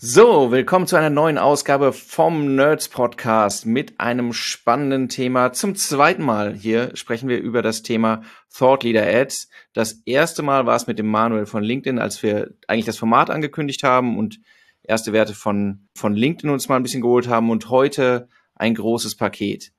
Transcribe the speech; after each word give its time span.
So, 0.00 0.52
willkommen 0.52 0.86
zu 0.86 0.94
einer 0.94 1.10
neuen 1.10 1.38
Ausgabe 1.38 1.92
vom 1.92 2.54
Nerds 2.54 2.88
Podcast 2.88 3.66
mit 3.66 3.98
einem 3.98 4.32
spannenden 4.32 5.08
Thema. 5.08 5.52
Zum 5.52 5.74
zweiten 5.74 6.22
Mal 6.22 6.54
hier 6.54 6.94
sprechen 6.94 7.28
wir 7.28 7.40
über 7.40 7.62
das 7.62 7.82
Thema 7.82 8.22
Thought 8.56 8.84
Leader 8.84 9.04
Ads. 9.04 9.48
Das 9.72 10.00
erste 10.04 10.44
Mal 10.44 10.66
war 10.66 10.76
es 10.76 10.86
mit 10.86 11.00
dem 11.00 11.08
Manuel 11.08 11.46
von 11.46 11.64
LinkedIn, 11.64 11.98
als 11.98 12.22
wir 12.22 12.54
eigentlich 12.68 12.84
das 12.84 12.96
Format 12.96 13.28
angekündigt 13.28 13.82
haben 13.82 14.16
und 14.18 14.38
erste 14.84 15.12
Werte 15.12 15.34
von, 15.34 15.88
von 15.96 16.14
LinkedIn 16.14 16.48
uns 16.48 16.68
mal 16.68 16.76
ein 16.76 16.84
bisschen 16.84 17.02
geholt 17.02 17.26
haben 17.26 17.50
und 17.50 17.68
heute 17.68 18.28
ein 18.54 18.76
großes 18.76 19.16
Paket. 19.16 19.72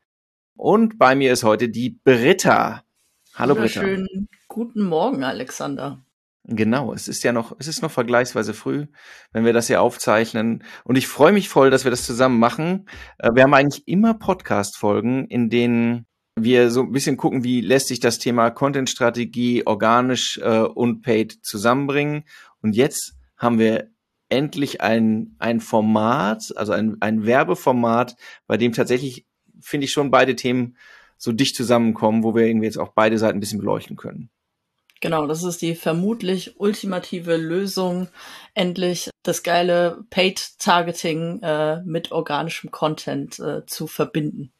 Und 0.57 0.97
bei 0.97 1.15
mir 1.15 1.31
ist 1.31 1.45
heute 1.45 1.69
die 1.69 1.91
Britta. 1.91 2.83
Hallo 3.35 3.55
Britta. 3.55 3.79
Schönen 3.79 4.27
guten 4.49 4.83
Morgen, 4.83 5.23
Alexander. 5.23 6.03
Genau, 6.51 6.93
es 6.93 7.07
ist 7.07 7.23
ja 7.23 7.31
noch, 7.31 7.55
es 7.59 7.67
ist 7.67 7.83
noch 7.83 7.91
vergleichsweise 7.91 8.55
früh, 8.55 8.87
wenn 9.31 9.45
wir 9.45 9.53
das 9.53 9.67
hier 9.67 9.83
aufzeichnen. 9.83 10.63
Und 10.83 10.97
ich 10.97 11.07
freue 11.07 11.31
mich 11.31 11.47
voll, 11.47 11.69
dass 11.69 11.83
wir 11.83 11.91
das 11.91 12.07
zusammen 12.07 12.39
machen. 12.39 12.89
Äh, 13.19 13.29
wir 13.35 13.43
haben 13.43 13.53
eigentlich 13.53 13.87
immer 13.87 14.15
Podcast-Folgen, 14.15 15.27
in 15.27 15.51
denen 15.51 16.07
wir 16.35 16.71
so 16.71 16.81
ein 16.81 16.91
bisschen 16.91 17.17
gucken, 17.17 17.43
wie 17.43 17.61
lässt 17.61 17.89
sich 17.89 17.99
das 17.99 18.17
Thema 18.17 18.49
Content-Strategie 18.49 19.67
organisch 19.67 20.39
äh, 20.41 20.61
und 20.61 21.03
paid 21.03 21.37
zusammenbringen. 21.43 22.23
Und 22.63 22.75
jetzt 22.75 23.13
haben 23.37 23.59
wir 23.59 23.91
endlich 24.29 24.81
ein, 24.81 25.35
ein 25.37 25.59
Format, 25.59 26.51
also 26.55 26.71
ein, 26.71 26.97
ein 26.99 27.27
Werbeformat, 27.27 28.15
bei 28.47 28.57
dem 28.57 28.73
tatsächlich, 28.73 29.27
finde 29.61 29.85
ich, 29.85 29.91
schon 29.91 30.09
beide 30.09 30.35
Themen 30.35 30.77
so 31.15 31.31
dicht 31.31 31.55
zusammenkommen, 31.55 32.23
wo 32.23 32.33
wir 32.33 32.47
irgendwie 32.47 32.65
jetzt 32.65 32.79
auch 32.79 32.93
beide 32.93 33.19
Seiten 33.19 33.37
ein 33.37 33.39
bisschen 33.39 33.59
beleuchten 33.59 33.97
können. 33.97 34.31
Genau, 35.01 35.27
das 35.27 35.43
ist 35.43 35.61
die 35.61 35.75
vermutlich 35.75 36.59
ultimative 36.59 37.37
Lösung, 37.37 38.09
endlich 38.53 39.09
das 39.23 39.43
geile 39.43 40.03
Paid-Targeting 40.09 41.41
äh, 41.41 41.81
mit 41.83 42.11
organischem 42.11 42.71
Content 42.71 43.39
äh, 43.39 43.65
zu 43.65 43.87
verbinden. 43.87 44.51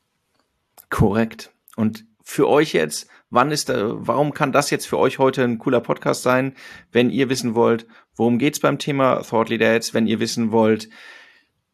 Korrekt. 0.89 1.51
Und 1.75 2.05
für 2.23 2.47
euch 2.47 2.73
jetzt, 2.73 3.07
wann 3.29 3.51
ist 3.51 3.69
da, 3.69 3.93
warum 3.95 4.33
kann 4.33 4.51
das 4.51 4.69
jetzt 4.69 4.87
für 4.87 4.97
euch 4.97 5.19
heute 5.19 5.43
ein 5.43 5.57
cooler 5.57 5.81
Podcast 5.81 6.23
sein, 6.23 6.55
wenn 6.91 7.09
ihr 7.09 7.29
wissen 7.29 7.53
wollt, 7.53 7.85
worum 8.15 8.39
geht's 8.39 8.59
beim 8.59 8.79
Thema 8.79 9.21
Thought 9.23 9.49
Leader 9.49 9.75
Ads, 9.75 9.93
wenn 9.93 10.07
ihr 10.07 10.19
wissen 10.19 10.51
wollt, 10.51 10.89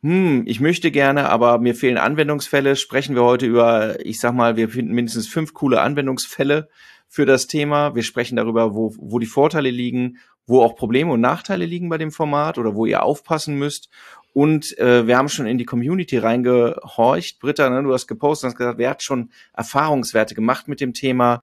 hm, 0.02 0.44
ich 0.46 0.60
möchte 0.60 0.92
gerne, 0.92 1.30
aber 1.30 1.58
mir 1.60 1.76
fehlen 1.76 1.98
Anwendungsfälle, 1.98 2.76
sprechen 2.76 3.16
wir 3.16 3.24
heute 3.24 3.46
über, 3.46 4.06
ich 4.06 4.20
sag 4.20 4.34
mal, 4.34 4.56
wir 4.56 4.70
finden 4.70 4.94
mindestens 4.94 5.28
fünf 5.28 5.54
coole 5.54 5.82
Anwendungsfälle 5.82 6.70
für 7.16 7.26
das 7.26 7.48
Thema. 7.48 7.96
Wir 7.96 8.04
sprechen 8.04 8.36
darüber, 8.36 8.76
wo, 8.76 8.94
wo 8.98 9.20
die 9.20 9.26
Vorteile 9.26 9.70
liegen, 9.70 10.18
wo 10.46 10.62
auch 10.62 10.76
Probleme 10.76 11.14
und 11.14 11.22
Nachteile 11.22 11.66
liegen 11.66 11.88
bei 11.88 11.98
dem 11.98 12.12
Format 12.12 12.58
oder 12.58 12.76
wo 12.76 12.86
ihr 12.86 13.04
aufpassen 13.04 13.58
müsst. 13.58 13.88
Und 14.34 14.78
äh, 14.80 15.08
wir 15.08 15.18
haben 15.18 15.30
schon 15.30 15.48
in 15.48 15.58
die 15.58 15.64
Community 15.64 16.18
reingehorcht. 16.18 17.40
Britta, 17.40 17.70
ne, 17.70 17.82
du 17.84 17.94
hast 17.94 18.08
gepostet 18.08 18.44
und 18.44 18.50
hast 18.50 18.58
gesagt, 18.58 18.80
wer 18.80 18.90
hat 18.90 19.02
schon 19.02 19.30
Erfahrungswerte 19.54 20.36
gemacht 20.36 20.68
mit 20.68 20.82
dem 20.82 20.94
Thema? 20.94 21.40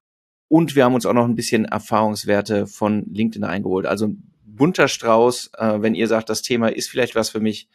Und 0.48 0.76
wir 0.76 0.84
haben 0.84 0.92
uns 0.92 1.06
auch 1.06 1.14
noch 1.14 1.24
ein 1.24 1.36
bisschen 1.36 1.64
Erfahrungswerte 1.64 2.66
von 2.66 3.06
LinkedIn 3.10 3.44
eingeholt. 3.44 3.86
Also 3.86 4.10
bunter 4.44 4.88
Strauß. 4.88 5.52
Äh, 5.56 5.80
wenn 5.80 5.94
ihr 5.94 6.06
sagt, 6.06 6.28
das 6.28 6.42
Thema 6.42 6.68
ist 6.68 6.90
vielleicht 6.90 7.14
was 7.14 7.30
für 7.30 7.40
mich, 7.40 7.70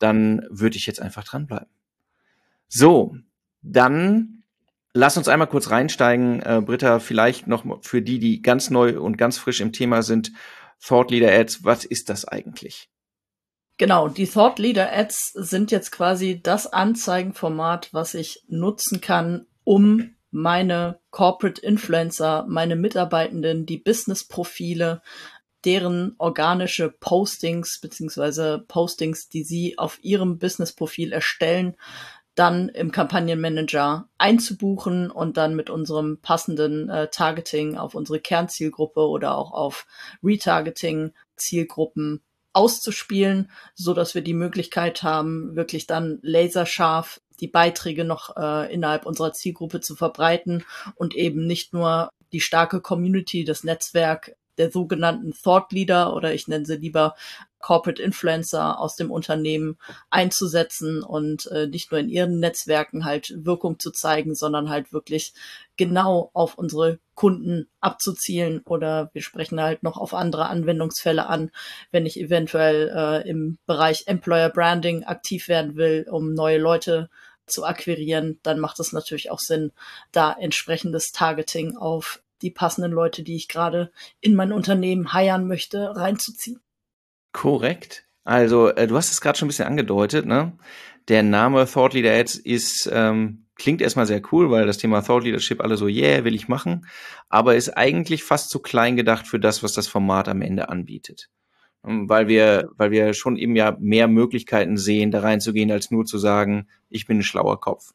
dann 0.00 0.44
würde 0.50 0.78
ich 0.78 0.86
jetzt 0.86 1.00
einfach 1.00 1.22
dranbleiben. 1.22 1.68
So, 2.66 3.14
dann 3.62 4.42
Lass 4.98 5.18
uns 5.18 5.28
einmal 5.28 5.46
kurz 5.46 5.70
reinsteigen, 5.70 6.40
äh, 6.40 6.62
Britta, 6.64 7.00
vielleicht 7.00 7.46
noch 7.46 7.66
für 7.82 8.00
die, 8.00 8.18
die 8.18 8.40
ganz 8.40 8.70
neu 8.70 8.98
und 8.98 9.18
ganz 9.18 9.36
frisch 9.36 9.60
im 9.60 9.74
Thema 9.74 10.00
sind. 10.00 10.32
Thought 10.82 11.10
Leader 11.10 11.30
Ads, 11.30 11.64
was 11.64 11.84
ist 11.84 12.08
das 12.08 12.24
eigentlich? 12.24 12.88
Genau, 13.76 14.08
die 14.08 14.26
Thought 14.26 14.58
Leader 14.58 14.90
Ads 14.90 15.32
sind 15.34 15.70
jetzt 15.70 15.92
quasi 15.92 16.40
das 16.42 16.66
Anzeigenformat, 16.66 17.92
was 17.92 18.14
ich 18.14 18.42
nutzen 18.48 19.02
kann, 19.02 19.44
um 19.64 20.14
meine 20.30 20.98
Corporate 21.10 21.60
Influencer, 21.60 22.46
meine 22.48 22.74
Mitarbeitenden, 22.74 23.66
die 23.66 23.76
Business-Profile, 23.76 25.02
deren 25.66 26.14
organische 26.16 26.88
Postings 26.88 27.80
beziehungsweise 27.82 28.64
Postings, 28.66 29.28
die 29.28 29.44
sie 29.44 29.76
auf 29.76 29.98
ihrem 30.02 30.38
Business-Profil 30.38 31.12
erstellen, 31.12 31.76
dann 32.36 32.68
im 32.68 32.92
Kampagnenmanager 32.92 34.08
einzubuchen 34.18 35.10
und 35.10 35.36
dann 35.38 35.56
mit 35.56 35.70
unserem 35.70 36.18
passenden 36.20 36.88
äh, 36.88 37.08
Targeting 37.08 37.76
auf 37.76 37.94
unsere 37.94 38.20
Kernzielgruppe 38.20 39.00
oder 39.00 39.36
auch 39.36 39.52
auf 39.52 39.86
Retargeting 40.22 41.12
Zielgruppen 41.36 42.22
auszuspielen, 42.52 43.50
so 43.74 43.94
dass 43.94 44.14
wir 44.14 44.22
die 44.22 44.34
Möglichkeit 44.34 45.02
haben, 45.02 45.56
wirklich 45.56 45.86
dann 45.86 46.18
laserscharf 46.22 47.20
die 47.40 47.48
Beiträge 47.48 48.04
noch 48.04 48.36
äh, 48.36 48.72
innerhalb 48.72 49.06
unserer 49.06 49.32
Zielgruppe 49.32 49.80
zu 49.80 49.96
verbreiten 49.96 50.64
und 50.94 51.14
eben 51.14 51.46
nicht 51.46 51.72
nur 51.72 52.10
die 52.32 52.40
starke 52.40 52.80
Community, 52.80 53.44
das 53.44 53.64
Netzwerk 53.64 54.36
der 54.58 54.70
sogenannten 54.70 55.32
Thought 55.32 55.72
Leader 55.72 56.14
oder 56.14 56.32
ich 56.34 56.48
nenne 56.48 56.64
sie 56.64 56.76
lieber 56.76 57.14
Corporate 57.60 58.02
Influencer 58.02 58.78
aus 58.78 58.96
dem 58.96 59.10
Unternehmen 59.10 59.78
einzusetzen 60.10 61.02
und 61.02 61.46
äh, 61.46 61.66
nicht 61.66 61.90
nur 61.90 62.00
in 62.00 62.08
ihren 62.08 62.38
Netzwerken 62.38 63.04
halt 63.04 63.32
Wirkung 63.36 63.78
zu 63.78 63.90
zeigen, 63.90 64.34
sondern 64.34 64.68
halt 64.68 64.92
wirklich 64.92 65.32
genau 65.76 66.30
auf 66.32 66.58
unsere 66.58 66.98
Kunden 67.14 67.68
abzuzielen 67.80 68.60
oder 68.66 69.10
wir 69.12 69.22
sprechen 69.22 69.60
halt 69.60 69.82
noch 69.82 69.96
auf 69.96 70.14
andere 70.14 70.48
Anwendungsfälle 70.48 71.26
an, 71.26 71.50
wenn 71.90 72.06
ich 72.06 72.20
eventuell 72.20 72.92
äh, 72.94 73.28
im 73.28 73.58
Bereich 73.66 74.06
Employer 74.06 74.50
Branding 74.50 75.04
aktiv 75.04 75.48
werden 75.48 75.76
will, 75.76 76.06
um 76.10 76.34
neue 76.34 76.58
Leute 76.58 77.08
zu 77.46 77.64
akquirieren, 77.64 78.38
dann 78.42 78.58
macht 78.58 78.80
es 78.80 78.92
natürlich 78.92 79.30
auch 79.30 79.38
Sinn, 79.38 79.72
da 80.12 80.32
entsprechendes 80.32 81.12
Targeting 81.12 81.76
auf 81.76 82.22
die 82.42 82.50
passenden 82.50 82.92
Leute, 82.92 83.22
die 83.22 83.36
ich 83.36 83.48
gerade 83.48 83.90
in 84.20 84.34
mein 84.34 84.52
Unternehmen 84.52 85.12
heiern 85.12 85.46
möchte, 85.46 85.96
reinzuziehen. 85.96 86.60
Korrekt. 87.36 88.06
Also, 88.24 88.68
äh, 88.70 88.86
du 88.86 88.96
hast 88.96 89.12
es 89.12 89.20
gerade 89.20 89.38
schon 89.38 89.44
ein 89.44 89.50
bisschen 89.50 89.68
angedeutet, 89.68 90.24
ne? 90.24 90.56
Der 91.08 91.22
Name 91.22 91.66
Thought 91.66 91.92
Leader 91.92 92.18
Ads 92.18 92.36
ist, 92.36 92.88
ähm, 92.90 93.44
klingt 93.56 93.82
erstmal 93.82 94.06
sehr 94.06 94.22
cool, 94.32 94.50
weil 94.50 94.64
das 94.64 94.78
Thema 94.78 95.02
Thought 95.02 95.24
Leadership 95.24 95.60
alle 95.60 95.76
so, 95.76 95.86
yeah, 95.86 96.24
will 96.24 96.34
ich 96.34 96.48
machen, 96.48 96.86
aber 97.28 97.54
ist 97.54 97.76
eigentlich 97.76 98.24
fast 98.24 98.48
zu 98.48 98.60
klein 98.60 98.96
gedacht 98.96 99.26
für 99.26 99.38
das, 99.38 99.62
was 99.62 99.74
das 99.74 99.86
Format 99.86 100.28
am 100.28 100.40
Ende 100.40 100.70
anbietet. 100.70 101.28
Ähm, 101.84 102.08
weil 102.08 102.26
wir, 102.26 102.70
weil 102.78 102.90
wir 102.90 103.12
schon 103.12 103.36
eben 103.36 103.54
ja 103.54 103.76
mehr 103.80 104.08
Möglichkeiten 104.08 104.78
sehen, 104.78 105.10
da 105.10 105.20
reinzugehen, 105.20 105.70
als 105.70 105.90
nur 105.90 106.06
zu 106.06 106.16
sagen, 106.16 106.68
ich 106.88 107.06
bin 107.06 107.18
ein 107.18 107.22
schlauer 107.22 107.60
Kopf. 107.60 107.92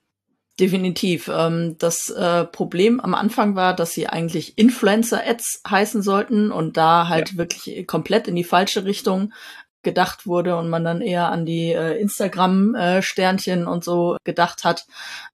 Definitiv. 0.62 1.28
Ähm, 1.28 1.76
das 1.80 2.12
äh, 2.12 2.46
Problem 2.46 3.00
am 3.00 3.16
Anfang 3.16 3.56
war, 3.56 3.76
dass 3.76 3.94
sie 3.94 4.06
eigentlich 4.06 4.60
Influencer-Ads 4.60 5.64
heißen 5.68 6.04
sollten 6.04 6.52
und 6.52 6.78
da 6.78 7.08
halt 7.08 7.32
ja. 7.32 7.38
wirklich 7.38 7.88
komplett 7.88 8.28
in 8.28 8.36
die 8.36 8.44
falsche 8.44 8.86
Richtung 8.86 9.34
gedacht 9.82 10.28
wurde 10.28 10.58
und 10.58 10.70
man 10.70 10.84
dann 10.84 11.02
eher 11.02 11.30
an 11.30 11.48
die 11.48 11.72
äh, 11.72 12.00
Instagram-Sternchen 12.00 13.66
und 13.66 13.84
so 13.84 14.18
gedacht 14.24 14.64
hat. 14.64 14.86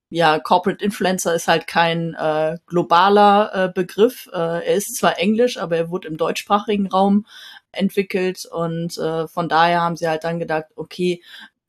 Ja, 0.10 0.40
Corporate 0.40 0.82
Influencer 0.82 1.36
ist 1.36 1.50
halt 1.50 1.68
kein 1.68 2.14
äh, 2.14 2.56
globaler 2.66 3.52
äh, 3.54 3.70
Begriff. 3.74 4.30
Äh, 4.32 4.38
er 4.38 4.76
ist 4.76 4.96
zwar 4.96 5.20
Englisch, 5.20 5.58
aber 5.58 5.76
er 5.76 5.90
wurde 5.90 6.08
im 6.08 6.16
deutschsprachigen 6.16 6.88
Raum 6.88 7.26
entwickelt 7.74 8.46
und 8.50 8.98
äh, 8.98 9.28
von 9.28 9.50
daher 9.50 9.82
haben 9.82 9.98
sie 9.98 10.08
halt 10.08 10.24
dann 10.24 10.40
gedacht, 10.40 10.68
okay, 10.78 11.22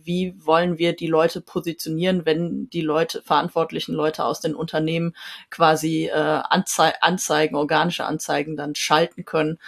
wie 0.09 0.35
wollen 0.39 0.79
wir 0.79 0.97
die 0.97 1.07
Leute 1.07 1.43
positionieren, 1.43 2.25
wenn 2.25 2.71
die 2.71 2.81
Leute, 2.81 3.21
verantwortlichen 3.21 3.95
Leute 3.95 4.25
aus 4.25 4.41
den 4.41 4.55
Unternehmen 4.55 5.15
quasi 5.51 6.07
äh, 6.07 6.13
Anzei 6.15 6.95
Anzeigen, 7.03 7.57
organische 7.57 8.07
Anzeigen 8.07 8.57
dann 8.57 8.75
schalten 8.75 9.27
können. 9.27 9.59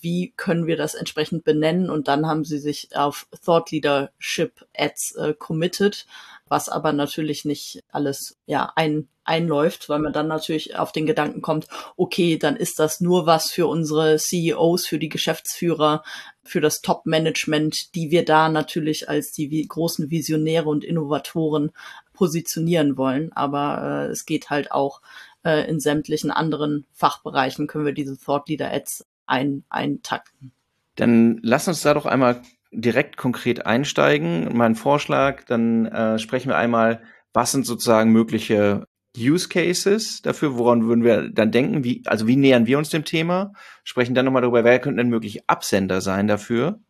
Wie 0.00 0.32
können 0.38 0.66
wir 0.66 0.78
das 0.78 0.94
entsprechend 0.94 1.44
benennen? 1.44 1.90
Und 1.90 2.08
dann 2.08 2.26
haben 2.26 2.44
sie 2.44 2.58
sich 2.58 2.96
auf 2.96 3.28
Thought 3.44 3.70
Leadership 3.70 4.66
Ads 4.74 5.16
äh, 5.16 5.34
committed 5.34 6.06
was 6.50 6.68
aber 6.68 6.92
natürlich 6.92 7.44
nicht 7.44 7.84
alles 7.90 8.36
ja 8.44 8.72
ein, 8.74 9.08
einläuft, 9.24 9.88
weil 9.88 10.00
man 10.00 10.12
dann 10.12 10.26
natürlich 10.26 10.76
auf 10.76 10.90
den 10.90 11.06
Gedanken 11.06 11.42
kommt, 11.42 11.68
okay, 11.96 12.38
dann 12.38 12.56
ist 12.56 12.80
das 12.80 13.00
nur 13.00 13.24
was 13.24 13.52
für 13.52 13.68
unsere 13.68 14.16
CEOs, 14.16 14.84
für 14.84 14.98
die 14.98 15.08
Geschäftsführer, 15.08 16.02
für 16.50 16.60
das 16.60 16.82
Top-Management, 16.82 17.94
die 17.94 18.10
wir 18.10 18.24
da 18.24 18.48
natürlich 18.48 19.08
als 19.08 19.30
die 19.32 19.66
großen 19.66 20.10
Visionäre 20.10 20.68
und 20.68 20.84
Innovatoren 20.84 21.70
positionieren 22.12 22.96
wollen. 22.96 23.32
Aber 23.32 24.08
äh, 24.08 24.10
es 24.10 24.26
geht 24.26 24.50
halt 24.50 24.72
auch 24.72 25.00
äh, 25.44 25.68
in 25.70 25.78
sämtlichen 25.78 26.32
anderen 26.32 26.86
Fachbereichen 26.92 27.68
können 27.68 27.86
wir 27.86 27.92
diese 27.92 28.18
Thought 28.18 28.48
Leader 28.48 28.72
Ads 28.72 29.06
ein, 29.26 29.62
eintakten. 29.68 30.50
Dann 30.96 31.38
lass 31.42 31.68
uns 31.68 31.82
da 31.82 31.94
doch 31.94 32.06
einmal 32.06 32.42
direkt 32.72 33.16
konkret 33.16 33.64
einsteigen. 33.64 34.56
Mein 34.56 34.74
Vorschlag, 34.74 35.44
dann 35.44 35.86
äh, 35.86 36.18
sprechen 36.18 36.48
wir 36.48 36.56
einmal, 36.56 37.00
was 37.32 37.52
sind 37.52 37.64
sozusagen 37.64 38.10
mögliche 38.10 38.86
Use 39.16 39.48
Cases 39.48 40.22
dafür, 40.22 40.56
woran 40.56 40.86
würden 40.86 41.04
wir 41.04 41.30
dann 41.30 41.50
denken, 41.50 41.84
wie, 41.84 42.02
also 42.06 42.26
wie 42.26 42.36
nähern 42.36 42.66
wir 42.66 42.78
uns 42.78 42.90
dem 42.90 43.04
Thema, 43.04 43.52
sprechen 43.82 44.14
dann 44.14 44.24
nochmal 44.24 44.42
darüber, 44.42 44.64
wer 44.64 44.78
könnten 44.78 44.98
denn 44.98 45.08
möglich 45.08 45.48
Absender 45.48 46.00
sein 46.00 46.28
dafür 46.28 46.80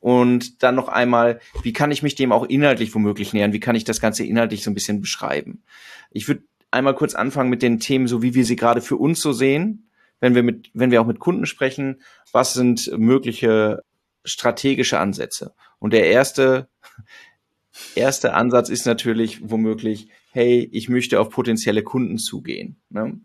und 0.00 0.62
dann 0.62 0.74
noch 0.74 0.88
einmal, 0.88 1.40
wie 1.62 1.72
kann 1.72 1.90
ich 1.90 2.02
mich 2.02 2.14
dem 2.14 2.32
auch 2.32 2.44
inhaltlich 2.44 2.94
womöglich 2.94 3.32
nähern, 3.32 3.52
wie 3.52 3.60
kann 3.60 3.76
ich 3.76 3.84
das 3.84 4.00
Ganze 4.00 4.24
inhaltlich 4.24 4.62
so 4.62 4.70
ein 4.70 4.74
bisschen 4.74 5.00
beschreiben. 5.00 5.62
Ich 6.10 6.28
würde 6.28 6.42
einmal 6.70 6.94
kurz 6.94 7.14
anfangen 7.14 7.50
mit 7.50 7.62
den 7.62 7.80
Themen, 7.80 8.06
so 8.06 8.22
wie 8.22 8.34
wir 8.34 8.44
sie 8.44 8.56
gerade 8.56 8.82
für 8.82 8.96
uns 8.96 9.20
so 9.20 9.32
sehen, 9.32 9.88
wenn 10.20 10.34
wir 10.34 10.42
mit, 10.42 10.70
wenn 10.74 10.90
wir 10.90 11.00
auch 11.00 11.06
mit 11.06 11.18
Kunden 11.18 11.46
sprechen, 11.46 12.02
was 12.32 12.54
sind 12.54 12.90
mögliche 12.96 13.82
strategische 14.24 14.98
Ansätze? 14.98 15.54
Und 15.78 15.92
der 15.92 16.06
erste, 16.06 16.68
erste 17.94 18.34
Ansatz 18.34 18.68
ist 18.68 18.86
natürlich 18.86 19.40
womöglich, 19.42 20.08
hey, 20.36 20.68
ich 20.70 20.90
möchte 20.90 21.18
auf 21.18 21.30
potenzielle 21.30 21.82
Kunden 21.82 22.18
zugehen. 22.18 22.76
Ne? 22.90 23.18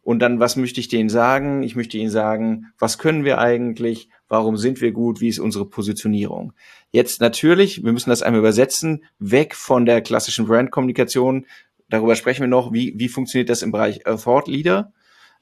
Und 0.00 0.20
dann, 0.20 0.38
was 0.38 0.54
möchte 0.54 0.78
ich 0.78 0.86
denen 0.86 1.08
sagen? 1.08 1.64
Ich 1.64 1.74
möchte 1.74 1.98
ihnen 1.98 2.08
sagen, 2.08 2.66
was 2.78 2.98
können 2.98 3.24
wir 3.24 3.38
eigentlich? 3.38 4.08
Warum 4.28 4.56
sind 4.56 4.80
wir 4.80 4.92
gut? 4.92 5.20
Wie 5.20 5.26
ist 5.26 5.40
unsere 5.40 5.68
Positionierung? 5.68 6.52
Jetzt 6.92 7.20
natürlich, 7.20 7.82
wir 7.82 7.92
müssen 7.92 8.10
das 8.10 8.22
einmal 8.22 8.38
übersetzen, 8.38 9.02
weg 9.18 9.56
von 9.56 9.86
der 9.86 10.02
klassischen 10.02 10.46
Brandkommunikation. 10.46 11.46
Darüber 11.88 12.14
sprechen 12.14 12.42
wir 12.42 12.48
noch, 12.48 12.72
wie, 12.72 12.94
wie 12.96 13.08
funktioniert 13.08 13.48
das 13.48 13.62
im 13.62 13.72
Bereich 13.72 14.04
Thought 14.04 14.46
Leader 14.46 14.92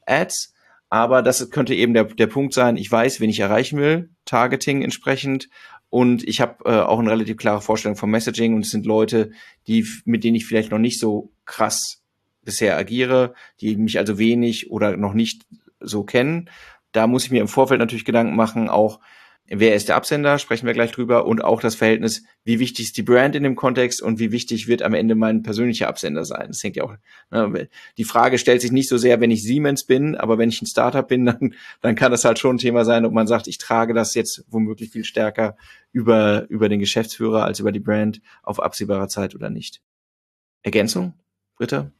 Ads. 0.06 0.54
Aber 0.88 1.20
das 1.20 1.50
könnte 1.50 1.74
eben 1.74 1.92
der, 1.92 2.04
der 2.04 2.28
Punkt 2.28 2.54
sein, 2.54 2.78
ich 2.78 2.90
weiß, 2.90 3.20
wen 3.20 3.28
ich 3.28 3.40
erreichen 3.40 3.78
will, 3.78 4.08
Targeting 4.24 4.80
entsprechend 4.80 5.50
und 5.90 6.26
ich 6.26 6.40
habe 6.40 6.64
äh, 6.64 6.80
auch 6.80 7.00
eine 7.00 7.10
relativ 7.10 7.36
klare 7.36 7.60
Vorstellung 7.60 7.96
vom 7.96 8.10
Messaging 8.10 8.54
und 8.54 8.64
es 8.64 8.70
sind 8.70 8.86
Leute, 8.86 9.32
die, 9.66 9.86
mit 10.04 10.24
denen 10.24 10.36
ich 10.36 10.46
vielleicht 10.46 10.70
noch 10.70 10.78
nicht 10.78 11.00
so 11.00 11.32
krass 11.44 12.02
bisher 12.42 12.78
agiere, 12.78 13.34
die 13.60 13.76
mich 13.76 13.98
also 13.98 14.16
wenig 14.16 14.70
oder 14.70 14.96
noch 14.96 15.12
nicht 15.12 15.46
so 15.80 16.04
kennen. 16.04 16.48
Da 16.92 17.06
muss 17.06 17.24
ich 17.24 17.30
mir 17.30 17.40
im 17.40 17.48
Vorfeld 17.48 17.80
natürlich 17.80 18.04
Gedanken 18.04 18.36
machen, 18.36 18.68
auch 18.68 19.00
wer 19.50 19.74
ist 19.74 19.88
der 19.88 19.96
Absender, 19.96 20.38
sprechen 20.38 20.66
wir 20.66 20.74
gleich 20.74 20.92
drüber, 20.92 21.26
und 21.26 21.42
auch 21.42 21.60
das 21.60 21.74
Verhältnis, 21.74 22.22
wie 22.44 22.60
wichtig 22.60 22.86
ist 22.86 22.96
die 22.96 23.02
Brand 23.02 23.34
in 23.34 23.42
dem 23.42 23.56
Kontext 23.56 24.00
und 24.00 24.20
wie 24.20 24.30
wichtig 24.30 24.68
wird 24.68 24.82
am 24.82 24.94
Ende 24.94 25.16
mein 25.16 25.42
persönlicher 25.42 25.88
Absender 25.88 26.24
sein. 26.24 26.46
Das 26.48 26.62
hängt 26.62 26.76
ja 26.76 26.84
auch, 26.84 26.94
ne, 27.30 27.68
die 27.98 28.04
Frage 28.04 28.38
stellt 28.38 28.60
sich 28.60 28.70
nicht 28.70 28.88
so 28.88 28.96
sehr, 28.96 29.20
wenn 29.20 29.32
ich 29.32 29.42
Siemens 29.42 29.84
bin, 29.84 30.14
aber 30.14 30.38
wenn 30.38 30.48
ich 30.48 30.62
ein 30.62 30.66
Startup 30.66 31.06
bin, 31.06 31.24
dann, 31.26 31.54
dann 31.80 31.94
kann 31.96 32.12
das 32.12 32.24
halt 32.24 32.38
schon 32.38 32.56
ein 32.56 32.58
Thema 32.58 32.84
sein, 32.84 33.04
ob 33.04 33.12
man 33.12 33.26
sagt, 33.26 33.48
ich 33.48 33.58
trage 33.58 33.92
das 33.92 34.14
jetzt 34.14 34.44
womöglich 34.48 34.90
viel 34.90 35.04
stärker 35.04 35.56
über, 35.92 36.46
über 36.48 36.68
den 36.68 36.78
Geschäftsführer 36.78 37.44
als 37.44 37.58
über 37.58 37.72
die 37.72 37.80
Brand 37.80 38.22
auf 38.42 38.60
absehbarer 38.62 39.08
Zeit 39.08 39.34
oder 39.34 39.50
nicht. 39.50 39.82
Ergänzung, 40.62 41.14
Britta? 41.56 41.90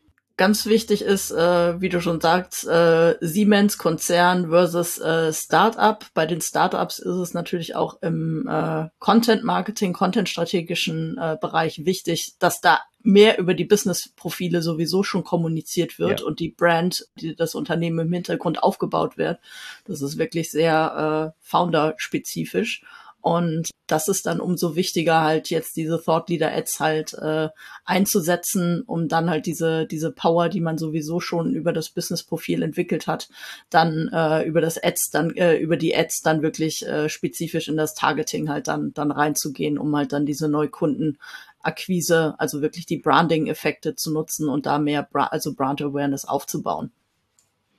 Ganz 0.41 0.65
wichtig 0.65 1.03
ist, 1.03 1.33
äh, 1.33 1.83
wie 1.83 1.91
du 1.91 2.01
schon 2.01 2.19
sagst, 2.19 2.67
äh, 2.67 3.17
Siemens 3.21 3.77
Konzern 3.77 4.49
versus 4.49 4.97
äh, 4.97 5.35
Startup. 5.35 6.03
Bei 6.15 6.25
den 6.25 6.41
Startups 6.41 6.99
ist 6.99 7.15
es 7.15 7.35
natürlich 7.35 7.77
auch 7.77 8.01
im 8.01 8.49
äh, 8.49 8.89
Content 9.01 9.45
Marketing, 9.45 9.93
Content 9.93 10.31
strategischen 10.31 11.19
äh, 11.19 11.37
Bereich 11.39 11.85
wichtig, 11.85 12.37
dass 12.39 12.63
da 12.63 12.81
mehr 13.03 13.39
über 13.39 13.53
die 13.53 13.67
Business-Profile 13.67 14.63
sowieso 14.63 15.03
schon 15.03 15.25
kommuniziert 15.25 15.99
wird 15.99 16.21
ja. 16.21 16.27
und 16.27 16.41
die 16.41 16.49
Brand, 16.49 17.07
die 17.17 17.37
das 17.37 17.55
Unternehmen 17.55 18.07
im 18.07 18.13
Hintergrund 18.15 18.63
aufgebaut 18.63 19.19
wird. 19.19 19.41
Das 19.85 20.01
ist 20.01 20.17
wirklich 20.17 20.51
sehr 20.51 21.35
äh, 21.37 21.39
founder-spezifisch. 21.47 22.83
Und 23.21 23.71
das 23.87 24.09
ist 24.09 24.27
dann 24.27 24.41
umso 24.41 24.77
wichtiger, 24.77 25.23
halt 25.23 25.51
jetzt 25.51 25.77
diese 25.77 26.03
Thought 26.03 26.31
Leader 26.31 26.53
Ads 26.55 26.81
halt 26.81 27.15
äh, 27.15 27.49
einzusetzen, 27.85 28.83
um 28.87 29.09
dann 29.09 29.29
halt 29.29 29.47
diese, 29.47 29.87
diese 29.87 30.11
Power, 30.11 30.49
die 30.49 30.61
man 30.61 30.79
sowieso 30.79 31.21
schon 31.21 31.55
über 31.55 31.73
das 31.73 31.91
Business-Profil 31.91 32.63
entwickelt 32.63 33.07
hat, 33.07 33.29
dann 33.69 34.09
äh, 34.13 34.45
über 34.45 34.61
das 34.61 34.83
Ads, 34.83 35.11
dann 35.11 35.37
äh, 35.37 35.57
über 35.57 35.77
die 35.77 35.95
Ads 35.95 36.23
dann 36.23 36.43
wirklich 36.43 36.87
äh, 36.87 37.09
spezifisch 37.09 37.69
in 37.69 37.77
das 37.77 37.95
Targeting 37.95 38.49
halt 38.49 38.69
dann, 38.69 38.95
dann 38.95 39.11
reinzugehen, 39.11 39.77
um 39.77 39.95
halt 39.95 40.13
dann 40.13 40.25
diese 40.25 40.49
Neukundenakquise, 40.49 42.37
also 42.39 42.63
wirklich 42.63 42.87
die 42.87 42.99
Branding-Effekte 42.99 43.97
zu 43.97 44.13
nutzen 44.13 44.49
und 44.49 44.67
da 44.67 44.79
mehr, 44.79 45.03
Bra 45.03 45.27
also 45.27 45.55
Brand 45.55 45.83
Awareness 45.83 46.25
aufzubauen. 46.25 46.91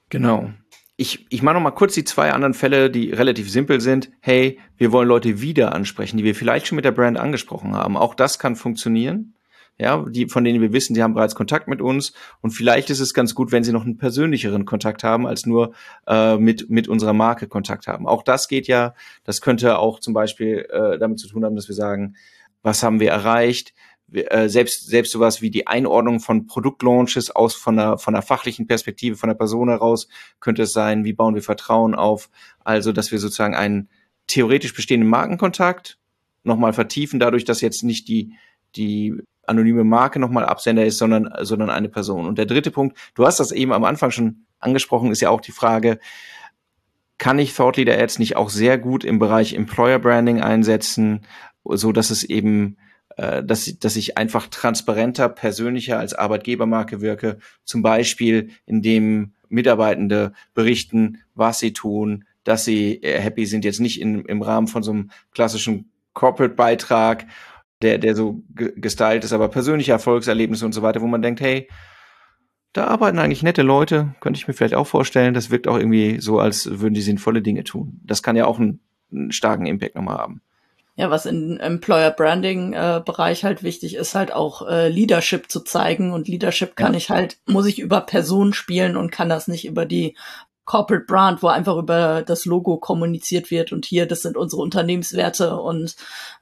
Genau 0.10 0.52
ich, 1.02 1.26
ich 1.30 1.42
mache 1.42 1.56
noch 1.56 1.62
mal 1.62 1.72
kurz 1.72 1.96
die 1.96 2.04
zwei 2.04 2.32
anderen 2.32 2.54
Fälle, 2.54 2.92
die 2.92 3.12
relativ 3.12 3.50
simpel 3.50 3.82
sind. 3.82 4.12
Hey, 4.20 4.60
wir 4.78 4.92
wollen 4.92 5.08
Leute 5.08 5.42
wieder 5.42 5.74
ansprechen, 5.74 6.18
die 6.18 6.24
wir 6.24 6.36
vielleicht 6.36 6.68
schon 6.68 6.76
mit 6.76 6.86
der 6.86 6.92
Brand 6.92 7.18
angesprochen 7.18 7.74
haben. 7.74 7.98
Auch 7.98 8.14
das 8.14 8.38
kann 8.38 8.56
funktionieren. 8.56 9.34
Ja, 9.80 10.06
die, 10.08 10.28
von 10.28 10.44
denen 10.44 10.62
wir 10.62 10.74
wissen, 10.74 10.94
sie 10.94 11.02
haben 11.02 11.16
bereits 11.16 11.34
Kontakt 11.34 11.68
mit 11.68 11.82
uns. 11.82 12.14
Und 12.42 12.52
vielleicht 12.52 12.92
ist 12.92 13.00
es 13.00 13.16
ganz 13.16 13.34
gut, 13.34 13.52
wenn 13.52 13.64
sie 13.64 13.72
noch 13.72 13.84
einen 13.84 13.98
persönlicheren 13.98 14.66
Kontakt 14.66 15.04
haben, 15.04 15.26
als 15.26 15.48
nur 15.48 15.74
äh, 16.06 16.38
mit, 16.38 16.70
mit 16.70 16.88
unserer 16.88 17.14
Marke 17.14 17.48
Kontakt 17.48 17.88
haben. 17.88 18.08
Auch 18.08 18.22
das 18.22 18.48
geht 18.48 18.68
ja. 18.68 18.94
Das 19.24 19.42
könnte 19.42 19.80
auch 19.80 20.00
zum 20.00 20.14
Beispiel 20.14 20.68
äh, 20.70 21.00
damit 21.00 21.18
zu 21.18 21.28
tun 21.28 21.44
haben, 21.44 21.56
dass 21.56 21.68
wir 21.68 21.76
sagen, 21.76 22.16
was 22.62 22.84
haben 22.84 23.00
wir 23.00 23.10
erreicht? 23.10 23.74
Äh, 24.14 24.50
selbst 24.50 24.88
selbst 24.88 25.12
sowas 25.12 25.42
wie 25.42 25.50
die 25.50 25.68
Einordnung 25.68 26.20
von 26.20 26.46
Produktlaunches 26.46 27.32
aus 27.32 27.56
von 27.56 27.80
einer 27.80 27.98
von 27.98 28.14
einer 28.14 28.22
fachlichen 28.22 28.68
Perspektive 28.68 29.16
von 29.16 29.30
der 29.30 29.36
Person 29.36 29.70
heraus 29.70 30.08
könnte 30.40 30.64
es 30.64 30.74
sein, 30.74 31.06
wie 31.06 31.14
bauen 31.14 31.36
wir 31.36 31.42
Vertrauen 31.42 31.96
auf, 31.96 32.30
also 32.64 32.92
dass 32.92 33.12
wir 33.12 33.20
sozusagen 33.20 33.56
einen 33.56 33.90
theoretisch 34.28 34.74
bestehenden 34.74 35.10
Markenkontakt 35.10 35.98
nochmal 36.44 36.74
vertiefen, 36.74 37.20
dadurch, 37.20 37.46
dass 37.46 37.62
jetzt 37.62 37.84
nicht 37.84 38.08
die 38.08 38.34
die 38.76 39.16
anonyme 39.48 39.84
Marke 39.84 40.20
nochmal 40.20 40.46
Absender 40.46 40.86
ist, 40.86 40.98
sondern 40.98 41.30
sondern 41.42 41.70
eine 41.70 41.90
Person. 41.90 42.26
Und 42.28 42.38
der 42.38 42.46
dritte 42.46 42.72
Punkt, 42.72 42.98
du 43.16 43.26
hast 43.26 43.40
das 43.40 43.52
eben 43.52 43.72
am 43.72 43.84
Anfang 43.84 44.12
schon 44.12 44.46
angesprochen, 44.60 45.12
ist 45.12 45.22
ja 45.22 45.30
auch 45.30 45.42
die 45.42 45.52
Frage, 45.52 46.00
kann 47.18 47.40
ich 47.40 47.54
Thought 47.54 47.78
Leader 47.78 47.98
Ads 47.98 48.20
nicht 48.20 48.36
auch 48.36 48.50
sehr 48.50 48.78
gut 48.78 49.04
im 49.04 49.20
Bereich 49.20 49.54
Employer 49.54 50.00
Branding 50.00 50.42
einsetzen, 50.42 51.22
so 51.64 51.92
dass 51.92 52.10
es 52.10 52.24
eben 52.24 52.78
dass, 53.44 53.78
dass 53.80 53.96
ich 53.96 54.18
einfach 54.18 54.48
transparenter, 54.48 55.30
persönlicher 55.30 56.00
als 56.00 56.14
Arbeitgebermarke 56.14 57.02
wirke. 57.02 57.38
Zum 57.64 57.82
Beispiel, 57.82 58.50
indem 58.66 59.34
Mitarbeitende 59.50 60.34
berichten, 60.54 61.20
was 61.36 61.60
sie 61.60 61.74
tun, 61.74 62.26
dass 62.44 62.66
sie 62.66 63.04
äh, 63.04 63.20
happy 63.20 63.46
sind, 63.46 63.66
jetzt 63.66 63.80
nicht 63.80 64.02
in, 64.02 64.26
im 64.26 64.42
Rahmen 64.42 64.68
von 64.68 64.84
so 64.84 64.92
einem 64.92 65.12
klassischen 65.32 65.92
Corporate-Beitrag, 66.14 67.28
der, 67.82 67.98
der 67.98 68.16
so 68.16 68.44
gestylt 68.54 69.24
ist, 69.24 69.34
aber 69.34 69.50
persönliche 69.50 69.92
Erfolgserlebnisse 69.92 70.66
und 70.66 70.74
so 70.74 70.82
weiter, 70.82 71.02
wo 71.02 71.08
man 71.08 71.22
denkt, 71.22 71.42
hey, 71.42 71.68
da 72.74 72.88
arbeiten 72.88 73.20
eigentlich 73.20 73.44
nette 73.44 73.64
Leute, 73.64 74.16
könnte 74.22 74.38
ich 74.38 74.48
mir 74.48 74.54
vielleicht 74.54 74.76
auch 74.76 74.88
vorstellen. 74.88 75.34
Das 75.34 75.50
wirkt 75.50 75.68
auch 75.68 75.78
irgendwie 75.78 76.22
so, 76.22 76.40
als 76.40 76.80
würden 76.80 76.94
die 76.94 77.02
sinnvolle 77.02 77.42
Dinge 77.42 77.64
tun. 77.64 78.00
Das 78.04 78.24
kann 78.24 78.36
ja 78.36 78.46
auch 78.46 78.60
einen, 78.60 78.80
einen 79.12 79.32
starken 79.32 79.66
Impact 79.66 79.96
nochmal 79.96 80.18
haben 80.18 80.42
ja, 80.96 81.10
was 81.10 81.26
in 81.26 81.60
Employer 81.60 82.12
Branding 82.12 82.74
äh, 82.74 83.02
Bereich 83.04 83.44
halt 83.44 83.64
wichtig 83.64 83.96
ist, 83.96 84.14
halt 84.14 84.34
auch 84.34 84.68
äh, 84.68 84.90
Leadership 84.90 85.50
zu 85.50 85.62
zeigen. 85.62 86.12
Und 86.12 86.28
Leadership 86.28 86.76
kann 86.76 86.94
ja. 86.94 86.98
ich 86.98 87.10
halt, 87.10 87.38
muss 87.46 87.66
ich 87.66 87.80
über 87.80 88.02
Personen 88.02 88.54
spielen 88.54 88.98
und 88.98 89.12
kann 89.12 89.30
das 89.30 89.48
nicht 89.48 89.66
über 89.66 89.86
die 89.86 90.16
Corporate 90.66 91.06
Brand, 91.06 91.44
wo 91.44 91.48
einfach 91.48 91.78
über 91.78 92.22
das 92.22 92.46
Logo 92.46 92.78
kommuniziert 92.78 93.52
wird 93.52 93.74
und 93.74 93.86
hier, 93.86 94.06
das 94.06 94.22
sind 94.22 94.38
unsere 94.38 94.62
Unternehmenswerte 94.62 95.58
und 95.58 95.96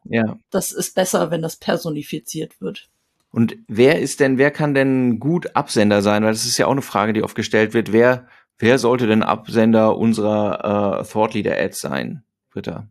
ja. 0.04 0.38
das 0.52 0.72
ist 0.72 0.94
besser, 0.94 1.32
wenn 1.32 1.42
das 1.42 1.56
personifiziert 1.56 2.60
wird. 2.60 2.90
Und 3.32 3.58
wer 3.68 4.00
ist 4.00 4.20
denn, 4.20 4.38
wer 4.38 4.52
kann 4.52 4.74
denn 4.74 5.20
gut 5.20 5.56
Absender 5.56 6.02
sein? 6.02 6.24
Weil 6.24 6.32
das 6.32 6.46
ist 6.46 6.58
ja 6.58 6.66
auch 6.66 6.72
eine 6.72 6.82
Frage, 6.82 7.14
die 7.14 7.24
oft 7.24 7.36
gestellt 7.36 7.74
wird. 7.74 7.92
Wer, 7.92 8.28
wer 8.58 8.80
sollte 8.80 9.08
denn 9.08 9.24
Absender 9.24 9.98
unserer 9.98 11.00
äh, 11.00 11.06
Thought 11.06 11.36
Leader 11.36 11.58
Ads 11.58 11.80
sein, 11.80 12.24
Britta? 12.52 12.88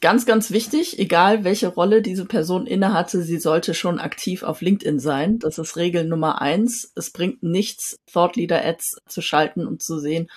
Ganz, 0.00 0.26
ganz 0.26 0.52
wichtig, 0.52 1.00
egal 1.00 1.42
welche 1.42 1.66
Rolle 1.66 2.02
diese 2.02 2.24
Person 2.24 2.66
innehatte, 2.66 3.22
sie 3.22 3.38
sollte 3.38 3.74
schon 3.74 3.98
aktiv 3.98 4.44
auf 4.44 4.60
LinkedIn 4.60 5.00
sein. 5.00 5.40
Das 5.40 5.58
ist 5.58 5.76
Regel 5.76 6.04
Nummer 6.04 6.40
eins. 6.40 6.92
Es 6.94 7.10
bringt 7.10 7.42
nichts, 7.42 7.96
Thought 8.12 8.36
Leader 8.36 8.64
Ads 8.64 8.98
zu 9.08 9.22
schalten 9.22 9.66
und 9.66 9.82
zu 9.82 9.98
sehen, 9.98 10.30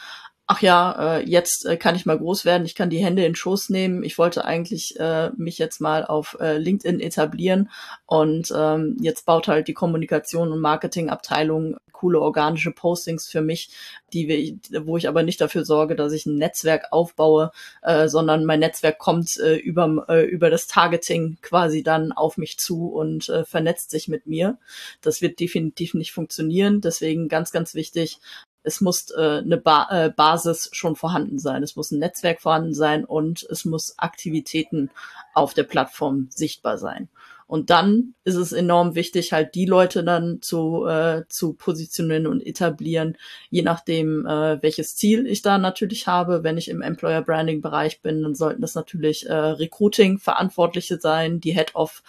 ach 0.47 0.61
ja, 0.61 1.17
äh, 1.17 1.29
jetzt 1.29 1.67
äh, 1.67 1.77
kann 1.77 1.95
ich 1.95 2.07
mal 2.07 2.17
groß 2.17 2.43
werden, 2.43 2.65
ich 2.65 2.73
kann 2.73 2.89
die 2.89 3.03
Hände 3.03 3.21
in 3.21 3.33
den 3.33 3.35
Schoß 3.35 3.69
nehmen. 3.69 4.03
Ich 4.03 4.17
wollte 4.17 4.45
eigentlich 4.45 4.99
äh, 4.99 5.29
mich 5.37 5.59
jetzt 5.59 5.79
mal 5.79 6.05
auf 6.05 6.37
LinkedIn 6.41 6.99
etablieren 6.99 7.69
und 8.07 8.51
ähm, 8.55 8.97
jetzt 8.99 9.25
baut 9.25 9.47
halt 9.47 9.67
die 9.67 9.73
Kommunikation 9.73 10.51
und 10.51 10.59
Marketingabteilung 10.59 11.77
coole 12.01 12.19
organische 12.19 12.71
Postings 12.71 13.27
für 13.27 13.41
mich, 13.41 13.69
die 14.11 14.27
wir, 14.27 14.85
wo 14.87 14.97
ich 14.97 15.07
aber 15.07 15.21
nicht 15.21 15.39
dafür 15.39 15.63
sorge, 15.65 15.95
dass 15.95 16.13
ich 16.13 16.25
ein 16.25 16.35
Netzwerk 16.35 16.87
aufbaue, 16.89 17.51
äh, 17.83 18.07
sondern 18.07 18.43
mein 18.43 18.59
Netzwerk 18.59 18.97
kommt 18.97 19.37
äh, 19.37 19.55
über, 19.55 20.05
äh, 20.09 20.23
über 20.25 20.49
das 20.49 20.65
Targeting 20.65 21.37
quasi 21.43 21.83
dann 21.83 22.11
auf 22.11 22.37
mich 22.37 22.57
zu 22.57 22.87
und 22.87 23.29
äh, 23.29 23.45
vernetzt 23.45 23.91
sich 23.91 24.07
mit 24.07 24.25
mir. 24.25 24.57
Das 25.01 25.21
wird 25.21 25.39
definitiv 25.39 25.93
nicht 25.93 26.11
funktionieren. 26.11 26.81
Deswegen 26.81 27.27
ganz, 27.27 27.51
ganz 27.51 27.75
wichtig, 27.75 28.19
es 28.63 28.81
muss 28.81 29.11
äh, 29.11 29.41
eine 29.43 29.57
ba 29.57 29.87
äh, 29.91 30.09
Basis 30.09 30.69
schon 30.71 30.95
vorhanden 30.95 31.37
sein, 31.37 31.63
es 31.63 31.75
muss 31.75 31.91
ein 31.91 31.99
Netzwerk 31.99 32.41
vorhanden 32.41 32.73
sein 32.73 33.05
und 33.05 33.43
es 33.43 33.65
muss 33.65 33.97
Aktivitäten 33.97 34.89
auf 35.33 35.53
der 35.53 35.63
Plattform 35.63 36.29
sichtbar 36.31 36.77
sein. 36.77 37.09
Und 37.51 37.69
dann 37.69 38.15
ist 38.23 38.37
es 38.37 38.53
enorm 38.53 38.95
wichtig, 38.95 39.33
halt 39.33 39.55
die 39.55 39.65
Leute 39.65 40.05
dann 40.05 40.41
zu, 40.41 40.85
äh, 40.85 41.23
zu 41.27 41.51
positionieren 41.51 42.25
und 42.25 42.39
etablieren, 42.39 43.17
je 43.49 43.61
nachdem, 43.61 44.25
äh, 44.25 44.63
welches 44.63 44.95
Ziel 44.95 45.27
ich 45.27 45.41
da 45.41 45.57
natürlich 45.57 46.07
habe. 46.07 46.45
Wenn 46.45 46.57
ich 46.57 46.69
im 46.69 46.81
Employer 46.81 47.21
Branding 47.21 47.59
Bereich 47.59 48.01
bin, 48.01 48.23
dann 48.23 48.35
sollten 48.35 48.61
das 48.61 48.73
natürlich 48.73 49.27
äh, 49.27 49.33
Recruiting 49.33 50.17
Verantwortliche 50.17 50.97
sein, 50.97 51.41
die 51.41 51.51
Head 51.51 51.75
of 51.75 52.03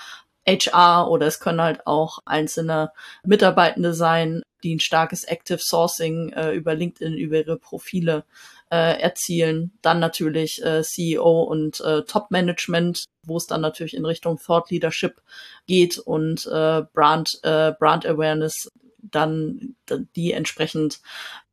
HR 0.47 1.11
oder 1.11 1.27
es 1.27 1.41
können 1.41 1.61
halt 1.61 1.89
auch 1.89 2.21
einzelne 2.25 2.93
Mitarbeitende 3.25 3.95
sein, 3.95 4.43
die 4.63 4.77
ein 4.77 4.81
starkes 4.81 5.25
Active 5.25 5.59
Sourcing 5.59 6.33
äh, 6.35 6.53
über 6.53 6.77
LinkedIn, 6.77 7.15
über 7.15 7.39
ihre 7.39 7.59
Profile 7.59 8.25
äh, 8.73 8.99
erzielen. 8.99 9.71
Dann 9.83 10.01
natürlich 10.01 10.65
äh, 10.65 10.83
CEO 10.83 11.43
und 11.43 11.81
äh, 11.83 12.03
Top-Management, 12.05 13.05
wo 13.27 13.37
es 13.37 13.47
dann 13.47 13.61
natürlich 13.61 13.95
in 13.95 14.07
Richtung 14.07 14.39
Thought 14.39 14.71
Leadership 14.71 15.21
geht 15.67 15.99
und 15.99 16.47
äh, 16.47 16.83
Brand, 16.95 17.39
äh, 17.43 17.73
Brand 17.79 18.07
Awareness 18.07 18.69
dann 19.03 19.77
die 20.17 20.33
entsprechend 20.33 21.01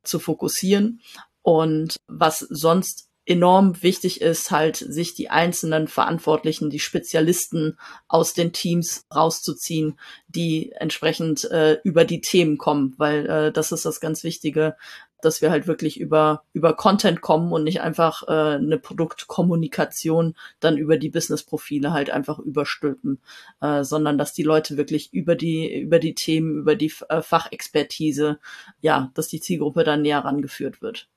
zu 0.03 0.19
fokussieren. 0.19 1.01
Und 1.41 1.97
was 2.07 2.39
sonst 2.39 3.09
enorm 3.25 3.83
wichtig 3.83 4.21
ist, 4.21 4.49
halt 4.49 4.77
sich 4.77 5.13
die 5.13 5.29
einzelnen 5.29 5.87
Verantwortlichen, 5.87 6.69
die 6.69 6.79
Spezialisten 6.79 7.77
aus 8.07 8.33
den 8.33 8.53
Teams 8.53 9.03
rauszuziehen, 9.13 9.99
die 10.27 10.71
entsprechend 10.71 11.43
äh, 11.51 11.79
über 11.83 12.05
die 12.05 12.21
Themen 12.21 12.57
kommen, 12.57 12.95
weil 12.97 13.29
äh, 13.29 13.51
das 13.51 13.71
ist 13.71 13.85
das 13.85 13.99
ganz 13.99 14.23
Wichtige, 14.23 14.77
dass 15.21 15.41
wir 15.41 15.51
halt 15.51 15.67
wirklich 15.67 15.99
über 15.99 16.43
über 16.53 16.73
Content 16.73 17.21
kommen 17.21 17.51
und 17.51 17.63
nicht 17.63 17.81
einfach 17.81 18.23
äh, 18.27 18.55
eine 18.55 18.77
Produktkommunikation 18.77 20.35
dann 20.59 20.77
über 20.77 20.97
die 20.97 21.09
Businessprofile 21.09 21.91
halt 21.93 22.09
einfach 22.09 22.39
überstülpen, 22.39 23.19
äh, 23.61 23.83
sondern 23.83 24.17
dass 24.17 24.33
die 24.33 24.43
Leute 24.43 24.77
wirklich 24.77 25.13
über 25.13 25.35
die 25.35 25.79
über 25.79 25.99
die 25.99 26.15
Themen, 26.15 26.59
über 26.59 26.75
die 26.75 26.91
äh, 27.09 27.21
Fachexpertise, 27.21 28.39
ja, 28.81 29.11
dass 29.13 29.27
die 29.27 29.41
Zielgruppe 29.41 29.83
dann 29.83 30.01
näher 30.01 30.19
rangeführt 30.19 30.81
wird. 30.81 31.09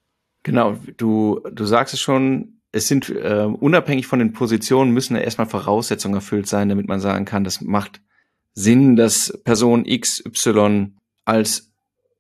Genau, 0.42 0.76
du, 0.96 1.40
du 1.52 1.64
sagst 1.64 1.94
es 1.94 2.00
schon, 2.00 2.60
es 2.72 2.88
sind 2.88 3.10
äh, 3.10 3.44
unabhängig 3.44 4.06
von 4.06 4.18
den 4.18 4.32
Positionen 4.32 4.90
müssen 4.92 5.14
erstmal 5.14 5.46
Voraussetzungen 5.46 6.14
erfüllt 6.14 6.48
sein, 6.48 6.68
damit 6.68 6.88
man 6.88 7.00
sagen 7.00 7.24
kann, 7.24 7.44
das 7.44 7.60
macht 7.60 8.00
Sinn, 8.54 8.96
dass 8.96 9.38
Person 9.44 9.84
XY 9.84 10.92
als 11.24 11.70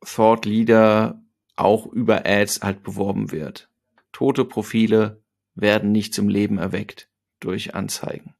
Thought 0.04 0.44
Leader 0.44 1.21
auch 1.56 1.86
über 1.86 2.26
Ads 2.26 2.62
halt 2.62 2.82
beworben 2.82 3.32
wird. 3.32 3.68
Tote 4.12 4.44
Profile 4.44 5.22
werden 5.54 5.92
nicht 5.92 6.14
zum 6.14 6.28
Leben 6.28 6.58
erweckt 6.58 7.08
durch 7.40 7.74
Anzeigen. 7.74 8.34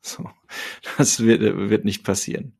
So, 0.00 0.30
das 0.98 1.20
wird, 1.20 1.40
wird 1.42 1.84
nicht 1.84 2.04
passieren 2.04 2.56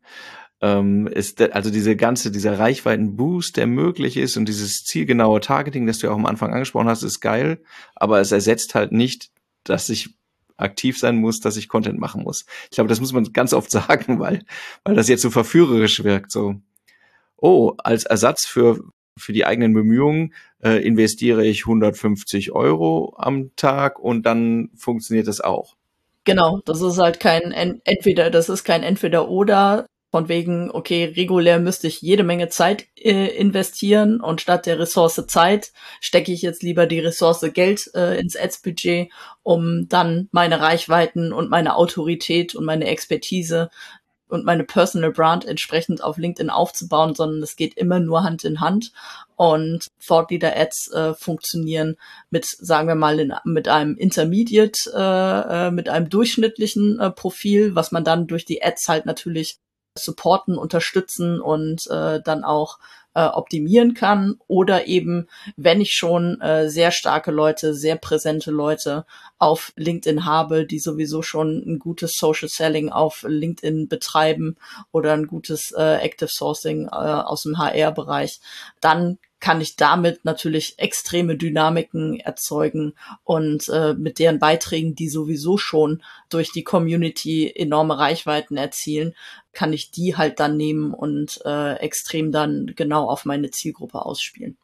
ähm, 0.62 1.06
ist 1.06 1.40
also 1.40 1.70
diese 1.70 1.96
ganze, 1.96 2.30
dieser 2.30 2.58
Reichweitenboost, 2.58 3.56
der 3.56 3.66
möglich 3.66 4.16
ist 4.16 4.36
und 4.36 4.46
dieses 4.46 4.84
zielgenaue 4.84 5.40
Targeting, 5.40 5.86
das 5.86 5.98
du 5.98 6.06
ja 6.06 6.12
auch 6.12 6.16
am 6.16 6.26
Anfang 6.26 6.52
angesprochen 6.52 6.88
hast, 6.88 7.02
ist 7.02 7.20
geil, 7.20 7.62
aber 7.94 8.20
es 8.20 8.32
ersetzt 8.32 8.74
halt 8.74 8.92
nicht, 8.92 9.30
dass 9.64 9.88
ich 9.88 10.14
aktiv 10.56 10.98
sein 10.98 11.16
muss, 11.16 11.40
dass 11.40 11.58
ich 11.58 11.68
Content 11.68 11.98
machen 11.98 12.22
muss. 12.22 12.46
Ich 12.64 12.76
glaube, 12.76 12.88
das 12.88 13.00
muss 13.00 13.12
man 13.12 13.30
ganz 13.32 13.52
oft 13.52 13.70
sagen, 13.70 14.18
weil, 14.18 14.44
weil 14.84 14.94
das 14.94 15.08
jetzt 15.08 15.22
so 15.22 15.30
verführerisch 15.30 16.02
wirkt. 16.04 16.30
So, 16.32 16.56
oh, 17.36 17.74
als 17.78 18.04
Ersatz 18.04 18.46
für, 18.46 18.80
für 19.16 19.32
die 19.32 19.46
eigenen 19.46 19.72
Bemühungen 19.72 20.34
äh, 20.62 20.84
investiere 20.84 21.44
ich 21.44 21.66
150 21.66 22.52
Euro 22.52 23.14
am 23.18 23.54
Tag 23.56 23.98
und 23.98 24.24
dann 24.24 24.70
funktioniert 24.76 25.26
das 25.26 25.40
auch. 25.40 25.76
Genau, 26.24 26.60
das 26.64 26.82
ist 26.82 26.98
halt 26.98 27.20
kein 27.20 27.52
entweder, 27.52 28.30
das 28.30 28.48
ist 28.48 28.64
kein 28.64 28.82
entweder 28.82 29.28
oder, 29.28 29.86
von 30.16 30.28
wegen, 30.28 30.70
okay, 30.70 31.04
regulär 31.04 31.58
müsste 31.58 31.88
ich 31.88 32.00
jede 32.00 32.22
Menge 32.22 32.48
Zeit 32.48 32.86
äh, 32.96 33.26
investieren 33.36 34.20
und 34.20 34.40
statt 34.40 34.64
der 34.64 34.78
Ressource 34.78 35.22
Zeit 35.26 35.72
stecke 36.00 36.32
ich 36.32 36.42
jetzt 36.42 36.62
lieber 36.62 36.86
die 36.86 37.00
Ressource 37.00 37.44
Geld 37.52 37.90
äh, 37.94 38.18
ins 38.18 38.34
Ads-Budget, 38.34 39.10
um 39.42 39.88
dann 39.88 40.28
meine 40.32 40.60
Reichweiten 40.60 41.32
und 41.32 41.50
meine 41.50 41.76
Autorität 41.76 42.54
und 42.54 42.64
meine 42.64 42.86
Expertise 42.86 43.68
und 44.28 44.44
meine 44.44 44.64
Personal 44.64 45.12
Brand 45.12 45.44
entsprechend 45.44 46.02
auf 46.02 46.18
LinkedIn 46.18 46.50
aufzubauen, 46.50 47.14
sondern 47.14 47.42
es 47.42 47.56
geht 47.56 47.74
immer 47.74 48.00
nur 48.00 48.24
Hand 48.24 48.44
in 48.44 48.60
Hand. 48.60 48.92
Und 49.36 49.86
Thought 50.04 50.30
Leader 50.30 50.56
Ads 50.56 50.90
äh, 50.92 51.14
funktionieren 51.14 51.96
mit, 52.30 52.46
sagen 52.46 52.88
wir 52.88 52.94
mal, 52.94 53.20
in, 53.20 53.34
mit 53.44 53.68
einem 53.68 53.96
Intermediate, 53.96 54.90
äh, 54.94 55.68
äh 55.68 55.70
mit 55.70 55.88
einem 55.88 56.08
durchschnittlichen 56.08 56.98
äh, 56.98 57.10
Profil, 57.10 57.74
was 57.74 57.92
man 57.92 58.04
dann 58.04 58.26
durch 58.26 58.44
die 58.44 58.62
Ads 58.62 58.88
halt 58.88 59.06
natürlich 59.06 59.58
supporten, 59.98 60.58
unterstützen 60.58 61.40
und 61.40 61.86
äh, 61.90 62.20
dann 62.22 62.44
auch 62.44 62.78
äh, 63.16 63.28
optimieren 63.28 63.94
kann. 63.94 64.34
Oder 64.46 64.86
eben, 64.86 65.26
wenn 65.56 65.80
ich 65.80 65.94
schon 65.94 66.38
äh, 66.42 66.68
sehr 66.68 66.90
starke 66.90 67.30
Leute, 67.30 67.74
sehr 67.74 67.96
präsente 67.96 68.50
Leute 68.50 69.06
auf 69.38 69.72
LinkedIn 69.76 70.26
habe, 70.26 70.66
die 70.66 70.78
sowieso 70.78 71.22
schon 71.22 71.62
ein 71.66 71.78
gutes 71.78 72.18
Social 72.18 72.48
Selling 72.48 72.90
auf 72.90 73.24
LinkedIn 73.26 73.88
betreiben 73.88 74.56
oder 74.92 75.14
ein 75.14 75.26
gutes 75.26 75.72
äh, 75.72 75.96
Active 75.96 76.28
Sourcing 76.28 76.86
äh, 76.86 76.90
aus 76.90 77.44
dem 77.44 77.58
HR-Bereich, 77.58 78.40
dann 78.82 79.18
kann 79.40 79.60
ich 79.60 79.76
damit 79.76 80.24
natürlich 80.24 80.78
extreme 80.78 81.36
Dynamiken 81.36 82.18
erzeugen 82.18 82.94
und 83.22 83.68
äh, 83.68 83.94
mit 83.94 84.18
deren 84.18 84.38
Beiträgen, 84.38 84.94
die 84.94 85.08
sowieso 85.08 85.58
schon 85.58 86.02
durch 86.30 86.52
die 86.52 86.64
Community 86.64 87.52
enorme 87.54 87.98
Reichweiten 87.98 88.56
erzielen, 88.56 89.14
kann 89.52 89.72
ich 89.72 89.90
die 89.90 90.16
halt 90.16 90.40
dann 90.40 90.56
nehmen 90.56 90.94
und 90.94 91.40
äh, 91.44 91.74
extrem 91.74 92.32
dann 92.32 92.72
genau 92.76 93.08
auf 93.08 93.24
meine 93.24 93.50
Zielgruppe 93.50 94.04
ausspielen. 94.04 94.56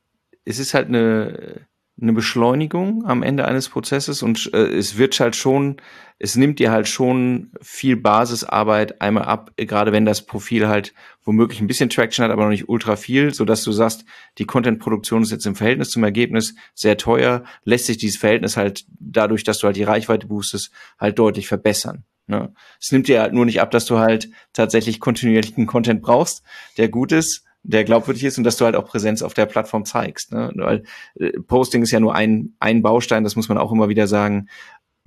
Es 0.45 0.59
ist 0.59 0.75
halt 0.75 0.89
eine 0.89 1.67
eine 2.03 2.13
Beschleunigung 2.13 3.05
am 3.07 3.23
Ende 3.23 3.47
eines 3.47 3.69
Prozesses 3.69 4.23
und 4.23 4.53
äh, 4.53 4.59
es 4.59 4.99
wird 4.99 5.19
halt 5.21 5.37
schon, 5.37 5.77
es 6.19 6.37
nimmt 6.37 6.59
dir 6.59 6.73
halt 6.73 6.89
schon 6.89 7.53
viel 7.61 7.97
Basisarbeit 7.97 9.01
einmal 9.01 9.25
ab, 9.25 9.53
gerade 9.57 9.93
wenn 9.93 10.05
das 10.05 10.27
Profil 10.27 10.69
halt 10.69 10.93
womöglich 11.25 11.61
ein 11.61 11.69
bisschen 11.69 11.91
Traction 11.91 12.25
hat, 12.25 12.33
aber 12.33 12.43
noch 12.43 12.51
nicht 12.51 12.69
ultra 12.69 12.97
viel, 12.97 13.33
so 13.33 13.45
dass 13.45 13.63
du 13.63 13.73
sagst, 13.73 14.05
die 14.39 14.45
Content-Produktion 14.45 15.23
ist 15.23 15.31
jetzt 15.31 15.47
im 15.47 15.55
Verhältnis 15.55 15.91
zum 15.91 16.03
Ergebnis 16.03 16.55
sehr 16.75 16.97
teuer, 16.97 17.45
lässt 17.65 17.87
sich 17.87 17.99
dieses 17.99 18.19
Verhältnis 18.19 18.57
halt 18.57 18.85
dadurch, 18.99 19.45
dass 19.45 19.59
du 19.59 19.67
halt 19.67 19.77
die 19.77 19.85
Reichweite 19.85 20.27
boostest, 20.27 20.73
halt 20.99 21.19
deutlich 21.19 21.47
verbessern. 21.47 22.05
Ne? 22.27 22.53
Es 22.81 22.91
nimmt 22.93 23.09
dir 23.09 23.21
halt 23.21 23.33
nur 23.33 23.45
nicht 23.45 23.61
ab, 23.61 23.71
dass 23.71 23.87
du 23.87 23.99
halt 23.99 24.29
tatsächlich 24.53 25.01
kontinuierlichen 25.01 25.67
Content 25.67 26.03
brauchst, 26.03 26.43
der 26.79 26.89
gut 26.89 27.13
ist, 27.13 27.45
der 27.63 27.85
glaubwürdig 27.85 28.25
ist 28.25 28.39
und 28.39 28.45
dass 28.45 28.57
du 28.57 28.65
halt 28.65 28.75
auch 28.75 28.87
Präsenz 28.87 29.23
auf 29.23 29.35
der 29.35 29.47
Plattform 29.47 29.85
zeigst. 29.85 30.33
Ne? 30.33 30.51
Weil 30.57 30.83
äh, 31.19 31.33
Posting 31.41 31.83
ist 31.83 31.93
ja 31.93 32.01
nur 32.01 32.15
ein, 32.15 32.55
ein 32.59 32.83
Baustein, 32.83 33.25
das 33.25 33.37
muss 33.37 33.49
man 33.49 33.59
auch 33.59 33.73
immer 33.73 33.89
wieder 33.89 34.07
sagen, 34.07 34.49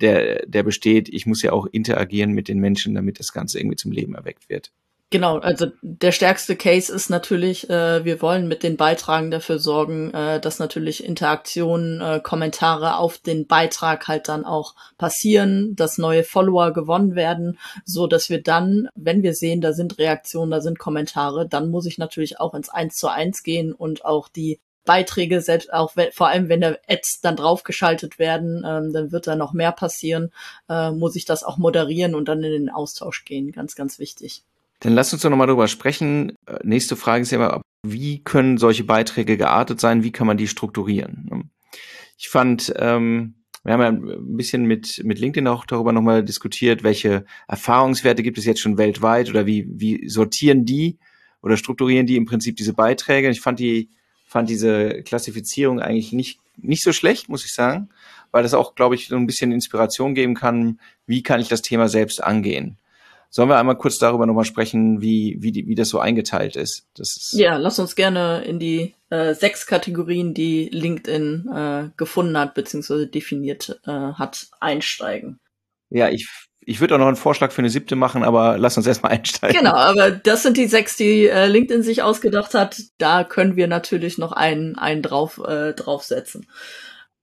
der, 0.00 0.46
der 0.46 0.62
besteht. 0.62 1.08
Ich 1.08 1.26
muss 1.26 1.42
ja 1.42 1.52
auch 1.52 1.66
interagieren 1.66 2.32
mit 2.32 2.48
den 2.48 2.58
Menschen, 2.58 2.94
damit 2.94 3.18
das 3.18 3.32
Ganze 3.32 3.58
irgendwie 3.58 3.76
zum 3.76 3.92
Leben 3.92 4.14
erweckt 4.14 4.48
wird. 4.48 4.72
Genau, 5.10 5.38
also 5.38 5.66
der 5.82 6.10
stärkste 6.10 6.56
Case 6.56 6.92
ist 6.92 7.10
natürlich, 7.10 7.70
äh, 7.70 8.04
wir 8.04 8.20
wollen 8.22 8.48
mit 8.48 8.64
den 8.64 8.76
Beitragen 8.76 9.30
dafür 9.30 9.60
sorgen, 9.60 10.12
äh, 10.12 10.40
dass 10.40 10.58
natürlich 10.58 11.04
Interaktionen, 11.04 12.00
äh, 12.00 12.20
Kommentare 12.20 12.96
auf 12.96 13.18
den 13.18 13.46
Beitrag 13.46 14.08
halt 14.08 14.26
dann 14.26 14.44
auch 14.44 14.74
passieren, 14.98 15.76
dass 15.76 15.96
neue 15.98 16.24
Follower 16.24 16.72
gewonnen 16.72 17.14
werden, 17.14 17.56
so 17.84 18.08
dass 18.08 18.30
wir 18.30 18.42
dann, 18.42 18.88
wenn 18.96 19.22
wir 19.22 19.34
sehen, 19.34 19.60
da 19.60 19.72
sind 19.72 19.96
Reaktionen, 19.98 20.50
da 20.50 20.60
sind 20.60 20.80
Kommentare, 20.80 21.46
dann 21.48 21.70
muss 21.70 21.86
ich 21.86 21.98
natürlich 21.98 22.40
auch 22.40 22.54
ins 22.54 22.68
Eins 22.68 22.96
zu 22.96 23.06
eins 23.06 23.44
gehen 23.44 23.72
und 23.72 24.04
auch 24.04 24.28
die 24.28 24.58
Beiträge, 24.84 25.40
selbst 25.40 25.72
auch 25.72 25.94
wenn, 25.94 26.10
vor 26.10 26.28
allem 26.28 26.48
wenn 26.48 26.62
da 26.62 26.74
Ads 26.88 27.20
dann 27.20 27.36
draufgeschaltet 27.36 28.18
werden, 28.18 28.64
ähm, 28.66 28.92
dann 28.92 29.12
wird 29.12 29.28
da 29.28 29.36
noch 29.36 29.52
mehr 29.52 29.70
passieren, 29.70 30.32
äh, 30.68 30.90
muss 30.90 31.14
ich 31.14 31.26
das 31.26 31.44
auch 31.44 31.58
moderieren 31.58 32.16
und 32.16 32.26
dann 32.26 32.42
in 32.42 32.52
den 32.52 32.70
Austausch 32.70 33.24
gehen. 33.24 33.52
Ganz, 33.52 33.76
ganz 33.76 34.00
wichtig. 34.00 34.42
Dann 34.80 34.94
lass 34.94 35.12
uns 35.12 35.22
doch 35.22 35.30
nochmal 35.30 35.46
drüber 35.46 35.68
sprechen. 35.68 36.32
Äh, 36.46 36.58
nächste 36.62 36.96
Frage 36.96 37.22
ist 37.22 37.30
ja 37.30 37.38
immer, 37.38 37.62
wie 37.82 38.22
können 38.22 38.58
solche 38.58 38.84
Beiträge 38.84 39.36
geartet 39.36 39.80
sein? 39.80 40.02
Wie 40.02 40.12
kann 40.12 40.26
man 40.26 40.36
die 40.36 40.48
strukturieren? 40.48 41.50
Ich 42.18 42.28
fand, 42.28 42.72
ähm, 42.76 43.34
wir 43.64 43.72
haben 43.72 43.80
ja 43.80 43.88
ein 43.88 44.36
bisschen 44.36 44.64
mit, 44.64 45.02
mit 45.04 45.18
LinkedIn 45.18 45.48
auch 45.48 45.66
darüber 45.66 45.92
nochmal 45.92 46.24
diskutiert, 46.24 46.82
welche 46.82 47.24
Erfahrungswerte 47.48 48.22
gibt 48.22 48.38
es 48.38 48.44
jetzt 48.44 48.60
schon 48.60 48.78
weltweit 48.78 49.28
oder 49.28 49.46
wie, 49.46 49.66
wie 49.68 50.08
sortieren 50.08 50.64
die 50.64 50.98
oder 51.42 51.56
strukturieren 51.56 52.06
die 52.06 52.16
im 52.16 52.26
Prinzip 52.26 52.56
diese 52.56 52.74
Beiträge. 52.74 53.30
Ich 53.30 53.40
fand 53.40 53.58
die, 53.58 53.90
fand 54.26 54.48
diese 54.50 55.02
Klassifizierung 55.02 55.80
eigentlich 55.80 56.12
nicht, 56.12 56.40
nicht 56.56 56.82
so 56.82 56.92
schlecht, 56.92 57.28
muss 57.28 57.44
ich 57.44 57.54
sagen, 57.54 57.88
weil 58.30 58.42
das 58.42 58.54
auch, 58.54 58.74
glaube 58.74 58.94
ich, 58.94 59.08
so 59.08 59.16
ein 59.16 59.26
bisschen 59.26 59.52
Inspiration 59.52 60.14
geben 60.14 60.34
kann, 60.34 60.80
wie 61.06 61.22
kann 61.22 61.40
ich 61.40 61.48
das 61.48 61.62
Thema 61.62 61.88
selbst 61.88 62.22
angehen. 62.22 62.78
Sollen 63.30 63.48
wir 63.48 63.58
einmal 63.58 63.76
kurz 63.76 63.98
darüber 63.98 64.26
nochmal 64.26 64.44
sprechen, 64.44 65.00
wie, 65.00 65.36
wie, 65.40 65.52
die, 65.52 65.66
wie 65.66 65.74
das 65.74 65.88
so 65.88 65.98
eingeteilt 65.98 66.56
ist? 66.56 66.86
Das 66.94 67.16
ist 67.16 67.32
ja, 67.32 67.56
lass 67.56 67.78
uns 67.78 67.96
gerne 67.96 68.44
in 68.44 68.58
die 68.58 68.94
äh, 69.10 69.34
sechs 69.34 69.66
Kategorien, 69.66 70.34
die 70.34 70.68
LinkedIn 70.70 71.48
äh, 71.54 71.88
gefunden 71.96 72.36
hat, 72.38 72.54
beziehungsweise 72.54 73.06
definiert 73.06 73.80
äh, 73.86 73.90
hat, 73.90 74.46
einsteigen. 74.60 75.38
Ja, 75.90 76.08
ich, 76.08 76.28
ich 76.60 76.80
würde 76.80 76.94
auch 76.94 76.98
noch 76.98 77.06
einen 77.06 77.16
Vorschlag 77.16 77.52
für 77.52 77.60
eine 77.60 77.70
siebte 77.70 77.94
machen, 77.94 78.24
aber 78.24 78.58
lass 78.58 78.76
uns 78.76 78.86
erstmal 78.86 79.12
einsteigen. 79.12 79.56
Genau, 79.56 79.74
aber 79.74 80.10
das 80.10 80.42
sind 80.42 80.56
die 80.56 80.66
sechs, 80.66 80.96
die 80.96 81.26
äh, 81.26 81.46
LinkedIn 81.46 81.82
sich 81.82 82.02
ausgedacht 82.02 82.54
hat. 82.54 82.80
Da 82.98 83.22
können 83.22 83.56
wir 83.56 83.68
natürlich 83.68 84.18
noch 84.18 84.32
einen, 84.32 84.76
einen 84.76 85.02
drauf, 85.02 85.40
äh, 85.46 85.74
draufsetzen. 85.74 86.46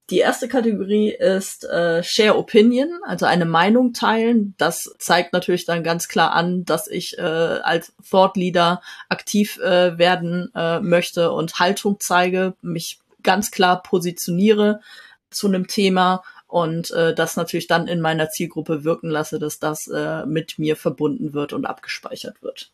Die 0.10 0.18
erste 0.20 0.50
Kategorie 0.50 1.12
ist 1.12 1.64
äh, 1.64 2.04
Share 2.04 2.38
Opinion, 2.38 3.00
also 3.04 3.26
eine 3.26 3.46
Meinung 3.46 3.94
teilen. 3.94 4.54
Das 4.58 4.94
zeigt 5.00 5.32
natürlich 5.32 5.66
dann 5.66 5.82
ganz 5.82 6.10
klar 6.10 6.34
an, 6.34 6.66
dass 6.66 6.88
ich 6.88 7.18
äh, 7.18 7.22
als 7.22 7.94
Thought 8.10 8.36
Leader 8.36 8.82
aktiv 9.08 9.58
äh, 9.60 9.98
werden 9.98 10.52
äh, 10.56 10.82
möchte 10.82 11.32
und 11.32 11.60
Haltung 11.60 11.98
zeige, 12.00 12.54
mich 12.62 13.00
ganz 13.24 13.50
klar 13.50 13.82
positioniere 13.82 14.82
zu 15.30 15.48
einem 15.48 15.68
Thema 15.68 16.22
und 16.48 16.92
äh, 16.92 17.16
das 17.16 17.38
natürlich 17.38 17.68
dann 17.68 17.88
in 17.88 18.02
meiner 18.02 18.30
Zielgruppe 18.30 18.84
wirken 18.84 19.10
lasse, 19.10 19.40
dass 19.40 19.58
das 19.58 19.88
äh, 19.88 20.26
mit 20.26 20.60
mir 20.60 20.76
verbunden 20.76 21.34
wird 21.34 21.54
und 21.54 21.66
abgespeichert 21.66 22.44
wird. 22.44 22.72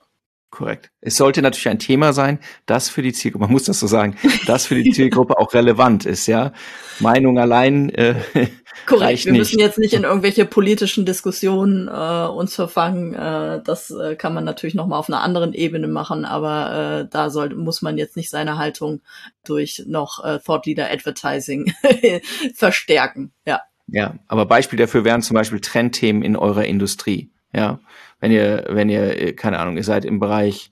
Korrekt. 0.51 0.89
Es 0.99 1.15
sollte 1.15 1.41
natürlich 1.43 1.69
ein 1.69 1.79
Thema 1.79 2.11
sein, 2.11 2.39
das 2.65 2.89
für 2.89 3.03
die 3.03 3.13
Zielgruppe, 3.13 3.45
man 3.45 3.51
muss 3.51 3.65
das 3.65 3.79
so 3.79 3.87
sagen, 3.87 4.17
das 4.47 4.65
für 4.65 4.75
die 4.75 4.91
Zielgruppe 4.91 5.37
auch 5.37 5.53
relevant 5.53 6.05
ist, 6.05 6.25
ja. 6.25 6.53
Meinung 6.99 7.37
allein 7.37 7.89
äh, 7.89 8.15
Korrekt. 8.85 9.25
Wir 9.25 9.31
nicht. 9.33 9.39
müssen 9.39 9.59
jetzt 9.59 9.77
nicht 9.77 9.93
in 9.93 10.03
irgendwelche 10.03 10.45
politischen 10.45 11.05
Diskussionen 11.05 11.87
äh, 11.87 12.27
uns 12.27 12.55
verfangen. 12.55 13.13
Äh, 13.13 13.61
das 13.63 13.91
äh, 13.91 14.15
kann 14.15 14.33
man 14.33 14.43
natürlich 14.43 14.75
noch 14.75 14.87
mal 14.87 14.97
auf 14.97 15.09
einer 15.09 15.21
anderen 15.21 15.53
Ebene 15.53 15.87
machen, 15.87 16.25
aber 16.25 17.01
äh, 17.01 17.07
da 17.09 17.29
soll, 17.29 17.53
muss 17.55 17.81
man 17.81 17.97
jetzt 17.97 18.15
nicht 18.15 18.29
seine 18.29 18.57
Haltung 18.57 19.01
durch 19.45 19.83
noch 19.85 20.23
äh, 20.23 20.39
Thought 20.39 20.65
Leader 20.65 20.89
Advertising 20.91 21.73
verstärken. 22.55 23.33
Ja. 23.45 23.61
Ja, 23.91 24.15
aber 24.27 24.45
Beispiel 24.45 24.77
dafür 24.77 25.03
wären 25.03 25.23
zum 25.23 25.33
Beispiel 25.33 25.61
Trendthemen 25.61 26.21
in 26.21 26.35
eurer 26.35 26.65
Industrie. 26.65 27.31
Ja, 27.59 27.81
wenn 28.21 28.31
ihr, 28.31 28.67
wenn 28.69 28.87
ihr, 28.87 29.35
keine 29.35 29.59
Ahnung, 29.59 29.75
ihr 29.75 29.83
seid 29.83 30.05
im 30.05 30.21
Bereich 30.21 30.71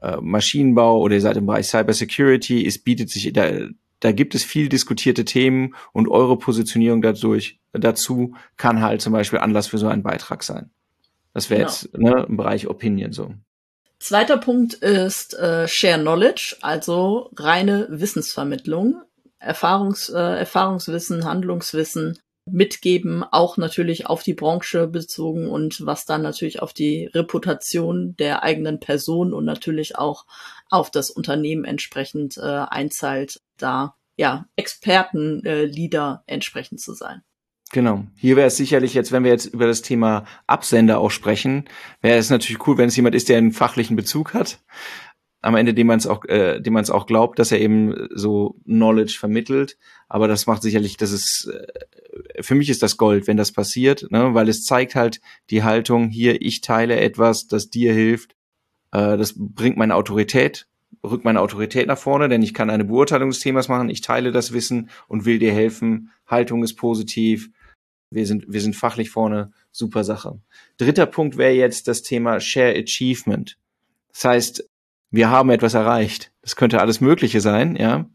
äh, 0.00 0.16
Maschinenbau 0.18 0.98
oder 0.98 1.16
ihr 1.16 1.20
seid 1.20 1.36
im 1.36 1.44
Bereich 1.44 1.66
Cybersecurity, 1.66 2.66
es 2.66 2.78
bietet 2.78 3.10
sich, 3.10 3.30
da, 3.34 3.50
da 4.00 4.12
gibt 4.12 4.34
es 4.34 4.42
viel 4.42 4.70
diskutierte 4.70 5.26
Themen 5.26 5.74
und 5.92 6.08
eure 6.08 6.38
Positionierung 6.38 7.02
dadurch, 7.02 7.60
dazu 7.72 8.34
kann 8.56 8.80
halt 8.80 9.02
zum 9.02 9.12
Beispiel 9.12 9.40
Anlass 9.40 9.66
für 9.66 9.76
so 9.76 9.88
einen 9.88 10.02
Beitrag 10.02 10.42
sein. 10.42 10.70
Das 11.34 11.50
wäre 11.50 11.60
genau. 11.60 11.70
jetzt 11.70 11.98
ne, 11.98 12.24
im 12.26 12.38
Bereich 12.38 12.66
Opinion 12.66 13.12
so. 13.12 13.34
Zweiter 13.98 14.38
Punkt 14.38 14.72
ist 14.72 15.34
äh, 15.34 15.68
Share 15.68 16.00
Knowledge, 16.00 16.56
also 16.62 17.30
reine 17.36 17.88
Wissensvermittlung, 17.90 19.02
Erfahrungs, 19.38 20.08
äh, 20.08 20.18
Erfahrungswissen, 20.18 21.26
Handlungswissen 21.26 22.18
mitgeben, 22.50 23.22
auch 23.22 23.56
natürlich 23.56 24.06
auf 24.06 24.22
die 24.22 24.34
Branche 24.34 24.88
bezogen 24.88 25.48
und 25.48 25.86
was 25.86 26.04
dann 26.04 26.22
natürlich 26.22 26.60
auf 26.60 26.72
die 26.72 27.06
Reputation 27.06 28.16
der 28.16 28.42
eigenen 28.42 28.80
Person 28.80 29.32
und 29.32 29.44
natürlich 29.44 29.96
auch 29.96 30.26
auf 30.68 30.90
das 30.90 31.10
Unternehmen 31.10 31.64
entsprechend 31.64 32.36
äh, 32.36 32.40
einzahlt, 32.40 33.40
da 33.58 33.94
ja 34.16 34.46
Expertenleader 34.56 36.24
äh, 36.26 36.32
entsprechend 36.32 36.80
zu 36.80 36.94
sein. 36.94 37.22
Genau. 37.70 38.04
Hier 38.16 38.36
wäre 38.36 38.48
es 38.48 38.56
sicherlich 38.58 38.92
jetzt, 38.92 39.12
wenn 39.12 39.24
wir 39.24 39.30
jetzt 39.30 39.46
über 39.46 39.66
das 39.66 39.80
Thema 39.80 40.24
Absender 40.46 40.98
auch 40.98 41.10
sprechen, 41.10 41.64
wäre 42.02 42.18
es 42.18 42.28
natürlich 42.28 42.66
cool, 42.66 42.76
wenn 42.76 42.88
es 42.88 42.96
jemand 42.96 43.14
ist, 43.14 43.30
der 43.30 43.38
einen 43.38 43.52
fachlichen 43.52 43.96
Bezug 43.96 44.34
hat 44.34 44.58
am 45.42 45.56
Ende, 45.56 45.74
dem 45.74 45.88
man 45.88 45.98
es 45.98 46.06
auch, 46.06 46.24
äh, 46.26 46.60
dem 46.60 46.72
man 46.72 46.84
es 46.84 46.90
auch 46.90 47.06
glaubt, 47.06 47.38
dass 47.38 47.50
er 47.50 47.60
eben 47.60 48.08
so 48.14 48.56
Knowledge 48.64 49.16
vermittelt. 49.18 49.76
Aber 50.08 50.28
das 50.28 50.46
macht 50.46 50.62
sicherlich, 50.62 50.96
das 50.96 51.10
ist 51.10 51.50
äh, 51.52 51.66
für 52.40 52.54
mich 52.54 52.70
ist 52.70 52.82
das 52.82 52.96
Gold, 52.96 53.26
wenn 53.26 53.36
das 53.36 53.52
passiert, 53.52 54.10
ne? 54.10 54.34
weil 54.34 54.48
es 54.48 54.64
zeigt 54.64 54.94
halt 54.94 55.20
die 55.50 55.62
Haltung 55.62 56.08
hier, 56.08 56.40
ich 56.40 56.60
teile 56.60 56.98
etwas, 57.00 57.46
das 57.48 57.70
dir 57.70 57.92
hilft. 57.92 58.34
Äh, 58.92 59.16
das 59.16 59.34
bringt 59.36 59.76
meine 59.76 59.94
Autorität, 59.94 60.66
rückt 61.04 61.24
meine 61.24 61.40
Autorität 61.40 61.86
nach 61.86 61.98
vorne, 61.98 62.28
denn 62.28 62.42
ich 62.42 62.54
kann 62.54 62.70
eine 62.70 62.84
Beurteilung 62.84 63.30
des 63.30 63.40
Themas 63.40 63.68
machen. 63.68 63.90
Ich 63.90 64.00
teile 64.00 64.32
das 64.32 64.52
Wissen 64.52 64.90
und 65.08 65.24
will 65.24 65.38
dir 65.38 65.52
helfen. 65.52 66.10
Haltung 66.26 66.62
ist 66.62 66.74
positiv. 66.74 67.50
Wir 68.10 68.26
sind, 68.26 68.44
wir 68.48 68.60
sind 68.60 68.76
fachlich 68.76 69.10
vorne. 69.10 69.52
Super 69.70 70.04
Sache. 70.04 70.38
Dritter 70.76 71.06
Punkt 71.06 71.38
wäre 71.38 71.54
jetzt 71.54 71.88
das 71.88 72.02
Thema 72.02 72.40
Share 72.40 72.76
Achievement. 72.76 73.58
Das 74.12 74.24
heißt, 74.24 74.68
wir 75.10 75.30
haben 75.30 75.50
etwas 75.50 75.74
erreicht. 75.74 76.32
Das 76.42 76.56
könnte 76.56 76.80
alles 76.80 77.00
Mögliche 77.00 77.40
sein, 77.40 77.76
ja. 77.76 78.06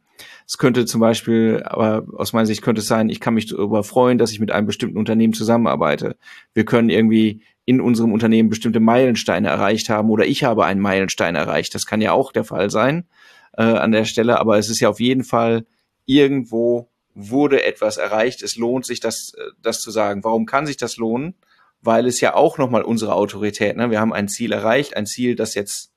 Es 0.48 0.58
könnte 0.58 0.86
zum 0.86 1.02
Beispiel, 1.02 1.62
aber 1.66 2.06
aus 2.16 2.32
meiner 2.32 2.46
Sicht 2.46 2.62
könnte 2.62 2.80
es 2.80 2.88
sein, 2.88 3.10
ich 3.10 3.20
kann 3.20 3.34
mich 3.34 3.48
darüber 3.48 3.84
freuen, 3.84 4.18
dass 4.18 4.32
ich 4.32 4.40
mit 4.40 4.50
einem 4.52 4.66
bestimmten 4.66 4.98
Unternehmen 4.98 5.34
zusammenarbeite. 5.34 6.16
Wir 6.54 6.64
können 6.64 6.90
irgendwie 6.90 7.42
in 7.66 7.82
unserem 7.82 8.14
Unternehmen 8.14 8.48
bestimmte 8.48 8.80
Meilensteine 8.80 9.50
erreicht 9.50 9.90
haben 9.90 10.10
oder 10.10 10.26
ich 10.26 10.46
habe 10.46 10.66
einen 10.66 10.80
Meilenstein 10.80 11.36
erreicht. 11.36 11.76
Das 11.76 11.86
kann 11.86 12.00
ja 12.00 12.14
auch 12.14 12.32
der 12.32 12.46
Fall 12.46 12.70
sein 12.70 13.10
äh, 13.58 13.64
an 13.64 13.92
der 13.92 14.06
Stelle, 14.06 14.40
aber 14.40 14.58
es 14.58 14.70
ist 14.70 14.80
ja 14.80 14.88
auf 14.88 15.02
jeden 15.02 15.26
Fall 15.26 15.66
irgendwo 16.06 16.90
wurde 17.14 17.66
etwas 17.66 17.98
erreicht. 17.98 18.42
Es 18.42 18.56
lohnt 18.56 18.86
sich, 18.86 19.02
das, 19.02 19.34
äh, 19.38 19.52
das 19.62 19.82
zu 19.82 19.92
sagen. 19.92 20.24
Warum 20.24 20.46
kann 20.46 20.66
sich 20.66 20.78
das 20.78 20.96
lohnen? 20.96 21.36
Weil 21.82 22.08
es 22.08 22.22
ja 22.22 22.36
auch 22.36 22.58
nochmal 22.58 22.84
unsere 22.84 23.14
Autorität, 23.14 23.76
ne? 23.76 23.92
wir 23.92 24.00
haben 24.00 24.14
ein 24.14 24.30
Ziel 24.30 24.54
erreicht, 24.54 24.96
ein 24.96 25.06
Ziel, 25.06 25.36
das 25.36 25.54
jetzt 25.54 25.92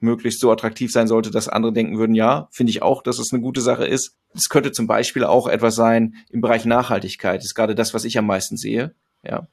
möglichst 0.00 0.40
so 0.40 0.50
attraktiv 0.50 0.90
sein 0.90 1.06
sollte, 1.06 1.30
dass 1.30 1.48
andere 1.48 1.72
denken 1.72 1.98
würden, 1.98 2.14
ja, 2.14 2.48
finde 2.50 2.70
ich 2.70 2.82
auch, 2.82 3.02
dass 3.02 3.18
es 3.18 3.32
eine 3.32 3.42
gute 3.42 3.60
Sache 3.60 3.86
ist. 3.86 4.16
Es 4.34 4.48
könnte 4.48 4.72
zum 4.72 4.86
Beispiel 4.86 5.24
auch 5.24 5.46
etwas 5.46 5.74
sein 5.74 6.14
im 6.30 6.40
Bereich 6.40 6.64
Nachhaltigkeit. 6.64 7.44
Ist 7.44 7.54
gerade 7.54 7.74
das, 7.74 7.94
was 7.94 8.04
ich 8.04 8.18
am 8.18 8.26
meisten 8.26 8.56
sehe. 8.56 8.94
Ja. 9.22 9.46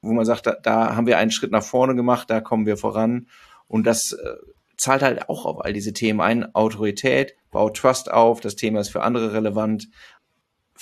Wo 0.00 0.12
man 0.12 0.24
sagt, 0.24 0.46
da, 0.46 0.56
da 0.62 0.96
haben 0.96 1.06
wir 1.06 1.18
einen 1.18 1.30
Schritt 1.30 1.50
nach 1.50 1.62
vorne 1.62 1.94
gemacht, 1.94 2.30
da 2.30 2.40
kommen 2.40 2.66
wir 2.66 2.76
voran. 2.76 3.28
Und 3.66 3.86
das 3.86 4.12
äh, 4.12 4.36
zahlt 4.78 5.02
halt 5.02 5.28
auch 5.28 5.44
auf 5.44 5.64
all 5.64 5.72
diese 5.72 5.92
Themen 5.92 6.20
ein. 6.20 6.54
Autorität, 6.54 7.34
baut 7.50 7.76
Trust 7.76 8.10
auf, 8.10 8.40
das 8.40 8.56
Thema 8.56 8.80
ist 8.80 8.88
für 8.88 9.02
andere 9.02 9.32
relevant. 9.32 9.88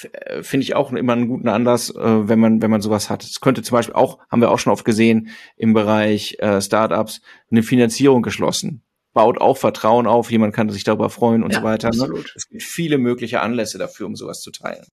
Äh, 0.05 0.43
finde 0.43 0.65
ich 0.65 0.75
auch 0.75 0.93
immer 0.93 1.13
einen 1.13 1.29
guten 1.29 1.49
Anlass, 1.49 1.91
äh, 1.91 2.29
wenn 2.29 2.39
man 2.39 2.63
wenn 2.63 2.71
man 2.71 2.81
sowas 2.81 3.11
hat. 3.11 3.25
Es 3.25 3.41
könnte 3.41 3.63
zum 3.63 3.77
Beispiel 3.77 3.95
auch, 3.95 4.19
haben 4.31 4.41
wir 4.41 4.51
auch 4.51 4.59
schon 4.59 4.73
oft 4.73 4.85
gesehen, 4.85 5.29
im 5.57 5.75
Bereich 5.75 6.37
äh, 6.39 6.61
Startups 6.61 7.21
eine 7.51 7.63
Finanzierung 7.63 8.23
geschlossen. 8.23 8.83
Baut 9.13 9.39
auch 9.41 9.57
Vertrauen 9.57 10.07
auf, 10.07 10.31
jemand 10.31 10.55
kann 10.55 10.69
sich 10.69 10.85
darüber 10.85 11.09
freuen 11.09 11.43
und 11.43 11.53
ja, 11.53 11.61
so 11.61 11.65
weiter. 11.65 11.89
Absolut. 11.89 12.33
Es 12.37 12.49
gibt 12.49 12.63
viele 12.63 12.99
mögliche 12.99 13.41
Anlässe 13.41 13.79
dafür, 13.79 14.07
um 14.07 14.15
sowas 14.15 14.41
zu 14.41 14.51
teilen. 14.51 14.87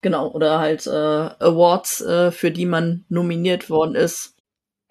Genau, 0.00 0.30
oder 0.30 0.60
halt 0.60 0.86
äh, 0.86 0.90
Awards, 0.90 2.00
äh, 2.02 2.30
für 2.30 2.52
die 2.52 2.66
man 2.66 3.04
nominiert 3.08 3.68
worden 3.68 3.96
ist. 3.96 4.36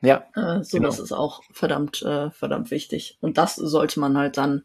Ja. 0.01 0.25
Äh, 0.35 0.63
sowas 0.63 0.71
genau. 0.71 0.89
ist 0.89 1.11
auch 1.13 1.41
verdammt, 1.53 2.01
äh, 2.01 2.29
verdammt 2.31 2.71
wichtig. 2.71 3.17
Und 3.21 3.37
das 3.37 3.55
sollte 3.55 4.01
man 4.01 4.17
halt 4.17 4.37
dann 4.37 4.63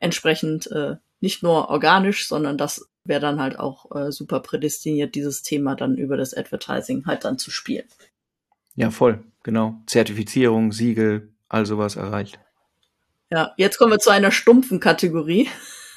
entsprechend 0.00 0.66
äh, 0.72 0.96
nicht 1.20 1.44
nur 1.44 1.70
organisch, 1.70 2.26
sondern 2.26 2.58
das 2.58 2.90
wäre 3.04 3.20
dann 3.20 3.40
halt 3.40 3.58
auch 3.58 3.94
äh, 3.94 4.10
super 4.10 4.40
prädestiniert, 4.40 5.14
dieses 5.14 5.42
Thema 5.42 5.74
dann 5.74 5.96
über 5.96 6.16
das 6.16 6.34
Advertising 6.34 7.06
halt 7.06 7.24
dann 7.24 7.38
zu 7.38 7.50
spielen. 7.50 7.86
Ja, 8.74 8.90
voll, 8.90 9.22
genau. 9.42 9.80
Zertifizierung, 9.86 10.72
Siegel, 10.72 11.32
all 11.48 11.66
sowas 11.66 11.96
erreicht. 11.96 12.38
Ja, 13.30 13.52
jetzt 13.56 13.78
kommen 13.78 13.92
wir 13.92 13.98
zu 13.98 14.10
einer 14.10 14.30
stumpfen 14.30 14.80
Kategorie, 14.80 15.48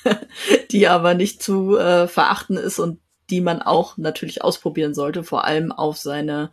die 0.72 0.88
aber 0.88 1.13
nicht 1.13 1.41
zu 1.41 1.78
äh, 1.78 2.08
verachten 2.08 2.58
ist 2.58 2.80
und 2.80 3.00
die 3.30 3.41
man 3.41 3.62
auch 3.62 3.98
natürlich 3.98 4.43
ausprobieren 4.43 4.93
sollte, 4.93 5.24
vor 5.24 5.43
allem 5.43 5.72
auf 5.72 5.98
seine 5.98 6.52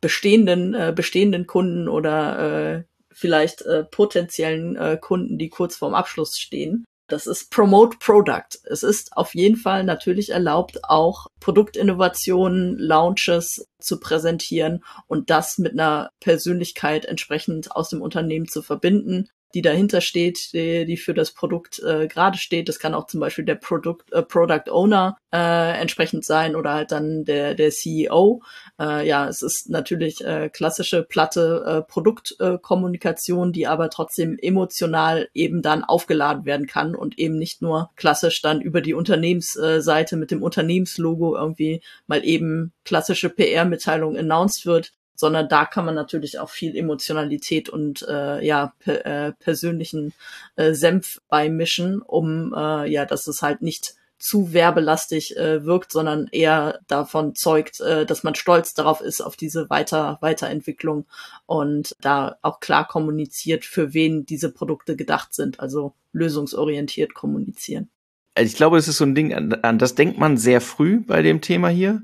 bestehenden, 0.00 0.74
äh, 0.74 0.92
bestehenden 0.94 1.46
Kunden 1.46 1.88
oder 1.88 2.38
äh, 2.74 2.84
vielleicht 3.10 3.62
äh, 3.62 3.84
potenziellen 3.84 4.76
äh, 4.76 4.98
Kunden, 5.00 5.38
die 5.38 5.48
kurz 5.48 5.76
vorm 5.76 5.94
Abschluss 5.94 6.38
stehen. 6.38 6.84
Das 7.08 7.28
ist 7.28 7.50
Promote 7.52 7.98
Product. 7.98 8.58
Es 8.64 8.82
ist 8.82 9.16
auf 9.16 9.34
jeden 9.34 9.56
Fall 9.56 9.84
natürlich 9.84 10.30
erlaubt, 10.30 10.82
auch 10.84 11.28
Produktinnovationen, 11.38 12.76
Launches 12.78 13.68
zu 13.78 14.00
präsentieren 14.00 14.82
und 15.06 15.30
das 15.30 15.58
mit 15.58 15.72
einer 15.72 16.10
Persönlichkeit 16.18 17.04
entsprechend 17.04 17.70
aus 17.70 17.90
dem 17.90 18.02
Unternehmen 18.02 18.48
zu 18.48 18.60
verbinden. 18.60 19.28
Die 19.56 19.62
dahinter 19.62 20.02
steht, 20.02 20.52
die, 20.52 20.84
die 20.84 20.98
für 20.98 21.14
das 21.14 21.32
Produkt 21.32 21.78
äh, 21.82 22.08
gerade 22.08 22.36
steht. 22.36 22.68
Das 22.68 22.78
kann 22.78 22.92
auch 22.92 23.06
zum 23.06 23.20
Beispiel 23.20 23.46
der 23.46 23.54
Produkt, 23.54 24.12
äh, 24.12 24.22
Product 24.22 24.70
Owner 24.70 25.16
äh, 25.32 25.80
entsprechend 25.80 26.26
sein 26.26 26.54
oder 26.54 26.74
halt 26.74 26.92
dann 26.92 27.24
der, 27.24 27.54
der 27.54 27.70
CEO. 27.70 28.42
Äh, 28.78 29.08
ja, 29.08 29.26
es 29.26 29.40
ist 29.40 29.70
natürlich 29.70 30.22
äh, 30.22 30.50
klassische 30.50 31.04
platte 31.04 31.64
äh, 31.66 31.90
Produktkommunikation, 31.90 33.48
äh, 33.48 33.52
die 33.52 33.66
aber 33.66 33.88
trotzdem 33.88 34.36
emotional 34.38 35.30
eben 35.32 35.62
dann 35.62 35.84
aufgeladen 35.84 36.44
werden 36.44 36.66
kann 36.66 36.94
und 36.94 37.18
eben 37.18 37.38
nicht 37.38 37.62
nur 37.62 37.88
klassisch 37.96 38.42
dann 38.42 38.60
über 38.60 38.82
die 38.82 38.92
Unternehmensseite 38.92 40.18
mit 40.18 40.30
dem 40.30 40.42
Unternehmenslogo 40.42 41.34
irgendwie 41.34 41.80
mal 42.06 42.22
eben 42.26 42.74
klassische 42.84 43.30
PR-Mitteilung 43.30 44.18
announced 44.18 44.66
wird, 44.66 44.92
sondern 45.16 45.48
da 45.48 45.64
kann 45.64 45.84
man 45.84 45.94
natürlich 45.94 46.38
auch 46.38 46.50
viel 46.50 46.76
Emotionalität 46.76 47.68
und 47.68 48.02
äh, 48.08 48.44
ja 48.44 48.72
per, 48.78 49.06
äh, 49.06 49.32
persönlichen 49.32 50.12
äh, 50.56 50.72
Senf 50.72 51.20
beimischen, 51.28 52.02
um 52.02 52.54
äh, 52.54 52.90
ja, 52.90 53.04
dass 53.04 53.26
es 53.26 53.42
halt 53.42 53.62
nicht 53.62 53.94
zu 54.18 54.52
werbelastig 54.52 55.36
äh, 55.36 55.64
wirkt, 55.64 55.92
sondern 55.92 56.28
eher 56.32 56.80
davon 56.88 57.34
zeugt, 57.34 57.80
äh, 57.80 58.06
dass 58.06 58.22
man 58.22 58.34
stolz 58.34 58.74
darauf 58.74 59.00
ist, 59.00 59.20
auf 59.20 59.36
diese 59.36 59.68
Weiter 59.68 60.18
Weiterentwicklung 60.20 61.04
und 61.44 61.94
da 62.00 62.36
auch 62.42 62.60
klar 62.60 62.86
kommuniziert, 62.86 63.64
für 63.64 63.92
wen 63.92 64.24
diese 64.24 64.50
Produkte 64.50 64.96
gedacht 64.96 65.34
sind, 65.34 65.60
also 65.60 65.92
lösungsorientiert 66.12 67.14
kommunizieren. 67.14 67.90
Also 68.34 68.48
ich 68.48 68.56
glaube, 68.56 68.78
es 68.78 68.88
ist 68.88 68.98
so 68.98 69.04
ein 69.04 69.14
Ding, 69.14 69.34
an 69.34 69.78
das 69.78 69.94
denkt 69.94 70.18
man 70.18 70.36
sehr 70.36 70.60
früh 70.60 71.00
bei 71.00 71.22
dem 71.22 71.40
Thema 71.40 71.68
hier 71.68 72.02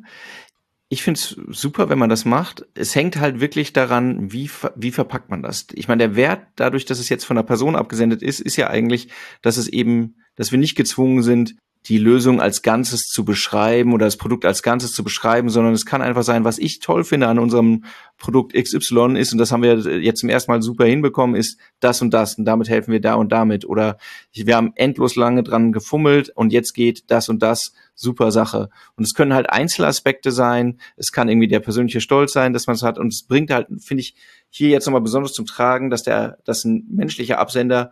ich 0.93 1.03
finde 1.03 1.19
es 1.19 1.41
super, 1.49 1.89
wenn 1.89 1.99
man 1.99 2.11
das 2.11 2.27
macht. 2.27 2.67
Es 2.75 2.95
hängt 2.95 3.17
halt 3.17 3.41
wirklich 3.41 3.73
daran, 3.73 4.31
wie, 4.31 4.51
wie 4.77 4.91
verpackt 4.91 5.31
man 5.31 5.43
das. 5.43 5.69
Ich 5.73 5.89
meine, 5.89 6.07
der 6.07 6.17
Wert, 6.17 6.47
dadurch, 6.57 6.85
dass 6.85 6.99
es 6.99 7.09
jetzt 7.09 7.25
von 7.25 7.39
einer 7.39 7.47
Person 7.47 7.77
abgesendet 7.77 8.23
ist, 8.23 8.41
ist 8.41 8.57
ja 8.57 8.69
eigentlich, 8.69 9.09
dass 9.41 9.57
es 9.57 9.69
eben, 9.69 10.17
dass 10.37 10.53
wir 10.53 10.59
nicht 10.59 10.75
gezwungen 10.75 11.23
sind, 11.23 11.57
die 11.87 11.99
Lösung 11.99 12.40
als 12.40 12.62
Ganzes 12.62 13.03
zu 13.03 13.25
beschreiben 13.25 13.92
oder 13.92 14.07
das 14.07 14.16
Produkt 14.16 14.45
als 14.45 14.62
Ganzes 14.62 14.92
zu 14.92 15.03
beschreiben, 15.03 15.49
sondern 15.49 15.75
es 15.75 15.85
kann 15.85 16.01
einfach 16.01 16.23
sein, 16.23 16.45
was 16.45 16.59
ich 16.59 16.79
toll 16.79 17.03
finde 17.03 17.27
an 17.27 17.40
unserem 17.40 17.85
Produkt 18.18 18.55
XY 18.55 19.18
ist, 19.18 19.33
und 19.33 19.38
das 19.38 19.51
haben 19.51 19.64
wir 19.64 19.79
jetzt 20.01 20.21
zum 20.21 20.29
ersten 20.29 20.53
Mal 20.53 20.62
super 20.62 20.85
hinbekommen, 20.85 21.35
ist 21.35 21.59
das 21.81 22.01
und 22.01 22.14
das, 22.14 22.38
und 22.38 22.45
damit 22.45 22.68
helfen 22.68 22.92
wir 22.92 23.01
da 23.01 23.14
und 23.14 23.33
damit. 23.33 23.64
Oder 23.64 23.99
wir 24.33 24.55
haben 24.55 24.73
endlos 24.77 25.16
lange 25.16 25.42
dran 25.42 25.73
gefummelt 25.73 26.31
und 26.31 26.53
jetzt 26.53 26.73
geht 26.73 27.11
das 27.11 27.29
und 27.29 27.42
das, 27.42 27.73
super 27.95 28.31
Sache. 28.31 28.68
Und 28.97 29.05
es 29.05 29.14
können 29.14 29.35
halt 29.35 29.51
Einzelaspekte 29.51 30.31
sein, 30.31 30.79
es 30.97 31.11
kann 31.11 31.29
irgendwie 31.29 31.49
der 31.49 31.61
persönliche 31.61 32.01
Stolz 32.01 32.33
sein, 32.33 32.53
dass 32.53 32.68
man 32.68 32.77
es 32.77 32.83
hat, 32.83 32.99
und 32.99 33.12
es 33.12 33.25
bringt 33.25 33.51
halt, 33.51 33.66
finde 33.81 34.03
ich, 34.03 34.14
hier 34.51 34.68
jetzt 34.68 34.87
nochmal 34.87 35.01
besonders 35.01 35.33
zum 35.33 35.47
Tragen, 35.47 35.90
dass 35.90 36.03
der, 36.03 36.38
dass 36.45 36.64
ein 36.64 36.87
menschlicher 36.90 37.38
Absender 37.38 37.90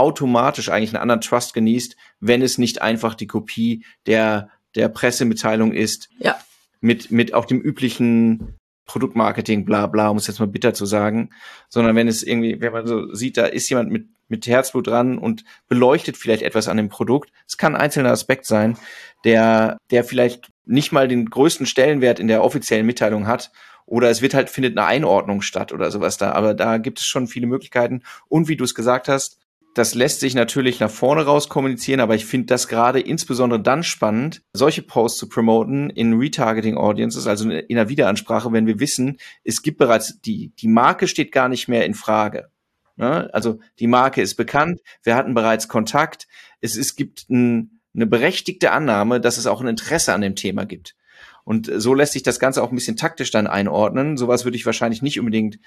automatisch 0.00 0.68
eigentlich 0.68 0.90
einen 0.90 1.02
anderen 1.02 1.20
Trust 1.20 1.54
genießt, 1.54 1.96
wenn 2.20 2.42
es 2.42 2.58
nicht 2.58 2.82
einfach 2.82 3.14
die 3.14 3.26
Kopie 3.26 3.84
der, 4.06 4.50
der 4.74 4.88
Pressemitteilung 4.88 5.72
ist. 5.72 6.08
Ja. 6.18 6.36
Mit, 6.80 7.10
mit 7.10 7.34
auch 7.34 7.44
dem 7.44 7.60
üblichen 7.60 8.56
Produktmarketing, 8.86 9.64
bla 9.64 9.86
bla, 9.86 10.08
um 10.08 10.16
es 10.16 10.26
jetzt 10.26 10.40
mal 10.40 10.48
bitter 10.48 10.74
zu 10.74 10.84
sagen, 10.84 11.30
sondern 11.68 11.94
wenn 11.94 12.08
es 12.08 12.24
irgendwie, 12.24 12.60
wenn 12.60 12.72
man 12.72 12.86
so 12.86 13.14
sieht, 13.14 13.36
da 13.36 13.44
ist 13.44 13.68
jemand 13.68 13.92
mit, 13.92 14.08
mit 14.26 14.46
Herzblut 14.46 14.88
dran 14.88 15.18
und 15.18 15.44
beleuchtet 15.68 16.16
vielleicht 16.16 16.42
etwas 16.42 16.66
an 16.66 16.76
dem 16.76 16.88
Produkt. 16.88 17.30
Es 17.46 17.56
kann 17.56 17.76
ein 17.76 17.80
einzelner 17.80 18.10
Aspekt 18.10 18.46
sein, 18.46 18.76
der, 19.24 19.76
der 19.90 20.02
vielleicht 20.02 20.50
nicht 20.64 20.90
mal 20.90 21.06
den 21.06 21.26
größten 21.30 21.66
Stellenwert 21.66 22.18
in 22.18 22.26
der 22.26 22.42
offiziellen 22.42 22.86
Mitteilung 22.86 23.26
hat. 23.26 23.52
Oder 23.86 24.08
es 24.10 24.22
wird 24.22 24.34
halt, 24.34 24.50
findet 24.50 24.76
eine 24.76 24.86
Einordnung 24.86 25.42
statt 25.42 25.72
oder 25.72 25.90
sowas 25.90 26.16
da. 26.16 26.32
Aber 26.32 26.54
da 26.54 26.78
gibt 26.78 27.00
es 27.00 27.06
schon 27.06 27.26
viele 27.26 27.46
Möglichkeiten. 27.46 28.02
Und 28.28 28.48
wie 28.48 28.56
du 28.56 28.64
es 28.64 28.74
gesagt 28.74 29.08
hast, 29.08 29.38
das 29.74 29.94
lässt 29.94 30.20
sich 30.20 30.34
natürlich 30.34 30.80
nach 30.80 30.90
vorne 30.90 31.24
raus 31.24 31.48
kommunizieren, 31.48 32.00
aber 32.00 32.14
ich 32.14 32.26
finde 32.26 32.46
das 32.46 32.66
gerade 32.66 33.00
insbesondere 33.00 33.60
dann 33.60 33.84
spannend, 33.84 34.42
solche 34.52 34.82
Posts 34.82 35.18
zu 35.18 35.28
promoten 35.28 35.90
in 35.90 36.14
Retargeting 36.14 36.76
Audiences, 36.76 37.26
also 37.26 37.48
in 37.48 37.76
der 37.76 37.88
Wiederansprache, 37.88 38.52
wenn 38.52 38.66
wir 38.66 38.80
wissen, 38.80 39.18
es 39.44 39.62
gibt 39.62 39.78
bereits 39.78 40.20
die, 40.20 40.52
die 40.58 40.68
Marke 40.68 41.06
steht 41.06 41.30
gar 41.30 41.48
nicht 41.48 41.68
mehr 41.68 41.86
in 41.86 41.94
Frage. 41.94 42.50
Ne? 42.96 43.30
Also 43.32 43.60
die 43.78 43.86
Marke 43.86 44.20
ist 44.22 44.34
bekannt, 44.34 44.80
wir 45.02 45.14
hatten 45.14 45.34
bereits 45.34 45.68
Kontakt, 45.68 46.26
es, 46.60 46.76
es 46.76 46.96
gibt 46.96 47.30
ein, 47.30 47.80
eine 47.94 48.06
berechtigte 48.06 48.72
Annahme, 48.72 49.20
dass 49.20 49.38
es 49.38 49.46
auch 49.46 49.60
ein 49.60 49.68
Interesse 49.68 50.12
an 50.12 50.20
dem 50.20 50.34
Thema 50.34 50.64
gibt. 50.66 50.96
Und 51.44 51.70
so 51.74 51.94
lässt 51.94 52.12
sich 52.12 52.22
das 52.22 52.38
Ganze 52.38 52.62
auch 52.62 52.70
ein 52.70 52.74
bisschen 52.74 52.96
taktisch 52.96 53.30
dann 53.30 53.46
einordnen. 53.46 54.16
Sowas 54.16 54.44
würde 54.44 54.56
ich 54.56 54.66
wahrscheinlich 54.66 55.02
nicht 55.02 55.18
unbedingt 55.18 55.58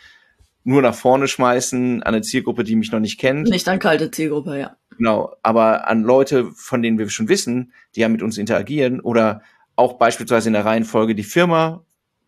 nur 0.64 0.82
nach 0.82 0.96
vorne 0.96 1.28
schmeißen 1.28 2.04
an 2.04 2.14
eine 2.14 2.22
Zielgruppe, 2.22 2.64
die 2.64 2.76
mich 2.76 2.92
noch 2.92 3.00
nicht 3.00 3.20
kennt. 3.20 3.50
Nicht 3.50 3.68
an 3.68 3.80
kalte 3.80 4.12
Zielgruppe, 4.12 4.60
ja. 4.60 4.78
Genau, 4.98 5.36
aber 5.42 5.88
an 5.88 6.04
Leute, 6.04 6.52
von 6.56 6.82
denen 6.82 6.98
wir 6.98 7.10
schon 7.10 7.30
wissen, 7.30 7.74
die 7.96 8.02
ja 8.02 8.10
mit 8.10 8.22
uns 8.22 8.38
interagieren 8.38 9.00
oder 9.00 9.42
auch 9.76 9.94
beispielsweise 9.94 10.50
in 10.50 10.54
der 10.54 10.66
Reihenfolge 10.66 11.16
die 11.16 11.24
Firma 11.24 11.84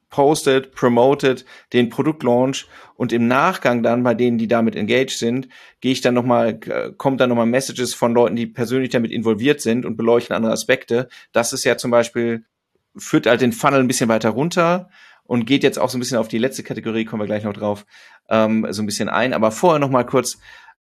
postet, 0.10 0.72
promotet 0.72 1.46
den 1.74 1.90
Produktlaunch 1.90 2.68
und 2.96 3.12
im 3.12 3.28
Nachgang 3.28 3.84
dann 3.84 4.04
bei 4.04 4.14
denen, 4.14 4.38
die 4.38 4.48
damit 4.48 4.76
engaged 4.76 5.18
sind, 5.18 5.50
gehe 5.82 5.92
ich 5.92 6.02
dann 6.02 6.14
nochmal, 6.14 6.60
kommt 6.98 7.20
dann 7.20 7.30
nochmal 7.30 7.46
Messages 7.46 7.94
von 7.94 8.14
Leuten, 8.14 8.36
die 8.36 8.48
persönlich 8.48 8.92
damit 8.92 9.12
involviert 9.12 9.62
sind 9.62 9.86
und 9.86 9.98
beleuchten 9.98 10.36
andere 10.36 10.54
Aspekte. 10.54 11.10
Das 11.34 11.54
ist 11.54 11.66
ja 11.66 11.78
zum 11.78 11.92
Beispiel, 11.92 12.46
führt 12.96 13.28
halt 13.28 13.42
den 13.42 13.52
Funnel 13.52 13.82
ein 13.82 13.88
bisschen 13.88 14.10
weiter 14.10 14.30
runter 14.30 14.90
und 15.26 15.46
geht 15.46 15.64
jetzt 15.64 15.80
auch 15.80 15.90
so 15.90 15.98
ein 15.98 16.00
bisschen 16.00 16.18
auf 16.18 16.28
die 16.28 16.38
letzte 16.38 16.64
Kategorie, 16.64 17.06
kommen 17.06 17.22
wir 17.22 17.28
gleich 17.28 17.44
noch 17.44 17.54
drauf, 17.54 17.86
ähm, 18.30 18.66
so 18.70 18.82
ein 18.82 18.86
bisschen 18.86 19.10
ein. 19.10 19.34
Aber 19.34 19.52
vorher 19.52 19.80
noch 19.80 19.90
mal 19.90 20.06
kurz, 20.06 20.38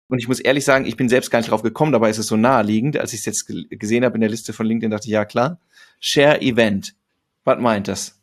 und 0.08 0.20
ich 0.20 0.28
muss 0.28 0.40
ehrlich 0.40 0.66
sagen, 0.66 0.86
ich 0.86 0.98
bin 0.98 1.10
selbst 1.10 1.30
gar 1.30 1.40
nicht 1.40 1.52
drauf 1.52 1.62
gekommen, 1.62 1.92
dabei 1.92 2.10
ist 2.10 2.18
es 2.18 2.28
so 2.28 2.38
naheliegend. 2.38 2.98
Als 2.98 3.14
ich 3.14 3.20
es 3.20 3.26
jetzt 3.26 3.46
gesehen 3.70 4.04
habe 4.04 4.16
in 4.16 4.22
der 4.22 4.30
Liste 4.30 4.54
von 4.54 4.66
LinkedIn, 4.66 4.92
dachte 4.92 5.08
ich, 5.08 5.12
ja 5.12 5.26
klar, 5.26 5.60
Share 6.00 6.42
Event. 6.42 6.96
Was 7.44 7.60
meint 7.60 7.88
das? 7.88 8.19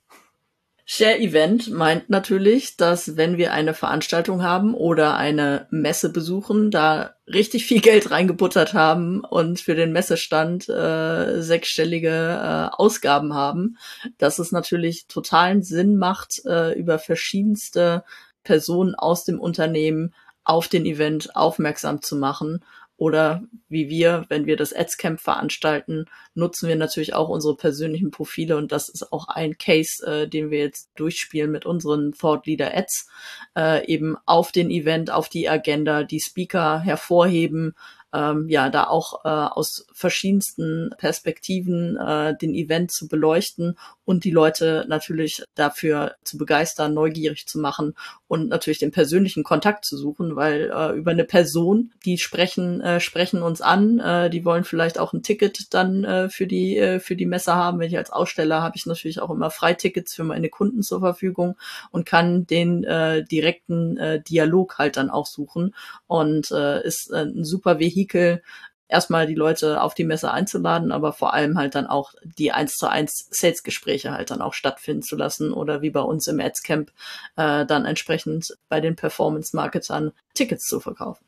Share 0.88 1.18
Event 1.18 1.68
meint 1.68 2.11
natürlich, 2.11 2.77
dass 2.77 3.16
wenn 3.16 3.38
wir 3.38 3.53
eine 3.53 3.75
Veranstaltung 3.75 4.44
haben 4.44 4.72
oder 4.72 5.16
eine 5.16 5.66
Messe 5.70 6.11
besuchen, 6.11 6.70
da 6.70 7.16
richtig 7.27 7.66
viel 7.66 7.81
Geld 7.83 8.12
reingebuttert 8.12 8.72
haben 8.72 9.25
und 9.25 9.59
für 9.61 9.75
den 9.75 9.90
Messestand 9.90 10.68
äh, 10.68 11.42
sechsstellige 11.42 12.09
äh, 12.09 12.77
Ausgaben 12.77 13.35
haben, 13.35 13.79
dass 14.18 14.38
es 14.38 14.53
natürlich 14.53 15.09
totalen 15.09 15.64
Sinn 15.64 15.96
macht, 15.96 16.44
äh, 16.46 16.79
über 16.79 17.01
verschiedenste 17.01 18.05
Personen 18.44 18.94
aus 18.94 19.25
dem 19.25 19.40
Unternehmen 19.40 20.14
auf 20.44 20.68
den 20.68 20.87
Event 20.87 21.35
aufmerksam 21.35 22.01
zu 22.01 22.14
machen 22.14 22.64
oder 22.96 23.42
wie 23.68 23.88
wir, 23.88 24.24
wenn 24.28 24.46
wir 24.46 24.56
das 24.56 24.72
Adscamp 24.72 25.20
veranstalten, 25.20 26.06
nutzen 26.35 26.68
wir 26.68 26.76
natürlich 26.76 27.14
auch 27.14 27.28
unsere 27.28 27.56
persönlichen 27.56 28.11
Profile. 28.11 28.56
Und 28.56 28.72
das 28.72 28.88
ist 28.88 29.12
auch 29.12 29.28
ein 29.28 29.59
Case, 29.59 30.04
äh, 30.06 30.28
den 30.28 30.50
wir 30.50 30.61
jetzt 30.61 30.90
durchspielen 30.96 31.50
mit 31.50 31.66
unseren 31.66 32.12
Thought 32.12 32.46
Leader 32.46 32.74
Ads, 32.74 33.09
äh, 33.56 33.87
eben 33.87 34.16
auf 34.24 34.50
den 34.50 34.70
Event, 34.70 35.11
auf 35.11 35.28
die 35.28 35.48
Agenda, 35.48 36.04
die 36.04 36.20
Speaker 36.20 36.80
hervorheben, 36.80 37.74
ähm, 38.14 38.48
ja, 38.48 38.70
da 38.70 38.85
auch 38.85 39.24
äh, 39.24 39.28
aus 39.28 39.87
verschiedensten 39.92 40.90
Perspektiven 40.96 41.96
äh, 41.96 42.37
den 42.37 42.54
Event 42.54 42.92
zu 42.92 43.09
beleuchten 43.09 43.76
und 44.06 44.24
die 44.24 44.30
Leute 44.30 44.86
natürlich 44.88 45.42
dafür 45.56 46.14
zu 46.22 46.38
begeistern, 46.38 46.94
neugierig 46.94 47.46
zu 47.46 47.58
machen 47.58 47.94
und 48.28 48.48
natürlich 48.48 48.78
den 48.78 48.92
persönlichen 48.92 49.42
Kontakt 49.42 49.84
zu 49.84 49.98
suchen, 49.98 50.36
weil 50.36 50.70
äh, 50.72 50.96
über 50.96 51.10
eine 51.10 51.24
Person, 51.24 51.92
die 52.04 52.16
sprechen 52.16 52.80
äh, 52.80 53.00
sprechen 53.00 53.42
uns 53.42 53.60
an, 53.60 53.98
äh, 53.98 54.30
die 54.30 54.44
wollen 54.44 54.64
vielleicht 54.64 54.98
auch 54.98 55.12
ein 55.12 55.24
Ticket 55.24 55.74
dann 55.74 56.04
äh, 56.04 56.28
für 56.28 56.46
die 56.46 56.78
äh, 56.78 57.00
für 57.00 57.16
die 57.16 57.26
Messe 57.26 57.54
haben. 57.54 57.80
Wenn 57.80 57.88
ich 57.88 57.98
als 57.98 58.10
Aussteller 58.10 58.62
habe 58.62 58.76
ich 58.76 58.86
natürlich 58.86 59.20
auch 59.20 59.30
immer 59.30 59.50
Freitickets 59.50 60.14
für 60.14 60.24
meine 60.24 60.48
Kunden 60.48 60.82
zur 60.82 61.00
Verfügung 61.00 61.56
und 61.90 62.06
kann 62.06 62.46
den 62.46 62.84
äh, 62.84 63.24
direkten 63.24 63.96
äh, 63.98 64.22
Dialog 64.22 64.78
halt 64.78 64.96
dann 64.96 65.10
auch 65.10 65.26
suchen 65.26 65.74
und 66.06 66.52
äh, 66.52 66.86
ist 66.86 67.10
äh, 67.10 67.24
ein 67.24 67.44
super 67.44 67.80
Vehikel, 67.80 68.40
erstmal 68.88 69.27
die 69.27 69.35
Leute 69.35 69.83
auf 69.83 69.94
die 69.94 70.05
Messe 70.05 70.31
einzuladen, 70.31 70.92
aber 70.92 71.12
vor 71.12 71.35
allem 71.35 71.59
halt 71.59 71.75
dann 71.75 71.87
auch 71.87 72.14
die 72.22 72.53
eins 72.53 72.77
zu 72.77 72.88
eins 72.88 73.29
Sales-Gespräche 73.31 74.12
halt 74.12 74.31
dann 74.31 74.40
auch 74.40 74.55
stattfinden 74.55 75.03
zu 75.03 75.16
lassen 75.16 75.53
oder 75.53 75.83
wie 75.83 75.90
bei 75.90 76.01
uns 76.01 76.27
im 76.27 76.40
Adscamp 76.40 76.90
äh, 77.37 77.66
dann 77.66 77.85
entsprechend 77.85 78.57
bei 78.68 78.81
den 78.81 78.96
Performance-Marketern 78.96 80.12
Tickets 80.35 80.66
zu 80.66 80.81
verkaufen. 80.81 81.25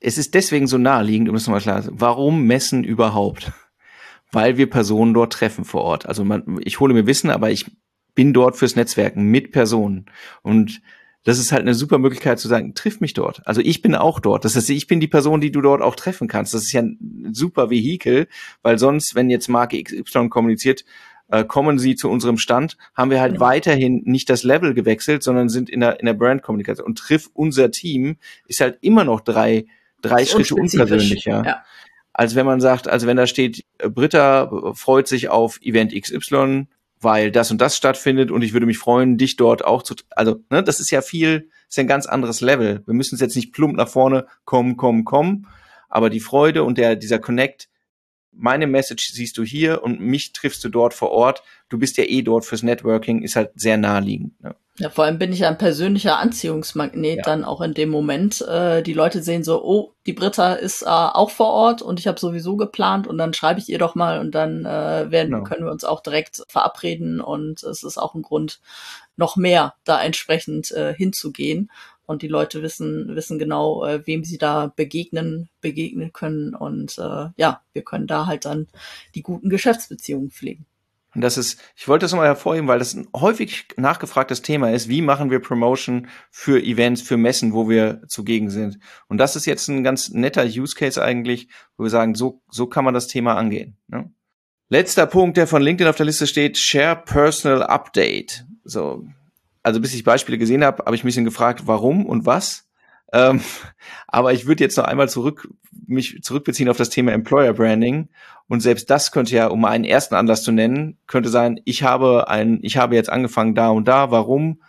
Es 0.00 0.18
ist 0.18 0.34
deswegen 0.34 0.66
so 0.66 0.78
naheliegend, 0.78 1.28
um 1.28 1.34
es 1.34 1.46
nochmal 1.46 1.60
klar 1.60 1.82
zu 1.82 1.90
warum 1.92 2.44
Messen 2.44 2.84
überhaupt? 2.84 3.52
Weil 4.32 4.56
wir 4.56 4.70
Personen 4.70 5.12
dort 5.12 5.32
treffen 5.32 5.64
vor 5.64 5.82
Ort. 5.82 6.06
Also 6.06 6.24
man, 6.24 6.60
ich 6.62 6.78
hole 6.80 6.94
mir 6.94 7.06
Wissen, 7.06 7.30
aber 7.30 7.50
ich 7.50 7.66
bin 8.14 8.32
dort 8.32 8.56
fürs 8.56 8.76
Netzwerken 8.76 9.24
mit 9.24 9.50
Personen. 9.50 10.06
Und 10.42 10.80
das 11.24 11.38
ist 11.38 11.52
halt 11.52 11.62
eine 11.62 11.74
super 11.74 11.98
Möglichkeit 11.98 12.38
zu 12.38 12.48
sagen, 12.48 12.74
triff 12.74 13.00
mich 13.00 13.12
dort. 13.12 13.46
Also 13.46 13.60
ich 13.60 13.82
bin 13.82 13.94
auch 13.94 14.20
dort. 14.20 14.44
Das 14.44 14.56
heißt, 14.56 14.70
ich 14.70 14.86
bin 14.86 15.00
die 15.00 15.08
Person, 15.08 15.40
die 15.40 15.52
du 15.52 15.60
dort 15.60 15.82
auch 15.82 15.94
treffen 15.94 16.28
kannst. 16.28 16.54
Das 16.54 16.62
ist 16.62 16.72
ja 16.72 16.80
ein 16.80 17.30
super 17.32 17.68
Vehikel, 17.68 18.26
weil 18.62 18.78
sonst, 18.78 19.14
wenn 19.14 19.28
jetzt 19.28 19.48
Marke 19.48 19.82
XY 19.82 20.28
kommuniziert, 20.30 20.84
äh, 21.28 21.44
kommen 21.44 21.78
Sie 21.78 21.94
zu 21.94 22.08
unserem 22.08 22.38
Stand, 22.38 22.76
haben 22.94 23.10
wir 23.10 23.20
halt 23.20 23.34
ja. 23.34 23.40
weiterhin 23.40 24.02
nicht 24.04 24.30
das 24.30 24.42
Level 24.44 24.74
gewechselt, 24.74 25.22
sondern 25.22 25.48
sind 25.48 25.68
in 25.68 25.80
der, 25.80 26.00
in 26.00 26.06
der 26.06 26.14
Brand-Kommunikation. 26.14 26.86
Und 26.86 26.98
Triff 26.98 27.30
unser 27.34 27.70
Team 27.70 28.16
ist 28.46 28.60
halt 28.60 28.78
immer 28.80 29.04
noch 29.04 29.20
drei, 29.20 29.66
drei 30.00 30.24
Schritte 30.24 30.54
unpersönlicher. 30.54 31.44
Ja. 31.44 31.64
Als 32.12 32.34
wenn 32.34 32.46
man 32.46 32.60
sagt, 32.60 32.88
also 32.88 33.06
wenn 33.06 33.16
da 33.16 33.26
steht, 33.26 33.64
Britta 33.78 34.72
freut 34.74 35.06
sich 35.06 35.28
auf 35.28 35.60
Event 35.62 35.94
XY, 35.94 36.66
weil 37.00 37.30
das 37.32 37.50
und 37.50 37.60
das 37.60 37.76
stattfindet 37.76 38.30
und 38.30 38.42
ich 38.42 38.52
würde 38.52 38.66
mich 38.66 38.78
freuen, 38.78 39.16
dich 39.16 39.36
dort 39.36 39.64
auch 39.64 39.82
zu, 39.82 39.94
also, 40.10 40.36
ne, 40.50 40.62
das 40.62 40.80
ist 40.80 40.90
ja 40.90 41.00
viel, 41.00 41.48
ist 41.68 41.76
ja 41.76 41.84
ein 41.84 41.88
ganz 41.88 42.06
anderes 42.06 42.40
Level. 42.40 42.82
Wir 42.84 42.94
müssen 42.94 43.14
es 43.14 43.20
jetzt 43.20 43.36
nicht 43.36 43.52
plump 43.52 43.76
nach 43.76 43.88
vorne 43.88 44.26
kommen, 44.44 44.76
kommen, 44.76 45.04
kommen, 45.04 45.46
aber 45.88 46.10
die 46.10 46.20
Freude 46.20 46.62
und 46.62 46.76
der, 46.76 46.96
dieser 46.96 47.18
Connect, 47.18 47.69
meine 48.32 48.66
Message 48.66 49.12
siehst 49.12 49.38
du 49.38 49.42
hier 49.42 49.82
und 49.82 50.00
mich 50.00 50.32
triffst 50.32 50.62
du 50.64 50.68
dort 50.68 50.94
vor 50.94 51.10
Ort. 51.10 51.42
Du 51.68 51.78
bist 51.78 51.96
ja 51.96 52.04
eh 52.04 52.22
dort 52.22 52.44
fürs 52.44 52.62
Networking, 52.62 53.22
ist 53.22 53.36
halt 53.36 53.50
sehr 53.54 53.76
naheliegend. 53.76 54.40
Ne? 54.42 54.54
Ja, 54.80 54.88
vor 54.88 55.04
allem 55.04 55.18
bin 55.18 55.30
ich 55.30 55.40
ja 55.40 55.48
ein 55.48 55.58
persönlicher 55.58 56.18
Anziehungsmagnet 56.18 57.18
ja. 57.18 57.22
dann 57.22 57.44
auch 57.44 57.60
in 57.60 57.74
dem 57.74 57.90
Moment. 57.90 58.40
Äh, 58.40 58.82
die 58.82 58.94
Leute 58.94 59.22
sehen 59.22 59.44
so, 59.44 59.62
oh, 59.62 59.92
die 60.06 60.14
Britta 60.14 60.54
ist 60.54 60.82
äh, 60.82 60.86
auch 60.86 61.30
vor 61.30 61.48
Ort 61.48 61.82
und 61.82 62.00
ich 62.00 62.06
habe 62.06 62.18
sowieso 62.18 62.56
geplant 62.56 63.06
und 63.06 63.18
dann 63.18 63.34
schreibe 63.34 63.60
ich 63.60 63.68
ihr 63.68 63.78
doch 63.78 63.94
mal 63.94 64.20
und 64.20 64.34
dann 64.34 64.64
äh, 64.64 65.10
werden, 65.10 65.32
genau. 65.32 65.44
können 65.44 65.66
wir 65.66 65.70
uns 65.70 65.84
auch 65.84 66.02
direkt 66.02 66.42
verabreden 66.48 67.20
und 67.20 67.62
es 67.62 67.82
ist 67.82 67.98
auch 67.98 68.14
ein 68.14 68.22
Grund, 68.22 68.60
noch 69.16 69.36
mehr 69.36 69.74
da 69.84 70.02
entsprechend 70.02 70.70
äh, 70.70 70.94
hinzugehen. 70.94 71.70
Und 72.10 72.22
die 72.22 72.28
Leute 72.28 72.60
wissen, 72.60 73.14
wissen 73.14 73.38
genau, 73.38 73.84
äh, 73.86 74.04
wem 74.04 74.24
sie 74.24 74.36
da 74.36 74.72
begegnen, 74.74 75.48
begegnen 75.60 76.12
können. 76.12 76.56
Und 76.56 76.98
äh, 76.98 77.28
ja, 77.36 77.62
wir 77.72 77.82
können 77.82 78.08
da 78.08 78.26
halt 78.26 78.46
dann 78.46 78.66
die 79.14 79.22
guten 79.22 79.48
Geschäftsbeziehungen 79.48 80.32
pflegen. 80.32 80.66
Und 81.14 81.20
das 81.20 81.38
ist, 81.38 81.60
ich 81.76 81.86
wollte 81.86 82.02
das 82.02 82.10
nochmal 82.10 82.26
hervorheben, 82.26 82.66
weil 82.66 82.80
das 82.80 82.94
ein 82.94 83.06
häufig 83.14 83.66
nachgefragtes 83.76 84.42
Thema 84.42 84.72
ist. 84.72 84.88
Wie 84.88 85.02
machen 85.02 85.30
wir 85.30 85.38
Promotion 85.38 86.08
für 86.32 86.60
Events, 86.60 87.00
für 87.00 87.16
Messen, 87.16 87.52
wo 87.52 87.68
wir 87.68 88.02
zugegen 88.08 88.50
sind? 88.50 88.80
Und 89.06 89.18
das 89.18 89.36
ist 89.36 89.46
jetzt 89.46 89.68
ein 89.68 89.84
ganz 89.84 90.08
netter 90.08 90.42
Use 90.44 90.74
Case 90.74 91.00
eigentlich, 91.00 91.46
wo 91.76 91.84
wir 91.84 91.90
sagen, 91.90 92.16
so, 92.16 92.42
so 92.50 92.66
kann 92.66 92.84
man 92.84 92.92
das 92.94 93.06
Thema 93.06 93.36
angehen. 93.36 93.76
Ne? 93.86 94.10
Letzter 94.68 95.06
Punkt, 95.06 95.36
der 95.36 95.46
von 95.46 95.62
LinkedIn 95.62 95.88
auf 95.88 95.96
der 95.96 96.06
Liste 96.06 96.26
steht, 96.26 96.58
Share 96.58 96.96
Personal 96.96 97.62
Update. 97.62 98.46
So, 98.64 99.06
also 99.62 99.80
bis 99.80 99.94
ich 99.94 100.04
Beispiele 100.04 100.38
gesehen 100.38 100.64
habe, 100.64 100.84
habe 100.84 100.96
ich 100.96 101.04
mich 101.04 101.14
ein 101.14 101.24
bisschen 101.24 101.24
gefragt, 101.24 101.62
warum 101.66 102.06
und 102.06 102.26
was. 102.26 102.68
Ähm, 103.12 103.40
aber 104.06 104.32
ich 104.32 104.46
würde 104.46 104.64
jetzt 104.64 104.76
noch 104.76 104.84
einmal 104.84 105.08
zurück, 105.08 105.48
mich 105.86 106.22
zurückbeziehen 106.22 106.68
auf 106.68 106.76
das 106.76 106.90
Thema 106.90 107.12
Employer 107.12 107.52
Branding. 107.52 108.08
Und 108.48 108.60
selbst 108.60 108.90
das 108.90 109.12
könnte 109.12 109.34
ja, 109.34 109.46
um 109.48 109.64
einen 109.64 109.84
ersten 109.84 110.14
Anlass 110.14 110.42
zu 110.42 110.52
nennen, 110.52 110.98
könnte 111.06 111.28
sein, 111.28 111.60
ich 111.64 111.82
habe 111.82 112.28
ein, 112.28 112.58
ich 112.62 112.76
habe 112.76 112.94
jetzt 112.94 113.10
angefangen 113.10 113.54
da 113.54 113.68
und 113.68 113.86
da, 113.86 114.10
warum? 114.10 114.62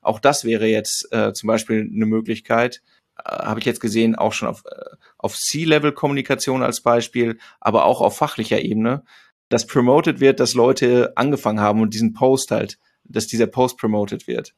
Auch 0.00 0.20
das 0.20 0.44
wäre 0.44 0.66
jetzt 0.66 1.12
äh, 1.12 1.32
zum 1.32 1.48
Beispiel 1.48 1.90
eine 1.92 2.06
Möglichkeit. 2.06 2.82
Äh, 3.16 3.30
habe 3.30 3.60
ich 3.60 3.66
jetzt 3.66 3.80
gesehen, 3.80 4.14
auch 4.14 4.32
schon 4.32 4.48
auf, 4.48 4.64
äh, 4.64 4.96
auf 5.18 5.36
C-Level-Kommunikation 5.36 6.62
als 6.62 6.80
Beispiel, 6.80 7.38
aber 7.60 7.84
auch 7.84 8.00
auf 8.00 8.16
fachlicher 8.16 8.60
Ebene, 8.60 9.04
dass 9.48 9.66
promoted 9.66 10.20
wird, 10.20 10.40
dass 10.40 10.54
Leute 10.54 11.12
angefangen 11.16 11.60
haben 11.60 11.80
und 11.80 11.94
diesen 11.94 12.12
Post 12.12 12.50
halt, 12.50 12.78
dass 13.08 13.26
dieser 13.26 13.46
Post 13.46 13.78
promoted 13.78 14.26
wird. 14.26 14.54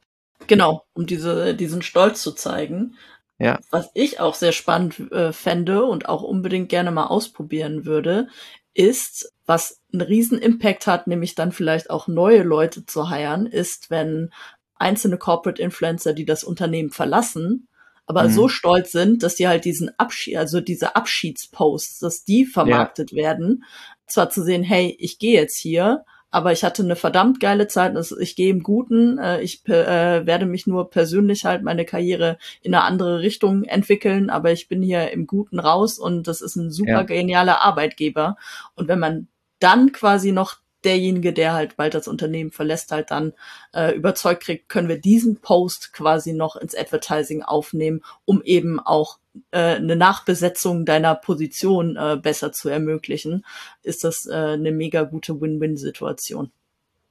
Genau, 0.47 0.85
um 0.95 1.07
diese, 1.07 1.55
diesen 1.55 1.83
Stolz 1.83 2.23
zu 2.23 2.33
zeigen. 2.33 2.97
Ja. 3.39 3.59
Was 3.71 3.91
ich 3.95 4.21
auch 4.21 4.35
sehr 4.35 4.53
spannend 4.53 5.11
äh, 5.13 5.33
fände 5.33 5.85
und 5.85 6.09
auch 6.09 6.23
unbedingt 6.23 6.69
gerne 6.69 6.91
mal 6.91 7.07
ausprobieren 7.07 7.87
würde, 7.87 8.29
ist, 8.75 9.33
was 9.47 9.81
einen 9.93 10.03
riesen 10.03 10.39
Impact 10.39 10.87
hat, 10.87 11.07
nämlich 11.07 11.35
dann 11.35 11.53
vielleicht 11.53 11.91
auch 11.91 12.07
neue 12.07 12.43
Leute 12.43 12.87
zu 12.87 13.09
heiren, 13.09 13.47
ist, 13.47 13.91
wenn 13.91 14.31
einzelne 14.77 15.19
Corporate 15.19 15.61
Influencer, 15.61 16.13
die 16.13 16.25
das 16.25 16.45
Unternehmen 16.45 16.91
verlassen, 16.91 17.69
aber 18.07 18.25
mhm. 18.25 18.31
so 18.31 18.49
stolz 18.49 18.93
sind, 18.93 19.23
dass 19.23 19.37
die 19.37 19.49
halt 19.49 19.65
diesen 19.65 19.91
Abschied, 19.99 20.37
also 20.37 20.61
diese 20.61 20.97
Abschiedsposts, 20.97 21.99
dass 22.01 22.25
die 22.25 22.45
vermarktet 22.45 23.13
ja. 23.13 23.17
werden, 23.17 23.65
zwar 24.07 24.31
zu 24.31 24.43
sehen, 24.43 24.63
hey, 24.63 24.97
ich 24.99 25.19
gehe 25.19 25.41
jetzt 25.41 25.57
hier, 25.57 26.05
aber 26.31 26.53
ich 26.53 26.64
hatte 26.64 26.83
eine 26.83 26.97
verdammt 26.97 27.40
geile 27.40 27.66
Zeit. 27.69 27.97
Also 27.97 28.19
ich 28.19 28.37
gehe 28.37 28.51
im 28.51 28.62
Guten. 28.62 29.19
Äh, 29.19 29.40
ich 29.43 29.66
äh, 29.69 30.27
werde 30.27 30.47
mich 30.47 30.66
nur 30.66 30.90
persönlich 30.90 31.45
halt 31.45 31.62
meine 31.62 31.85
Karriere 31.85 32.38
in 32.62 32.75
eine 32.75 32.85
andere 32.85 33.21
Richtung 33.21 33.64
entwickeln, 33.64 34.31
aber 34.31 34.53
ich 34.53 34.69
bin 34.69 34.83
hier 34.83 35.11
im 35.11 35.27
Guten 35.27 35.59
raus 35.59 35.99
und 35.99 36.29
das 36.29 36.40
ist 36.40 36.57
ein 36.57 36.71
super 36.71 36.90
ja. 36.90 37.03
genialer 37.03 37.61
Arbeitgeber. 37.62 38.37
Und 38.75 38.88
wenn 38.88 38.99
man 38.99 39.29
dann 39.59 39.93
quasi 39.93 40.33
noch 40.33 40.57
derjenige, 40.85 41.33
der 41.33 41.53
halt 41.53 41.77
bald 41.77 41.95
das 41.95 42.09
Unternehmen 42.09 42.51
verlässt, 42.51 42.90
halt 42.90 43.11
dann 43.11 43.35
äh, 43.75 43.95
überzeugt 43.95 44.45
kriegt, 44.45 44.69
können 44.69 44.88
wir 44.88 44.99
diesen 44.99 45.40
Post 45.40 45.93
quasi 45.93 46.33
noch 46.33 46.57
ins 46.57 46.75
Advertising 46.75 47.43
aufnehmen, 47.43 48.03
um 48.25 48.43
eben 48.43 48.81
auch 48.81 49.19
äh, 49.51 49.77
eine 49.77 49.97
Nachbesetzung 49.97 50.85
deiner 50.85 51.14
Position 51.14 51.97
äh, 51.97 52.19
besser 52.21 52.53
zu 52.53 52.69
ermöglichen, 52.69 53.45
ist 53.83 54.05
das 54.05 54.27
äh, 54.27 54.35
eine 54.35 54.73
mega 54.73 55.03
gute 55.03 55.40
Win-Win-Situation. 55.40 56.51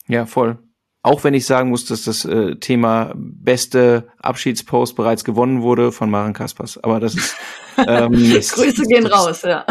Ja, 0.08 0.26
voll. 0.26 0.58
Auch 1.02 1.24
wenn 1.24 1.34
ich 1.34 1.46
sagen 1.46 1.70
muss, 1.70 1.86
dass 1.86 2.04
das 2.04 2.26
äh, 2.26 2.58
Thema 2.58 3.14
beste 3.16 4.10
Abschiedspost 4.18 4.98
bereits 4.98 5.24
gewonnen 5.24 5.62
wurde 5.62 5.94
von 5.94 6.10
Maren 6.10 6.34
Kaspers. 6.34 6.78
Aber 6.78 7.00
das 7.00 7.16
ist 7.16 7.36
ähm, 7.88 8.12
Grüße 8.12 8.84
gehen 8.84 9.06
das, 9.06 9.14
raus, 9.14 9.42
ja. 9.44 9.66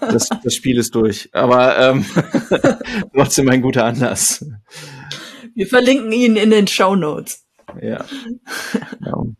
Das, 0.00 0.30
das 0.42 0.54
Spiel 0.54 0.78
ist 0.78 0.94
durch. 0.94 1.28
Aber 1.32 1.78
ähm, 1.78 2.06
trotzdem 3.14 3.50
ein 3.50 3.60
guter 3.60 3.84
Anlass. 3.84 4.46
Wir 5.54 5.66
verlinken 5.66 6.12
ihn 6.12 6.36
in 6.36 6.50
den 6.50 6.66
Show 6.66 6.96
Notes. 6.96 7.44
Ja. 7.82 8.04
ja 9.04 9.14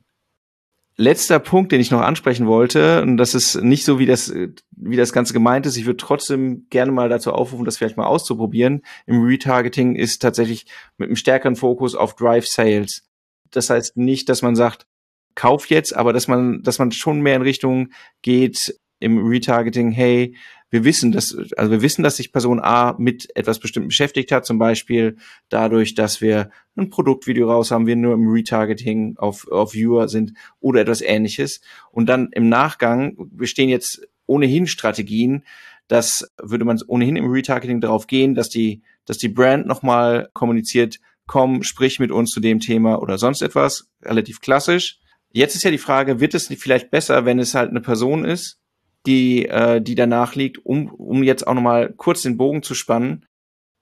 letzter 1.00 1.38
Punkt, 1.38 1.72
den 1.72 1.80
ich 1.80 1.90
noch 1.90 2.02
ansprechen 2.02 2.46
wollte, 2.46 3.00
und 3.02 3.16
das 3.16 3.34
ist 3.34 3.62
nicht 3.62 3.84
so, 3.84 3.98
wie 3.98 4.06
das, 4.06 4.32
wie 4.76 4.96
das 4.96 5.12
Ganze 5.12 5.32
gemeint 5.32 5.64
ist. 5.64 5.76
Ich 5.76 5.86
würde 5.86 5.96
trotzdem 5.96 6.66
gerne 6.68 6.92
mal 6.92 7.08
dazu 7.08 7.32
aufrufen, 7.32 7.64
das 7.64 7.78
vielleicht 7.78 7.96
mal 7.96 8.06
auszuprobieren. 8.06 8.82
Im 9.06 9.22
Retargeting 9.22 9.96
ist 9.96 10.20
tatsächlich 10.20 10.66
mit 10.98 11.08
einem 11.08 11.16
stärkeren 11.16 11.56
Fokus 11.56 11.94
auf 11.94 12.16
Drive 12.16 12.46
Sales. 12.46 13.02
Das 13.50 13.70
heißt 13.70 13.96
nicht, 13.96 14.28
dass 14.28 14.42
man 14.42 14.54
sagt, 14.54 14.86
kauf 15.34 15.70
jetzt, 15.70 15.96
aber 15.96 16.12
dass 16.12 16.28
man, 16.28 16.62
dass 16.62 16.78
man 16.78 16.92
schon 16.92 17.22
mehr 17.22 17.36
in 17.36 17.42
Richtung 17.42 17.88
geht 18.20 18.78
im 18.98 19.26
Retargeting, 19.26 19.92
hey, 19.92 20.36
wir 20.70 20.84
wissen, 20.84 21.12
dass, 21.12 21.36
also 21.56 21.70
wir 21.70 21.82
wissen, 21.82 22.02
dass 22.02 22.16
sich 22.16 22.32
Person 22.32 22.60
A 22.60 22.94
mit 22.98 23.28
etwas 23.36 23.58
bestimmt 23.58 23.88
beschäftigt 23.88 24.30
hat, 24.30 24.46
zum 24.46 24.58
Beispiel 24.58 25.16
dadurch, 25.48 25.94
dass 25.94 26.20
wir 26.20 26.50
ein 26.76 26.90
Produktvideo 26.90 27.50
raus 27.50 27.70
haben, 27.72 27.86
wir 27.86 27.96
nur 27.96 28.14
im 28.14 28.28
Retargeting 28.28 29.16
auf, 29.18 29.48
auf 29.48 29.74
Viewer 29.74 30.08
sind 30.08 30.32
oder 30.60 30.80
etwas 30.80 31.02
ähnliches. 31.02 31.60
Und 31.90 32.06
dann 32.06 32.30
im 32.32 32.48
Nachgang, 32.48 33.16
wir 33.32 33.48
stehen 33.48 33.68
jetzt 33.68 34.06
ohnehin 34.26 34.68
Strategien, 34.68 35.44
das 35.88 36.30
würde 36.40 36.64
man 36.64 36.78
ohnehin 36.86 37.16
im 37.16 37.30
Retargeting 37.30 37.80
darauf 37.80 38.06
gehen, 38.06 38.36
dass 38.36 38.48
die, 38.48 38.82
dass 39.06 39.18
die 39.18 39.28
Brand 39.28 39.66
nochmal 39.66 40.30
kommuniziert, 40.34 41.00
komm, 41.26 41.64
sprich 41.64 41.98
mit 41.98 42.12
uns 42.12 42.30
zu 42.30 42.38
dem 42.38 42.60
Thema 42.60 43.02
oder 43.02 43.18
sonst 43.18 43.42
etwas, 43.42 43.88
relativ 44.02 44.40
klassisch. 44.40 45.00
Jetzt 45.32 45.56
ist 45.56 45.64
ja 45.64 45.72
die 45.72 45.78
Frage, 45.78 46.20
wird 46.20 46.34
es 46.34 46.46
vielleicht 46.46 46.92
besser, 46.92 47.24
wenn 47.24 47.40
es 47.40 47.56
halt 47.56 47.70
eine 47.70 47.80
Person 47.80 48.24
ist, 48.24 48.59
die, 49.06 49.46
äh, 49.46 49.80
die 49.80 49.94
danach 49.94 50.34
liegt, 50.34 50.64
um, 50.64 50.88
um 50.88 51.22
jetzt 51.22 51.46
auch 51.46 51.54
nochmal 51.54 51.92
kurz 51.96 52.22
den 52.22 52.36
Bogen 52.36 52.62
zu 52.62 52.74
spannen, 52.74 53.26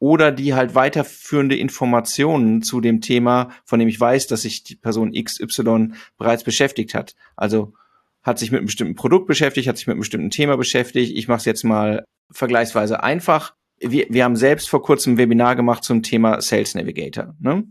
oder 0.00 0.30
die 0.30 0.54
halt 0.54 0.74
weiterführende 0.74 1.56
Informationen 1.56 2.62
zu 2.62 2.80
dem 2.80 3.00
Thema, 3.00 3.50
von 3.64 3.80
dem 3.80 3.88
ich 3.88 3.98
weiß, 3.98 4.28
dass 4.28 4.42
sich 4.42 4.62
die 4.62 4.76
Person 4.76 5.12
XY 5.12 5.92
bereits 6.16 6.44
beschäftigt 6.44 6.94
hat. 6.94 7.14
Also 7.36 7.74
hat 8.22 8.38
sich 8.38 8.50
mit 8.50 8.58
einem 8.58 8.66
bestimmten 8.66 8.94
Produkt 8.94 9.26
beschäftigt, 9.26 9.68
hat 9.68 9.76
sich 9.76 9.86
mit 9.86 9.94
einem 9.94 10.00
bestimmten 10.00 10.30
Thema 10.30 10.56
beschäftigt. 10.56 11.12
Ich 11.16 11.28
mache 11.28 11.38
es 11.38 11.44
jetzt 11.44 11.64
mal 11.64 12.04
vergleichsweise 12.30 13.02
einfach. 13.02 13.54
Wir, 13.80 14.06
wir 14.08 14.24
haben 14.24 14.36
selbst 14.36 14.68
vor 14.68 14.82
kurzem 14.82 15.14
ein 15.14 15.18
Webinar 15.18 15.56
gemacht 15.56 15.84
zum 15.84 16.02
Thema 16.02 16.40
Sales 16.40 16.74
Navigator. 16.74 17.34
Ne? 17.40 17.64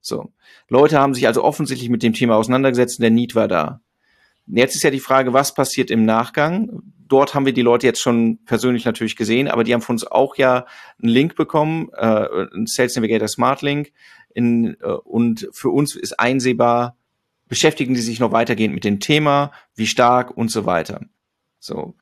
So. 0.00 0.32
Leute 0.68 0.98
haben 0.98 1.14
sich 1.14 1.26
also 1.26 1.42
offensichtlich 1.44 1.90
mit 1.90 2.02
dem 2.02 2.12
Thema 2.12 2.36
auseinandergesetzt 2.36 2.98
und 2.98 3.02
der 3.02 3.10
Need 3.10 3.34
war 3.34 3.48
da. 3.48 3.80
Jetzt 4.46 4.76
ist 4.76 4.82
ja 4.82 4.90
die 4.90 5.00
Frage, 5.00 5.32
was 5.32 5.54
passiert 5.54 5.90
im 5.90 6.04
Nachgang? 6.04 6.82
Dort 7.08 7.34
haben 7.34 7.46
wir 7.46 7.52
die 7.52 7.62
Leute 7.62 7.86
jetzt 7.86 8.00
schon 8.00 8.38
persönlich 8.44 8.84
natürlich 8.84 9.16
gesehen, 9.16 9.48
aber 9.48 9.64
die 9.64 9.74
haben 9.74 9.82
von 9.82 9.94
uns 9.94 10.06
auch 10.06 10.36
ja 10.36 10.66
einen 11.00 11.12
Link 11.12 11.36
bekommen, 11.36 11.88
äh, 11.92 12.04
einen 12.06 12.66
Sales 12.66 12.96
Navigator 12.96 13.28
Smart 13.28 13.62
Link. 13.62 13.92
In, 14.34 14.76
äh, 14.80 14.86
und 14.86 15.48
für 15.52 15.70
uns 15.70 15.94
ist 15.96 16.18
einsehbar, 16.18 16.96
beschäftigen 17.48 17.94
die 17.94 18.00
sich 18.00 18.20
noch 18.20 18.32
weitergehend 18.32 18.74
mit 18.74 18.84
dem 18.84 19.00
Thema, 19.00 19.52
wie 19.74 19.86
stark 19.86 20.36
und 20.36 20.50
so 20.50 20.66
weiter. 20.66 21.00
So 21.58 21.94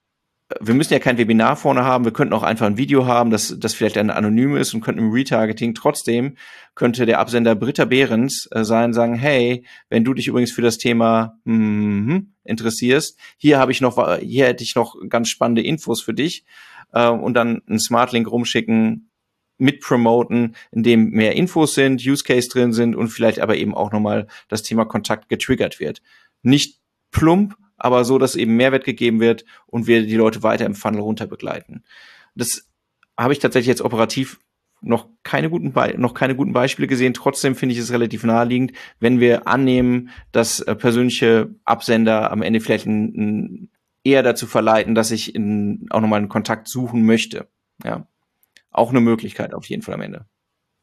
wir 0.60 0.74
müssen 0.74 0.92
ja 0.92 0.98
kein 0.98 1.16
Webinar 1.16 1.56
vorne 1.56 1.84
haben, 1.84 2.04
wir 2.04 2.12
könnten 2.12 2.34
auch 2.34 2.42
einfach 2.42 2.66
ein 2.66 2.76
Video 2.76 3.06
haben, 3.06 3.30
das, 3.30 3.56
das 3.58 3.74
vielleicht 3.74 3.96
ein 3.96 4.10
anonym 4.10 4.56
ist 4.56 4.74
und 4.74 4.82
könnten 4.82 5.00
im 5.00 5.10
Retargeting 5.10 5.74
trotzdem 5.74 6.36
könnte 6.74 7.06
der 7.06 7.20
Absender 7.20 7.54
Britta 7.54 7.84
Behrens 7.84 8.48
äh, 8.52 8.64
sein, 8.64 8.92
sagen, 8.92 9.14
hey, 9.14 9.64
wenn 9.88 10.04
du 10.04 10.12
dich 10.12 10.26
übrigens 10.26 10.52
für 10.52 10.62
das 10.62 10.76
Thema 10.76 11.38
mm, 11.44 12.18
interessierst, 12.44 13.18
hier 13.36 13.58
habe 13.58 13.72
ich 13.72 13.80
noch, 13.80 14.18
hier 14.18 14.46
hätte 14.46 14.64
ich 14.64 14.74
noch 14.74 14.96
ganz 15.08 15.28
spannende 15.28 15.62
Infos 15.62 16.02
für 16.02 16.14
dich 16.14 16.44
äh, 16.92 17.08
und 17.08 17.34
dann 17.34 17.62
einen 17.66 17.80
Smartlink 17.80 18.30
rumschicken, 18.30 19.10
mitpromoten, 19.56 20.56
in 20.72 20.82
dem 20.82 21.10
mehr 21.10 21.36
Infos 21.36 21.74
sind, 21.74 22.04
Use 22.04 22.24
Case 22.24 22.48
drin 22.48 22.72
sind 22.72 22.96
und 22.96 23.08
vielleicht 23.08 23.38
aber 23.38 23.56
eben 23.56 23.74
auch 23.74 23.92
nochmal 23.92 24.26
das 24.48 24.62
Thema 24.62 24.84
Kontakt 24.84 25.28
getriggert 25.28 25.78
wird. 25.80 26.02
Nicht 26.42 26.80
plump, 27.12 27.54
aber 27.76 28.04
so, 28.04 28.18
dass 28.18 28.36
eben 28.36 28.56
Mehrwert 28.56 28.84
gegeben 28.84 29.20
wird 29.20 29.44
und 29.66 29.86
wir 29.86 30.06
die 30.06 30.16
Leute 30.16 30.42
weiter 30.42 30.66
im 30.66 30.74
Funnel 30.74 31.00
runter 31.00 31.26
begleiten. 31.26 31.84
Das 32.34 32.68
habe 33.18 33.32
ich 33.32 33.38
tatsächlich 33.38 33.68
jetzt 33.68 33.82
operativ 33.82 34.40
noch 34.80 35.08
keine 35.22 35.48
guten 35.48 35.72
Be 35.72 35.94
noch 35.96 36.14
keine 36.14 36.36
guten 36.36 36.52
Beispiele 36.52 36.88
gesehen. 36.88 37.14
Trotzdem 37.14 37.54
finde 37.54 37.74
ich 37.74 37.78
es 37.78 37.90
relativ 37.90 38.22
naheliegend, 38.24 38.72
wenn 39.00 39.18
wir 39.18 39.48
annehmen, 39.48 40.10
dass 40.30 40.60
äh, 40.60 40.74
persönliche 40.74 41.54
Absender 41.64 42.30
am 42.30 42.42
Ende 42.42 42.60
vielleicht 42.60 42.86
ein, 42.86 43.14
ein 43.16 43.70
eher 44.04 44.22
dazu 44.22 44.46
verleiten, 44.46 44.94
dass 44.94 45.10
ich 45.10 45.34
in, 45.34 45.86
auch 45.90 46.00
nochmal 46.00 46.18
einen 46.18 46.28
Kontakt 46.28 46.68
suchen 46.68 47.04
möchte. 47.04 47.48
Ja, 47.82 48.06
auch 48.70 48.90
eine 48.90 49.00
Möglichkeit 49.00 49.54
auf 49.54 49.66
jeden 49.66 49.82
Fall 49.82 49.94
am 49.94 50.02
Ende. 50.02 50.26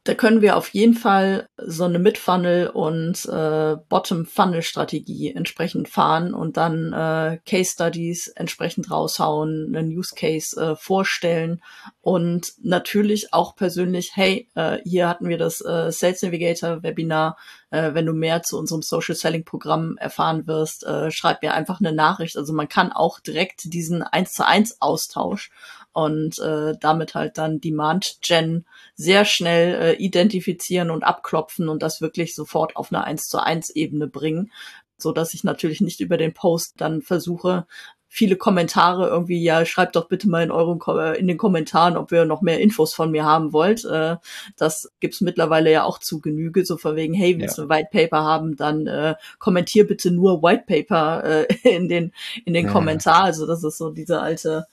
Da 0.04 0.14
können 0.14 0.42
wir 0.42 0.56
auf 0.56 0.70
jeden 0.70 0.94
Fall 0.94 1.48
so 1.56 1.84
eine 1.84 2.00
Mid-Funnel 2.00 2.66
und 2.70 3.24
äh, 3.26 3.76
Bottom-Funnel-Strategie 3.88 5.32
entsprechend 5.32 5.88
fahren 5.88 6.34
und 6.34 6.56
dann 6.56 6.92
äh, 6.92 7.38
Case-Studies 7.46 8.26
entsprechend 8.26 8.90
raushauen, 8.90 9.72
einen 9.72 9.96
Use-Case 9.96 10.60
äh, 10.60 10.74
vorstellen 10.74 11.62
und 12.00 12.52
natürlich 12.60 13.32
auch 13.32 13.54
persönlich, 13.54 14.16
hey, 14.16 14.50
äh, 14.56 14.78
hier 14.82 15.08
hatten 15.08 15.28
wir 15.28 15.38
das 15.38 15.60
äh, 15.60 15.92
Sales 15.92 16.22
Navigator-Webinar, 16.22 17.36
äh, 17.70 17.94
wenn 17.94 18.06
du 18.06 18.12
mehr 18.12 18.42
zu 18.42 18.58
unserem 18.58 18.82
Social 18.82 19.14
Selling-Programm 19.14 19.98
erfahren 19.98 20.48
wirst, 20.48 20.84
äh, 20.84 21.12
schreib 21.12 21.42
mir 21.42 21.54
einfach 21.54 21.78
eine 21.78 21.92
Nachricht. 21.92 22.36
Also 22.36 22.52
man 22.52 22.68
kann 22.68 22.90
auch 22.90 23.20
direkt 23.20 23.72
diesen 23.72 24.02
1 24.02 24.32
zu 24.32 24.44
1 24.44 24.82
Austausch 24.82 25.52
und 25.92 26.38
äh, 26.38 26.74
damit 26.80 27.14
halt 27.14 27.38
dann 27.38 27.60
Demand 27.60 28.18
Gen 28.22 28.64
sehr 28.94 29.24
schnell 29.24 29.74
äh, 29.74 29.92
identifizieren 29.94 30.90
und 30.90 31.04
abklopfen 31.04 31.68
und 31.68 31.82
das 31.82 32.00
wirklich 32.00 32.34
sofort 32.34 32.76
auf 32.76 32.92
eine 32.92 33.04
1 33.04 33.28
zu 33.28 33.42
1 33.42 33.70
Ebene 33.70 34.06
bringen, 34.06 34.50
so 34.96 35.12
dass 35.12 35.34
ich 35.34 35.44
natürlich 35.44 35.80
nicht 35.80 36.00
über 36.00 36.16
den 36.16 36.34
Post 36.34 36.74
dann 36.78 37.02
versuche, 37.02 37.66
viele 38.14 38.36
Kommentare 38.36 39.08
irgendwie, 39.08 39.42
ja, 39.42 39.64
schreibt 39.64 39.96
doch 39.96 40.06
bitte 40.06 40.28
mal 40.28 40.42
in 40.42 40.50
euren 40.50 40.78
in 41.14 41.26
den 41.26 41.38
Kommentaren, 41.38 41.96
ob 41.96 42.12
ihr 42.12 42.26
noch 42.26 42.42
mehr 42.42 42.60
Infos 42.60 42.92
von 42.92 43.10
mir 43.10 43.24
haben 43.24 43.54
wollt. 43.54 43.86
Äh, 43.86 44.16
das 44.58 44.92
gibt's 45.00 45.22
mittlerweile 45.22 45.72
ja 45.72 45.84
auch 45.84 45.98
zu 45.98 46.20
Genüge, 46.20 46.66
so 46.66 46.76
von 46.76 46.94
wegen, 46.94 47.14
hey, 47.14 47.38
willst 47.38 47.56
ja. 47.56 47.64
du 47.64 47.70
ein 47.70 47.74
White 47.74 47.88
Paper 47.90 48.22
haben, 48.22 48.54
dann 48.54 48.86
äh, 48.86 49.14
kommentier 49.38 49.86
bitte 49.86 50.10
nur 50.10 50.42
White 50.42 50.64
Paper 50.66 51.24
äh, 51.24 51.46
in 51.74 51.88
den 51.88 52.12
in 52.44 52.52
den 52.52 52.66
ja. 52.66 52.72
Kommentar. 52.72 53.24
Also 53.24 53.46
das 53.46 53.64
ist 53.64 53.78
so 53.78 53.90
diese 53.90 54.20
alte 54.20 54.66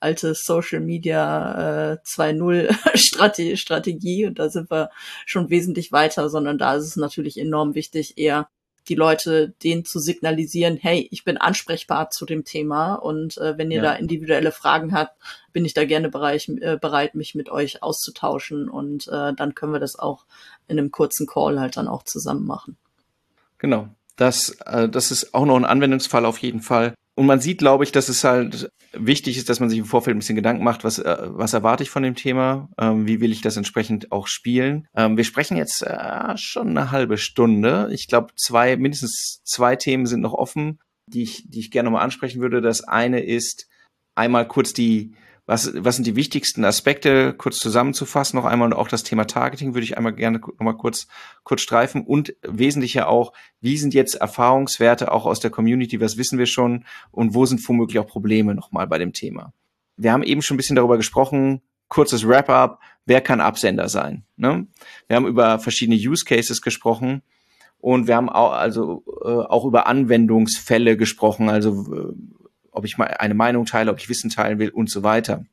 alte 0.00 0.34
Social 0.34 0.80
Media 0.80 1.92
äh, 1.92 1.98
2.0 2.04 3.56
Strategie 3.56 4.26
und 4.26 4.38
da 4.38 4.48
sind 4.48 4.70
wir 4.70 4.90
schon 5.26 5.50
wesentlich 5.50 5.92
weiter, 5.92 6.30
sondern 6.30 6.58
da 6.58 6.76
ist 6.76 6.86
es 6.86 6.96
natürlich 6.96 7.38
enorm 7.38 7.74
wichtig, 7.74 8.18
eher 8.18 8.48
die 8.88 8.94
Leute 8.94 9.50
denen 9.62 9.84
zu 9.84 9.98
signalisieren, 9.98 10.78
hey, 10.80 11.08
ich 11.10 11.24
bin 11.24 11.36
ansprechbar 11.36 12.10
zu 12.10 12.24
dem 12.24 12.44
Thema 12.44 12.94
und 12.94 13.36
äh, 13.38 13.58
wenn 13.58 13.70
ihr 13.70 13.82
ja. 13.82 13.82
da 13.82 13.92
individuelle 13.94 14.50
Fragen 14.50 14.94
habt, 14.94 15.16
bin 15.52 15.64
ich 15.64 15.74
da 15.74 15.84
gerne 15.84 16.08
bereit, 16.08 16.48
äh, 16.48 16.78
bereit 16.80 17.14
mich 17.14 17.34
mit 17.34 17.50
euch 17.50 17.82
auszutauschen 17.82 18.68
und 18.68 19.08
äh, 19.08 19.34
dann 19.34 19.54
können 19.54 19.72
wir 19.72 19.80
das 19.80 19.98
auch 19.98 20.24
in 20.68 20.78
einem 20.78 20.90
kurzen 20.90 21.26
Call 21.26 21.60
halt 21.60 21.76
dann 21.76 21.88
auch 21.88 22.02
zusammen 22.02 22.46
machen. 22.46 22.76
Genau. 23.58 23.88
Das, 24.16 24.56
äh, 24.66 24.88
das 24.88 25.10
ist 25.10 25.34
auch 25.34 25.46
noch 25.46 25.56
ein 25.56 25.64
Anwendungsfall 25.64 26.24
auf 26.24 26.38
jeden 26.38 26.60
Fall. 26.60 26.94
Und 27.18 27.26
man 27.26 27.40
sieht, 27.40 27.58
glaube 27.58 27.82
ich, 27.82 27.90
dass 27.90 28.08
es 28.08 28.22
halt 28.22 28.70
wichtig 28.92 29.38
ist, 29.38 29.48
dass 29.48 29.58
man 29.58 29.68
sich 29.68 29.80
im 29.80 29.86
Vorfeld 29.86 30.14
ein 30.14 30.20
bisschen 30.20 30.36
Gedanken 30.36 30.62
macht, 30.62 30.84
was, 30.84 31.00
äh, 31.00 31.16
was 31.22 31.52
erwarte 31.52 31.82
ich 31.82 31.90
von 31.90 32.04
dem 32.04 32.14
Thema, 32.14 32.68
ähm, 32.78 33.08
wie 33.08 33.20
will 33.20 33.32
ich 33.32 33.40
das 33.40 33.56
entsprechend 33.56 34.12
auch 34.12 34.28
spielen. 34.28 34.86
Ähm, 34.94 35.16
wir 35.16 35.24
sprechen 35.24 35.56
jetzt 35.56 35.82
äh, 35.82 36.36
schon 36.36 36.68
eine 36.68 36.92
halbe 36.92 37.18
Stunde. 37.18 37.88
Ich 37.90 38.06
glaube, 38.06 38.28
zwei, 38.36 38.76
mindestens 38.76 39.42
zwei 39.42 39.74
Themen 39.74 40.06
sind 40.06 40.20
noch 40.20 40.32
offen, 40.32 40.78
die 41.08 41.24
ich, 41.24 41.42
die 41.48 41.58
ich 41.58 41.72
gerne 41.72 41.90
nochmal 41.90 42.04
ansprechen 42.04 42.40
würde. 42.40 42.60
Das 42.60 42.84
eine 42.84 43.24
ist 43.24 43.66
einmal 44.14 44.46
kurz 44.46 44.72
die, 44.72 45.16
was, 45.48 45.72
was 45.74 45.96
sind 45.96 46.06
die 46.06 46.14
wichtigsten 46.14 46.62
Aspekte, 46.62 47.32
kurz 47.32 47.58
zusammenzufassen? 47.58 48.38
Noch 48.38 48.44
einmal 48.44 48.66
und 48.66 48.74
auch 48.74 48.86
das 48.86 49.02
Thema 49.02 49.26
Targeting 49.26 49.72
würde 49.72 49.84
ich 49.84 49.96
einmal 49.96 50.12
gerne 50.12 50.40
nochmal 50.40 50.76
kurz, 50.76 51.08
kurz 51.42 51.62
streifen. 51.62 52.02
Und 52.02 52.36
wesentlicher 52.42 53.08
auch, 53.08 53.32
wie 53.62 53.78
sind 53.78 53.94
jetzt 53.94 54.16
Erfahrungswerte 54.16 55.10
auch 55.10 55.24
aus 55.24 55.40
der 55.40 55.50
Community, 55.50 56.02
was 56.02 56.18
wissen 56.18 56.38
wir 56.38 56.44
schon? 56.44 56.84
Und 57.12 57.32
wo 57.32 57.46
sind 57.46 57.66
womöglich 57.66 57.98
auch 57.98 58.06
Probleme 58.06 58.54
nochmal 58.54 58.86
bei 58.86 58.98
dem 58.98 59.14
Thema. 59.14 59.54
Wir 59.96 60.12
haben 60.12 60.22
eben 60.22 60.42
schon 60.42 60.56
ein 60.56 60.58
bisschen 60.58 60.76
darüber 60.76 60.98
gesprochen, 60.98 61.62
kurzes 61.88 62.28
Wrap-up, 62.28 62.78
wer 63.06 63.22
kann 63.22 63.40
Absender 63.40 63.88
sein? 63.88 64.24
Ne? 64.36 64.66
Wir 65.06 65.16
haben 65.16 65.26
über 65.26 65.58
verschiedene 65.60 65.96
Use 65.96 66.26
Cases 66.26 66.60
gesprochen. 66.60 67.22
Und 67.80 68.06
wir 68.06 68.16
haben 68.16 68.28
auch, 68.28 68.52
also, 68.52 69.02
äh, 69.24 69.28
auch 69.28 69.64
über 69.64 69.86
Anwendungsfälle 69.86 70.98
gesprochen, 70.98 71.48
also 71.48 71.86
äh, 71.94 72.12
ob 72.78 72.84
ich 72.84 72.98
eine 72.98 73.34
Meinung 73.34 73.66
teile, 73.66 73.90
ob 73.90 73.98
ich 73.98 74.08
Wissen 74.08 74.30
teilen 74.30 74.58
will 74.58 74.70
und 74.70 74.88
so 74.88 75.02
weiter. 75.02 75.44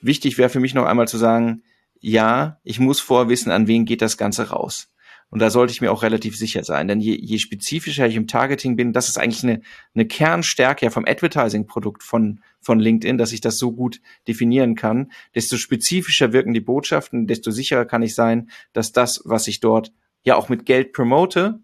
Wichtig 0.00 0.36
wäre 0.38 0.50
für 0.50 0.60
mich 0.60 0.74
noch 0.74 0.84
einmal 0.84 1.08
zu 1.08 1.16
sagen, 1.16 1.62
ja, 2.00 2.60
ich 2.64 2.78
muss 2.78 3.00
vorwissen, 3.00 3.50
an 3.50 3.66
wen 3.66 3.84
geht 3.84 4.02
das 4.02 4.16
Ganze 4.16 4.50
raus. 4.50 4.90
Und 5.30 5.40
da 5.40 5.50
sollte 5.50 5.72
ich 5.72 5.80
mir 5.80 5.92
auch 5.92 6.02
relativ 6.02 6.36
sicher 6.36 6.64
sein. 6.64 6.88
Denn 6.88 7.00
je, 7.00 7.14
je 7.20 7.38
spezifischer 7.38 8.06
ich 8.06 8.16
im 8.16 8.26
Targeting 8.26 8.76
bin, 8.76 8.92
das 8.92 9.08
ist 9.08 9.18
eigentlich 9.18 9.42
eine, 9.44 9.60
eine 9.94 10.06
Kernstärke 10.06 10.90
vom 10.90 11.04
Advertising-Produkt 11.06 12.02
von, 12.02 12.40
von 12.60 12.78
LinkedIn, 12.80 13.18
dass 13.18 13.32
ich 13.32 13.42
das 13.42 13.58
so 13.58 13.72
gut 13.72 14.00
definieren 14.26 14.74
kann. 14.74 15.12
Desto 15.34 15.56
spezifischer 15.58 16.32
wirken 16.32 16.54
die 16.54 16.60
Botschaften, 16.60 17.26
desto 17.26 17.50
sicherer 17.50 17.84
kann 17.84 18.02
ich 18.02 18.14
sein, 18.14 18.50
dass 18.72 18.92
das, 18.92 19.20
was 19.24 19.48
ich 19.48 19.60
dort 19.60 19.92
ja 20.22 20.36
auch 20.36 20.48
mit 20.48 20.64
Geld 20.64 20.92
promote, 20.92 21.60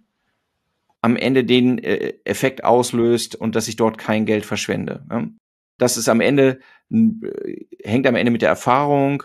am 1.04 1.16
Ende 1.16 1.44
den 1.44 1.76
äh, 1.84 2.14
Effekt 2.24 2.64
auslöst 2.64 3.36
und 3.36 3.54
dass 3.54 3.68
ich 3.68 3.76
dort 3.76 3.98
kein 3.98 4.24
Geld 4.24 4.46
verschwende. 4.46 5.04
Ne? 5.10 5.34
Das 5.76 5.98
ist 5.98 6.08
am 6.08 6.22
Ende, 6.22 6.60
äh, 6.90 7.66
hängt 7.82 8.06
am 8.06 8.14
Ende 8.14 8.32
mit 8.32 8.40
der 8.40 8.48
Erfahrung, 8.48 9.22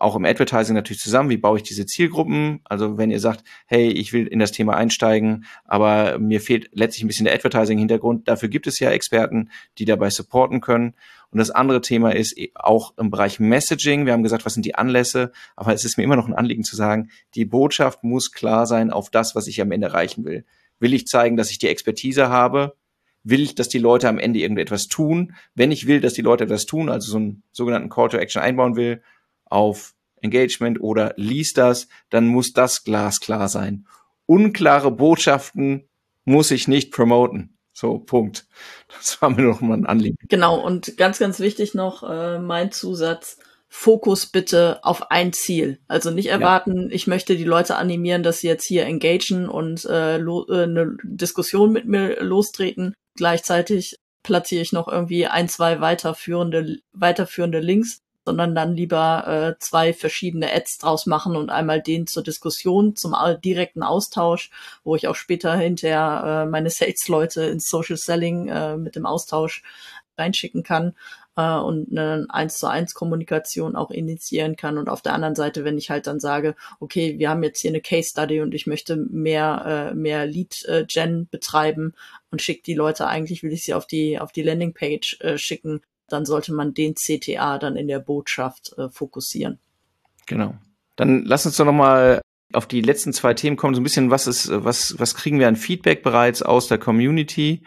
auch 0.00 0.16
im 0.16 0.24
Advertising 0.24 0.74
natürlich 0.74 1.00
zusammen. 1.00 1.30
Wie 1.30 1.36
baue 1.36 1.58
ich 1.58 1.62
diese 1.62 1.86
Zielgruppen? 1.86 2.58
Also 2.64 2.98
wenn 2.98 3.12
ihr 3.12 3.20
sagt, 3.20 3.44
hey, 3.66 3.86
ich 3.86 4.12
will 4.12 4.26
in 4.26 4.40
das 4.40 4.50
Thema 4.50 4.74
einsteigen, 4.74 5.44
aber 5.64 6.18
mir 6.18 6.40
fehlt 6.40 6.70
letztlich 6.72 7.04
ein 7.04 7.06
bisschen 7.06 7.26
der 7.26 7.34
Advertising-Hintergrund. 7.36 8.26
Dafür 8.26 8.48
gibt 8.48 8.66
es 8.66 8.80
ja 8.80 8.90
Experten, 8.90 9.50
die 9.78 9.84
dabei 9.84 10.10
supporten 10.10 10.60
können. 10.60 10.94
Und 11.30 11.38
das 11.38 11.52
andere 11.52 11.82
Thema 11.82 12.16
ist 12.16 12.36
eh 12.36 12.50
auch 12.56 12.98
im 12.98 13.10
Bereich 13.12 13.38
Messaging. 13.38 14.06
Wir 14.06 14.12
haben 14.12 14.24
gesagt, 14.24 14.44
was 14.44 14.54
sind 14.54 14.66
die 14.66 14.74
Anlässe? 14.74 15.30
Aber 15.54 15.72
es 15.72 15.84
ist 15.84 15.98
mir 15.98 16.02
immer 16.02 16.16
noch 16.16 16.26
ein 16.26 16.34
Anliegen 16.34 16.64
zu 16.64 16.74
sagen, 16.74 17.10
die 17.36 17.44
Botschaft 17.44 18.02
muss 18.02 18.32
klar 18.32 18.66
sein 18.66 18.90
auf 18.90 19.08
das, 19.08 19.36
was 19.36 19.46
ich 19.46 19.60
am 19.60 19.70
Ende 19.70 19.86
erreichen 19.86 20.24
will. 20.24 20.44
Will 20.82 20.94
ich 20.94 21.06
zeigen, 21.06 21.36
dass 21.36 21.52
ich 21.52 21.58
die 21.58 21.68
Expertise 21.68 22.28
habe? 22.28 22.74
Will 23.22 23.40
ich, 23.40 23.54
dass 23.54 23.68
die 23.68 23.78
Leute 23.78 24.08
am 24.08 24.18
Ende 24.18 24.40
irgendetwas 24.40 24.88
tun? 24.88 25.36
Wenn 25.54 25.70
ich 25.70 25.86
will, 25.86 26.00
dass 26.00 26.12
die 26.12 26.22
Leute 26.22 26.42
etwas 26.42 26.66
tun, 26.66 26.88
also 26.88 27.12
so 27.12 27.18
einen 27.18 27.44
sogenannten 27.52 27.88
Call 27.88 28.08
to 28.08 28.16
Action 28.16 28.42
einbauen 28.42 28.74
will 28.74 29.00
auf 29.44 29.94
Engagement 30.22 30.80
oder 30.80 31.14
liest 31.16 31.56
das, 31.56 31.86
dann 32.10 32.26
muss 32.26 32.52
das 32.52 32.82
glasklar 32.82 33.48
sein. 33.48 33.86
Unklare 34.26 34.90
Botschaften 34.90 35.88
muss 36.24 36.50
ich 36.50 36.66
nicht 36.66 36.90
promoten. 36.90 37.56
So, 37.72 38.00
Punkt. 38.00 38.48
Das 38.88 39.22
war 39.22 39.30
mir 39.30 39.42
noch 39.42 39.60
mal 39.60 39.74
ein 39.74 39.86
Anliegen. 39.86 40.16
Genau, 40.28 40.60
und 40.60 40.96
ganz, 40.96 41.20
ganz 41.20 41.38
wichtig 41.38 41.74
noch 41.74 42.02
äh, 42.02 42.40
mein 42.40 42.72
Zusatz. 42.72 43.38
Fokus 43.74 44.26
bitte 44.26 44.80
auf 44.82 45.10
ein 45.10 45.32
Ziel. 45.32 45.80
Also 45.88 46.10
nicht 46.10 46.28
erwarten, 46.28 46.90
ja. 46.90 46.94
ich 46.94 47.06
möchte 47.06 47.36
die 47.36 47.44
Leute 47.44 47.76
animieren, 47.76 48.22
dass 48.22 48.40
sie 48.40 48.46
jetzt 48.46 48.66
hier 48.66 48.84
engagen 48.84 49.48
und 49.48 49.86
äh, 49.86 50.18
äh, 50.18 50.62
eine 50.62 50.98
Diskussion 51.02 51.72
mit 51.72 51.86
mir 51.86 52.22
lostreten. 52.22 52.92
Gleichzeitig 53.16 53.96
platziere 54.22 54.60
ich 54.60 54.72
noch 54.72 54.88
irgendwie 54.88 55.26
ein, 55.26 55.48
zwei 55.48 55.80
weiterführende, 55.80 56.80
weiterführende 56.92 57.60
Links, 57.60 58.02
sondern 58.26 58.54
dann 58.54 58.76
lieber 58.76 59.26
äh, 59.26 59.58
zwei 59.58 59.94
verschiedene 59.94 60.52
Ads 60.52 60.76
draus 60.76 61.06
machen 61.06 61.34
und 61.34 61.48
einmal 61.48 61.80
den 61.80 62.06
zur 62.06 62.22
Diskussion, 62.22 62.94
zum 62.94 63.16
direkten 63.42 63.82
Austausch, 63.82 64.50
wo 64.84 64.96
ich 64.96 65.08
auch 65.08 65.16
später 65.16 65.56
hinterher 65.56 66.44
äh, 66.44 66.46
meine 66.46 66.68
Sales-Leute 66.70 67.44
ins 67.44 67.70
Social 67.70 67.96
Selling 67.96 68.48
äh, 68.48 68.76
mit 68.76 68.96
dem 68.96 69.06
Austausch 69.06 69.62
reinschicken 70.18 70.62
kann 70.62 70.94
äh, 71.36 71.56
und 71.56 71.90
eine 71.90 72.26
eins 72.28 72.58
zu 72.58 72.66
eins 72.66 72.94
Kommunikation 72.94 73.76
auch 73.76 73.90
initiieren 73.90 74.56
kann. 74.56 74.78
Und 74.78 74.88
auf 74.88 75.02
der 75.02 75.14
anderen 75.14 75.34
Seite, 75.34 75.64
wenn 75.64 75.78
ich 75.78 75.90
halt 75.90 76.06
dann 76.06 76.20
sage, 76.20 76.54
okay, 76.80 77.18
wir 77.18 77.30
haben 77.30 77.42
jetzt 77.42 77.60
hier 77.60 77.70
eine 77.70 77.80
Case 77.80 78.10
Study 78.10 78.40
und 78.40 78.54
ich 78.54 78.66
möchte 78.66 78.96
mehr, 78.96 79.90
äh, 79.92 79.94
mehr 79.94 80.26
Lead 80.26 80.64
äh, 80.66 80.84
Gen 80.86 81.28
betreiben 81.30 81.94
und 82.30 82.42
schicke 82.42 82.62
die 82.62 82.74
Leute 82.74 83.06
eigentlich, 83.06 83.42
will 83.42 83.52
ich 83.52 83.64
sie 83.64 83.74
auf 83.74 83.86
die, 83.86 84.18
auf 84.18 84.32
die 84.32 84.42
Landingpage 84.42 85.20
äh, 85.20 85.38
schicken, 85.38 85.80
dann 86.08 86.26
sollte 86.26 86.52
man 86.52 86.74
den 86.74 86.94
CTA 86.94 87.58
dann 87.58 87.76
in 87.76 87.88
der 87.88 88.00
Botschaft 88.00 88.74
äh, 88.76 88.90
fokussieren. 88.90 89.58
Genau. 90.26 90.54
Dann 90.96 91.24
lass 91.24 91.46
uns 91.46 91.56
doch 91.56 91.64
nochmal 91.64 92.20
auf 92.52 92.66
die 92.66 92.82
letzten 92.82 93.14
zwei 93.14 93.32
Themen 93.32 93.56
kommen. 93.56 93.74
So 93.74 93.80
ein 93.80 93.84
bisschen, 93.84 94.10
was 94.10 94.26
ist, 94.26 94.50
was, 94.52 94.98
was 94.98 95.14
kriegen 95.14 95.38
wir 95.38 95.48
an 95.48 95.56
Feedback 95.56 96.02
bereits 96.02 96.42
aus 96.42 96.68
der 96.68 96.78
Community? 96.78 97.62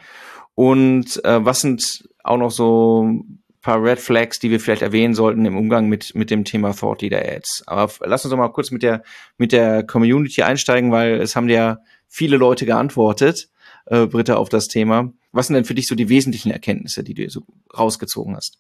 Und 0.54 1.24
äh, 1.26 1.44
was 1.44 1.62
sind 1.62 2.08
auch 2.24 2.38
noch 2.38 2.52
so 2.52 3.24
paar 3.66 3.84
Red 3.84 4.00
Flags, 4.00 4.38
die 4.38 4.52
wir 4.52 4.60
vielleicht 4.60 4.84
erwähnen 4.84 5.16
sollten 5.16 5.44
im 5.44 5.58
Umgang 5.58 5.88
mit, 5.88 6.14
mit 6.14 6.30
dem 6.30 6.46
Thema 6.46 6.72
Thought 6.72 7.02
Leader 7.02 7.28
Ads. 7.28 7.64
Aber 7.66 7.92
lass 8.06 8.24
uns 8.24 8.30
doch 8.30 8.38
mal 8.38 8.50
kurz 8.50 8.70
mit 8.70 8.84
der, 8.84 9.02
mit 9.40 9.52
der 9.52 9.82
Community 9.82 10.44
einsteigen, 10.44 10.92
weil 10.92 11.20
es 11.20 11.36
haben 11.36 11.50
ja 11.50 11.80
viele 12.08 12.38
Leute 12.38 12.68
geantwortet, 12.68 13.50
äh, 13.88 14.06
Britta, 14.06 14.36
auf 14.36 14.50
das 14.50 14.68
Thema. 14.68 15.12
Was 15.32 15.48
sind 15.48 15.56
denn 15.56 15.66
für 15.66 15.74
dich 15.74 15.88
so 15.88 15.96
die 15.96 16.10
wesentlichen 16.10 16.52
Erkenntnisse, 16.52 17.04
die 17.04 17.16
du 17.16 17.28
so 17.28 17.42
rausgezogen 17.76 18.36
hast? 18.36 18.60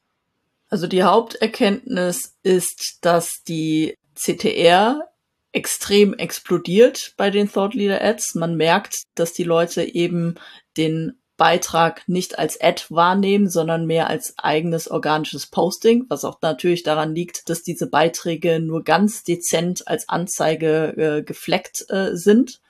Also 0.70 0.88
die 0.88 1.03
Haupterkenntnis 1.03 2.36
ist, 2.41 2.97
dass 3.01 3.43
die 3.47 3.93
CTR 4.16 5.08
extrem 5.51 6.16
explodiert 6.16 7.14
bei 7.16 7.30
den 7.30 7.47
Thought 7.47 7.76
Leader 7.76 8.03
Ads. 8.03 8.34
Man 8.34 8.58
merkt, 8.58 9.03
dass 9.14 9.34
die 9.34 9.43
Leute 9.43 9.84
eben 9.84 10.34
den 10.78 11.20
Beitrag 11.38 12.08
nicht 12.08 12.40
als 12.40 12.60
Ad 12.62 12.84
wahrnehmen, 12.90 13.50
sondern 13.50 13.86
mehr 13.86 14.10
als 14.10 14.36
eigenes 14.38 14.90
organisches 14.90 15.48
Posting, 15.48 16.06
was 16.08 16.24
auch 16.24 16.42
natürlich 16.42 16.84
daran 16.84 17.14
liegt, 17.14 17.50
dass 17.50 17.64
diese 17.64 17.88
Beiträge 17.88 18.60
nur 18.60 18.84
ganz 18.84 19.24
dezent 19.24 19.88
als 19.88 20.08
Anzeige 20.08 20.94
äh, 20.98 21.24
gefleckt 21.24 21.86
äh, 21.90 22.16
sind. 22.16 22.62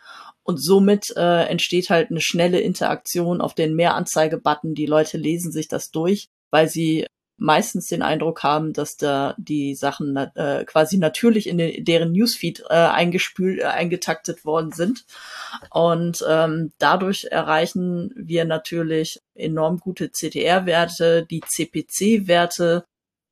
Und 0.43 0.57
somit 0.57 1.11
äh, 1.17 1.45
entsteht 1.45 1.89
halt 1.89 2.11
eine 2.11 2.21
schnelle 2.21 2.59
Interaktion 2.59 3.41
auf 3.41 3.55
den 3.55 3.75
Mehranzeige-Button. 3.75 4.75
Die 4.75 4.85
Leute 4.85 5.17
lesen 5.17 5.51
sich 5.51 5.67
das 5.67 5.89
durch, 5.89 6.29
weil 6.51 6.69
sie 6.69 7.07
meistens 7.37 7.87
den 7.87 8.01
Eindruck 8.01 8.43
haben, 8.43 8.73
dass 8.73 8.97
da 8.97 9.35
die 9.37 9.75
Sachen 9.75 10.15
äh, 10.15 10.63
quasi 10.65 10.97
natürlich 10.97 11.47
in 11.47 11.57
den, 11.57 11.83
deren 11.83 12.11
Newsfeed 12.11 12.63
äh, 12.69 12.73
eingespült, 12.73 13.59
äh, 13.59 13.65
eingetaktet 13.65 14.45
worden 14.45 14.71
sind. 14.71 15.05
Und 15.69 16.23
ähm, 16.27 16.71
dadurch 16.77 17.25
erreichen 17.25 18.13
wir 18.15 18.45
natürlich 18.45 19.21
enorm 19.33 19.79
gute 19.79 20.11
CTR-Werte. 20.11 21.25
Die 21.29 21.41
CPC-Werte 21.41 22.85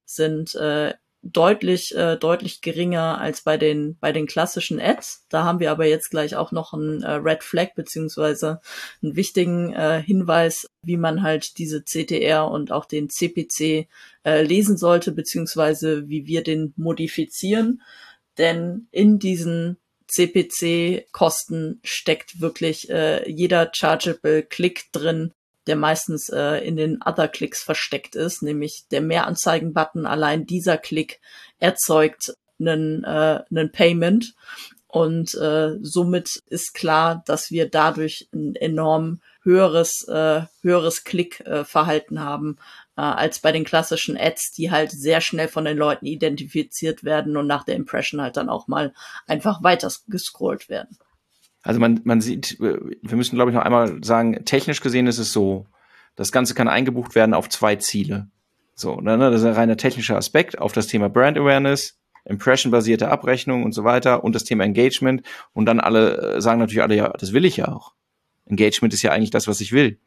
sind 0.06 0.56
äh, 0.56 0.94
deutlich 1.24 1.96
äh, 1.96 2.18
deutlich 2.18 2.62
geringer 2.62 3.20
als 3.20 3.42
bei 3.42 3.58
den 3.58 3.98
bei 4.00 4.12
den 4.12 4.28
klassischen 4.28 4.80
Ads. 4.80 5.26
Da 5.30 5.46
haben 5.46 5.60
wir 5.60 5.72
aber 5.72 5.86
jetzt 5.86 6.10
gleich 6.10 6.36
auch 6.36 6.52
noch 6.52 6.74
einen 6.74 7.02
äh, 7.02 7.12
Red 7.14 7.44
Flag 7.44 7.76
beziehungsweise 7.76 8.60
einen 9.02 9.16
wichtigen 9.16 9.74
äh, 9.74 10.04
Hinweis, 10.04 10.68
wie 10.84 10.98
man 10.98 11.24
halt 11.24 11.58
diese 11.58 11.84
CTR 11.84 12.48
und 12.50 12.72
auch 12.72 12.86
den 12.86 13.10
CPC 13.10 13.88
äh, 14.26 14.44
lesen 14.44 14.78
sollte 14.78 15.14
beziehungsweise 15.14 16.10
wie 16.10 16.28
wir 16.28 16.44
den 16.44 16.74
modifizieren. 16.76 17.82
Denn 18.38 18.88
in 18.92 19.20
diesen 19.20 19.78
CPC-Kosten 20.08 21.80
steckt 21.84 22.42
wirklich 22.42 22.90
äh, 22.90 23.30
jeder 23.30 23.72
chargeable 23.74 24.44
Klick 24.44 24.92
drin, 24.92 25.34
der 25.68 25.76
meistens 25.76 26.30
äh, 26.30 26.58
in 26.66 26.76
den 26.76 27.02
Other 27.04 27.28
Clicks 27.28 27.64
versteckt 27.64 28.16
ist, 28.16 28.44
nämlich 28.44 28.86
der 28.92 29.02
Mehranzeigen-Button. 29.02 30.06
Allein 30.06 30.46
dieser 30.46 30.78
Klick 30.78 31.20
erzeugt 31.60 32.34
einen, 32.60 33.04
äh, 33.04 33.44
einen 33.50 33.72
Payment 33.72 34.34
und 34.88 35.34
äh, 35.34 35.78
somit 35.82 36.44
ist 36.48 36.74
klar, 36.76 37.24
dass 37.26 37.50
wir 37.50 37.68
dadurch 37.68 38.28
ein 38.32 38.56
enorm 38.56 39.22
höheres 39.42 40.08
äh, 40.08 40.44
höheres 40.62 41.04
Klickverhalten 41.04 42.18
äh, 42.18 42.20
haben 42.20 42.58
äh, 42.96 43.02
als 43.02 43.40
bei 43.40 43.52
den 43.52 43.66
klassischen 43.66 44.18
Ads, 44.18 44.52
die 44.52 44.72
halt 44.72 44.92
sehr 44.92 45.20
schnell 45.20 45.48
von 45.48 45.66
den 45.66 45.78
Leuten 45.78 46.06
identifiziert 46.06 47.04
werden 47.04 47.38
und 47.38 47.48
nach 47.48 47.64
der 47.64 47.76
Impression 47.76 48.22
halt 48.22 48.38
dann 48.38 48.50
auch 48.50 48.68
mal 48.68 48.94
einfach 49.26 49.64
weiter 49.64 49.92
gescrollt 50.08 50.70
werden. 50.70 50.98
Also 51.64 51.80
man, 51.80 52.02
man 52.04 52.22
sieht, 52.22 52.60
wir 52.60 53.16
müssen 53.16 53.36
glaube 53.36 53.50
ich 53.50 53.56
noch 53.56 53.64
einmal 53.64 54.04
sagen, 54.04 54.46
technisch 54.46 54.82
gesehen 54.82 55.08
ist 55.08 55.18
es 55.18 55.32
so, 55.32 55.66
das 56.16 56.32
Ganze 56.32 56.54
kann 56.54 56.68
eingebucht 56.68 57.16
werden 57.16 57.34
auf 57.34 57.50
zwei 57.50 57.78
Ziele. 57.78 58.28
So, 58.76 59.00
ne, 59.00 59.18
ne 59.18 59.32
das 59.32 59.42
ist 59.42 59.48
ein 59.48 59.54
reiner 59.54 59.78
technischer 59.78 60.18
Aspekt 60.18 60.60
auf 60.60 60.74
das 60.74 60.88
Thema 60.88 61.10
Brand 61.10 61.38
Awareness, 61.38 62.00
Impression-basierte 62.26 63.10
Abrechnung 63.10 63.64
und 63.64 63.72
so 63.72 63.84
weiter 63.84 64.24
und 64.24 64.36
das 64.36 64.44
Thema 64.44 64.66
Engagement. 64.66 65.24
Und 65.54 65.66
dann 65.66 65.80
alle 65.80 66.36
äh, 66.36 66.42
sagen 66.42 66.60
natürlich 66.60 66.82
alle, 66.82 66.96
ja, 66.96 67.10
das 67.10 67.34
will 67.34 67.46
ich 67.46 67.58
ja 67.58 67.70
auch. 67.70 67.94
Engagement 68.46 68.94
ist 68.94 69.02
ja 69.02 69.12
eigentlich 69.12 69.32
das, 69.32 69.48
was 69.48 69.62
ich 69.62 69.72
will. 69.72 70.00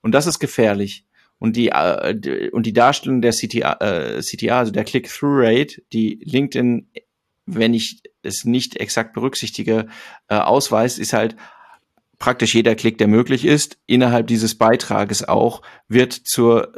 Und 0.00 0.12
das 0.12 0.26
ist 0.26 0.38
gefährlich. 0.38 1.04
Und 1.38 1.56
die, 1.56 1.68
äh, 1.68 2.50
und 2.50 2.66
die 2.66 2.72
Darstellung 2.72 3.20
der 3.20 3.32
CTA, 3.32 3.74
äh, 3.80 4.20
CTA 4.20 4.58
also 4.58 4.72
der 4.72 4.84
Click-Through-Rate, 4.84 5.82
die 5.92 6.20
LinkedIn 6.24 6.88
wenn 7.48 7.74
ich 7.74 8.02
es 8.28 8.44
nicht 8.44 8.76
exakt 8.76 9.12
berücksichtige, 9.14 9.88
äh, 10.28 10.36
ausweist, 10.36 10.98
ist 10.98 11.12
halt 11.12 11.36
praktisch 12.18 12.54
jeder 12.54 12.74
Klick, 12.74 12.98
der 12.98 13.08
möglich 13.08 13.44
ist, 13.44 13.78
innerhalb 13.86 14.26
dieses 14.26 14.56
Beitrages 14.56 15.26
auch, 15.26 15.62
wird 15.88 16.12
zur 16.12 16.72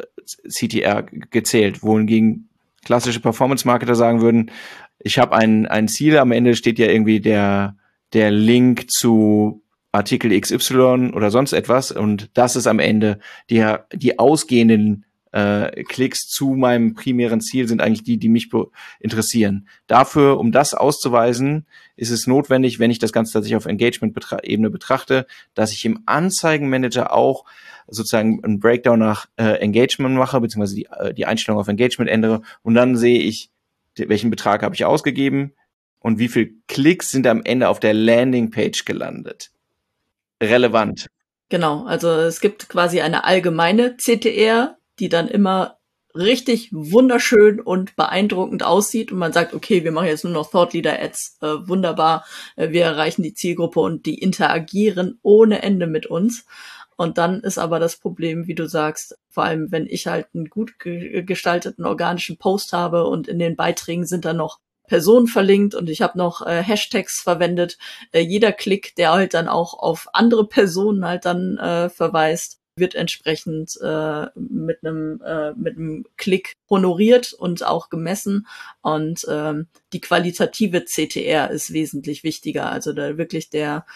CTR 0.48 1.03
gezählt. 1.03 1.82
Wohingegen 1.82 2.48
klassische 2.84 3.20
Performance-Marketer 3.20 3.94
sagen 3.94 4.20
würden, 4.20 4.51
ich 4.98 5.18
habe 5.18 5.34
ein, 5.36 5.66
ein 5.66 5.88
Ziel, 5.88 6.18
am 6.18 6.32
Ende 6.32 6.55
steht 6.55 6.78
ja 6.78 6.86
irgendwie 6.86 7.20
der, 7.20 7.76
der 8.12 8.30
Link 8.30 8.90
zu 8.90 9.62
Artikel 9.92 10.38
XY 10.38 11.12
oder 11.14 11.30
sonst 11.30 11.53
etwas 11.53 11.90
und 11.90 12.30
das 12.34 12.55
ist 12.55 12.66
am 12.66 12.78
Ende 12.78 13.18
die, 13.48 13.64
die 13.92 14.18
ausgehenden 14.18 15.05
äh, 15.33 15.85
Klicks 15.85 16.26
zu 16.28 16.51
meinem 16.51 16.95
primären 16.95 17.41
Ziel 17.41 17.68
sind 17.68 17.81
eigentlich 17.81 18.03
die, 18.03 18.18
die 18.18 18.28
mich 18.28 18.51
interessieren. 18.99 19.68
Dafür, 19.87 20.39
um 20.39 20.53
das 20.53 20.74
auszuweisen, 20.74 21.66
ist 21.97 22.11
es 22.11 22.26
notwendig, 22.26 22.78
wenn 22.78 22.91
ich 22.91 22.99
das 22.99 23.12
Ganze 23.12 23.33
tatsächlich 23.33 23.57
auf 23.57 23.66
Engagement-Ebene 23.66 24.70
betrachte, 24.70 25.26
dass 25.55 25.72
ich 25.72 25.85
im 25.85 26.03
Anzeigenmanager 26.07 27.12
auch 27.12 27.45
sozusagen 27.87 28.43
einen 28.45 28.61
Breakdown 28.61 28.99
nach 28.99 29.26
äh, 29.37 29.61
Engagement 29.61 30.14
mache, 30.16 30.41
beziehungsweise 30.41 30.76
die, 30.76 30.87
äh, 30.87 31.14
die 31.14 31.26
Einstellung 31.26 31.61
auf 31.61 31.68
Engagement 31.68 32.11
ändere 32.11 32.43
und 32.62 32.74
dann 32.74 32.97
sehe 32.97 33.20
ich, 33.20 33.51
welchen 33.97 34.31
Betrag 34.31 34.62
habe 34.62 34.74
ich 34.74 34.85
ausgegeben 34.85 35.53
und 35.99 36.18
wie 36.18 36.28
viel 36.28 36.55
Klicks 36.68 37.11
sind 37.11 37.26
am 37.26 37.43
Ende 37.45 37.68
auf 37.68 37.81
der 37.81 37.95
Landingpage 37.95 38.85
gelandet. 38.85 39.51
Relevant. 40.43 41.09
Genau, 41.51 41.85
also 41.85 42.09
es 42.09 42.41
gibt 42.41 42.68
quasi 42.68 43.01
eine 43.01 43.24
allgemeine 43.24 43.97
CTR, 43.97 44.78
die 45.01 45.09
dann 45.09 45.28
immer 45.28 45.78
richtig 46.14 46.70
wunderschön 46.72 47.61
und 47.61 47.96
beeindruckend 47.96 48.64
aussieht 48.64 49.12
und 49.12 49.18
man 49.18 49.32
sagt, 49.32 49.55
okay, 49.55 49.84
wir 49.84 49.92
machen 49.92 50.09
jetzt 50.09 50.24
nur 50.24 50.32
noch 50.32 50.51
Thought 50.51 50.72
Leader 50.72 51.01
Ads, 51.01 51.38
äh, 51.40 51.46
wunderbar, 51.68 52.24
äh, 52.57 52.70
wir 52.70 52.84
erreichen 52.84 53.22
die 53.22 53.34
Zielgruppe 53.34 53.80
und 53.80 54.07
die 54.07 54.18
interagieren 54.18 55.18
ohne 55.22 55.62
Ende 55.62 55.86
mit 55.86 56.07
uns. 56.07 56.44
Und 56.96 57.16
dann 57.16 57.40
ist 57.40 57.59
aber 57.59 57.78
das 57.78 57.96
Problem, 57.96 58.46
wie 58.46 58.55
du 58.55 58.68
sagst, 58.68 59.18
vor 59.30 59.44
allem 59.44 59.72
wenn 59.72 59.86
ich 59.86 60.07
halt 60.07 60.26
einen 60.34 60.51
gut 60.51 60.74
gestalteten 60.78 61.86
organischen 61.86 62.36
Post 62.36 62.74
habe 62.74 63.07
und 63.07 63.26
in 63.26 63.38
den 63.38 63.57
Beiträgen 63.57 64.05
sind 64.05 64.26
dann 64.26 64.36
noch 64.36 64.59
Personen 64.86 65.28
verlinkt 65.28 65.74
und 65.74 65.88
ich 65.88 66.03
habe 66.03 66.18
noch 66.18 66.44
äh, 66.44 66.62
Hashtags 66.62 67.20
verwendet. 67.20 67.78
Äh, 68.11 68.20
jeder 68.20 68.53
Klick, 68.53 68.96
der 68.96 69.12
halt 69.12 69.34
dann 69.34 69.46
auch 69.48 69.78
auf 69.78 70.09
andere 70.12 70.46
Personen 70.46 71.07
halt 71.07 71.24
dann 71.24 71.57
äh, 71.59 71.88
verweist, 71.88 72.59
wird 72.81 72.95
entsprechend 72.95 73.78
äh, 73.83 74.26
mit 74.35 74.78
einem 74.83 75.22
äh, 75.24 75.53
mit 75.53 75.76
einem 75.76 76.07
Klick 76.16 76.55
honoriert 76.68 77.33
und 77.33 77.64
auch 77.64 77.91
gemessen 77.91 78.47
und 78.83 79.24
ähm, 79.28 79.68
die 79.93 80.01
qualitative 80.01 80.85
CTR 80.85 81.51
ist 81.51 81.72
wesentlich 81.72 82.24
wichtiger. 82.24 82.72
Also 82.72 82.93
da 82.93 83.16
wirklich 83.16 83.51
der 83.51 83.87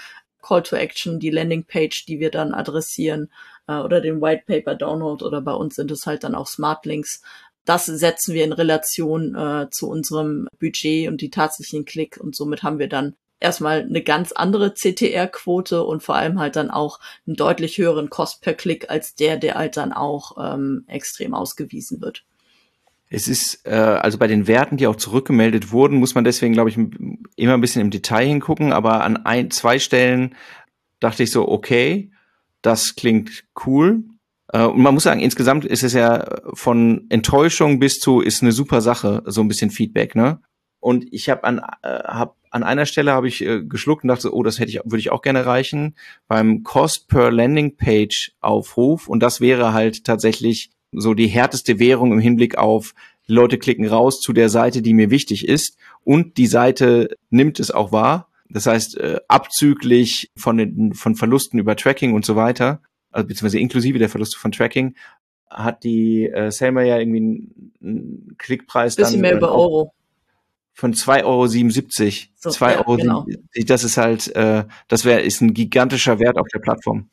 Call 0.42 0.62
to 0.62 0.76
Action, 0.76 1.18
die 1.18 1.30
Landingpage, 1.30 2.04
die 2.06 2.20
wir 2.20 2.30
dann 2.30 2.54
adressieren 2.54 3.30
äh, 3.66 3.78
oder 3.78 4.00
den 4.00 4.20
White 4.20 4.44
Paper 4.46 4.74
Download 4.74 5.24
oder 5.24 5.40
bei 5.40 5.54
uns 5.54 5.74
sind 5.74 5.90
es 5.90 6.06
halt 6.06 6.22
dann 6.22 6.34
auch 6.34 6.46
Smart 6.46 6.84
Links. 6.86 7.22
Das 7.64 7.86
setzen 7.86 8.34
wir 8.34 8.44
in 8.44 8.52
Relation 8.52 9.34
äh, 9.34 9.68
zu 9.70 9.88
unserem 9.88 10.48
Budget 10.60 11.08
und 11.08 11.22
die 11.22 11.30
tatsächlichen 11.30 11.86
Klick 11.86 12.18
und 12.18 12.36
somit 12.36 12.62
haben 12.62 12.78
wir 12.78 12.88
dann 12.88 13.16
erstmal 13.40 13.82
eine 13.82 14.02
ganz 14.02 14.32
andere 14.32 14.74
CTR-Quote 14.74 15.84
und 15.84 16.02
vor 16.02 16.16
allem 16.16 16.38
halt 16.38 16.56
dann 16.56 16.70
auch 16.70 17.00
einen 17.26 17.36
deutlich 17.36 17.78
höheren 17.78 18.10
Kost 18.10 18.42
per 18.42 18.54
Klick 18.54 18.90
als 18.90 19.14
der, 19.14 19.36
der 19.36 19.54
halt 19.54 19.76
dann 19.76 19.92
auch 19.92 20.36
ähm, 20.38 20.84
extrem 20.86 21.34
ausgewiesen 21.34 22.00
wird. 22.00 22.24
Es 23.10 23.28
ist, 23.28 23.66
äh, 23.66 23.70
also 23.70 24.18
bei 24.18 24.26
den 24.26 24.46
Werten, 24.46 24.76
die 24.76 24.86
auch 24.86 24.96
zurückgemeldet 24.96 25.70
wurden, 25.70 25.98
muss 25.98 26.14
man 26.14 26.24
deswegen, 26.24 26.54
glaube 26.54 26.70
ich, 26.70 26.78
immer 27.36 27.54
ein 27.54 27.60
bisschen 27.60 27.82
im 27.82 27.90
Detail 27.90 28.26
hingucken, 28.26 28.72
aber 28.72 29.04
an 29.04 29.18
ein, 29.18 29.50
zwei 29.50 29.78
Stellen 29.78 30.34
dachte 31.00 31.22
ich 31.22 31.30
so, 31.30 31.46
okay, 31.46 32.10
das 32.62 32.96
klingt 32.96 33.44
cool. 33.66 34.04
Äh, 34.48 34.64
und 34.64 34.80
man 34.80 34.94
muss 34.94 35.04
sagen, 35.04 35.20
insgesamt 35.20 35.64
ist 35.64 35.82
es 35.82 35.92
ja 35.92 36.24
von 36.54 37.06
Enttäuschung 37.10 37.78
bis 37.78 37.98
zu 37.98 38.20
ist 38.20 38.42
eine 38.42 38.52
super 38.52 38.80
Sache, 38.80 39.22
so 39.26 39.42
ein 39.42 39.48
bisschen 39.48 39.70
Feedback, 39.70 40.14
ne? 40.14 40.40
Und 40.80 41.06
ich 41.12 41.30
habe 41.30 41.44
an, 41.44 41.60
äh, 41.82 41.98
hab 42.04 42.36
an 42.54 42.62
einer 42.62 42.86
Stelle 42.86 43.10
habe 43.10 43.26
ich 43.26 43.44
äh, 43.44 43.64
geschluckt 43.64 44.04
und 44.04 44.08
dachte, 44.08 44.32
oh, 44.32 44.44
das 44.44 44.60
hätte 44.60 44.70
ich, 44.70 44.76
würde 44.84 44.98
ich 44.98 45.10
auch 45.10 45.22
gerne 45.22 45.40
erreichen. 45.40 45.96
Beim 46.28 46.62
Cost 46.62 47.08
per 47.08 47.32
Landing 47.32 47.76
Page 47.76 48.30
Aufruf. 48.40 49.08
Und 49.08 49.24
das 49.24 49.40
wäre 49.40 49.72
halt 49.72 50.04
tatsächlich 50.04 50.70
so 50.92 51.14
die 51.14 51.26
härteste 51.26 51.80
Währung 51.80 52.12
im 52.12 52.20
Hinblick 52.20 52.56
auf 52.56 52.94
Leute 53.26 53.58
klicken 53.58 53.88
raus 53.88 54.20
zu 54.20 54.32
der 54.32 54.50
Seite, 54.50 54.82
die 54.82 54.94
mir 54.94 55.10
wichtig 55.10 55.48
ist. 55.48 55.76
Und 56.04 56.36
die 56.36 56.46
Seite 56.46 57.16
nimmt 57.28 57.58
es 57.58 57.72
auch 57.72 57.90
wahr. 57.90 58.28
Das 58.48 58.66
heißt, 58.66 58.98
äh, 58.98 59.18
abzüglich 59.26 60.30
von 60.36 60.56
den, 60.56 60.94
von 60.94 61.16
Verlusten 61.16 61.58
über 61.58 61.74
Tracking 61.74 62.14
und 62.14 62.24
so 62.24 62.36
weiter, 62.36 62.80
also 63.10 63.26
beziehungsweise 63.26 63.58
inklusive 63.58 63.98
der 63.98 64.08
Verluste 64.08 64.38
von 64.38 64.52
Tracking, 64.52 64.94
hat 65.50 65.82
die 65.82 66.26
äh, 66.26 66.52
Selma 66.52 66.82
ja 66.82 67.00
irgendwie 67.00 67.18
einen, 67.18 67.72
einen 67.82 68.34
Klickpreis 68.38 68.94
Bisschen 68.94 69.14
dann 69.14 69.20
mehr 69.22 69.36
über 69.38 69.50
Euro. 69.50 69.92
Von 70.74 70.92
2,77 70.92 71.24
Euro. 71.24 72.30
So, 72.36 72.50
2 72.50 72.72
ja, 72.72 72.78
Euro, 72.78 72.96
genau. 72.96 73.26
das 73.66 73.84
ist 73.84 73.96
halt, 73.96 74.34
äh, 74.36 74.64
das 74.88 75.04
wäre, 75.04 75.20
ist 75.20 75.40
ein 75.40 75.54
gigantischer 75.54 76.18
Wert 76.18 76.36
auf 76.36 76.48
der 76.52 76.58
Plattform. 76.58 77.08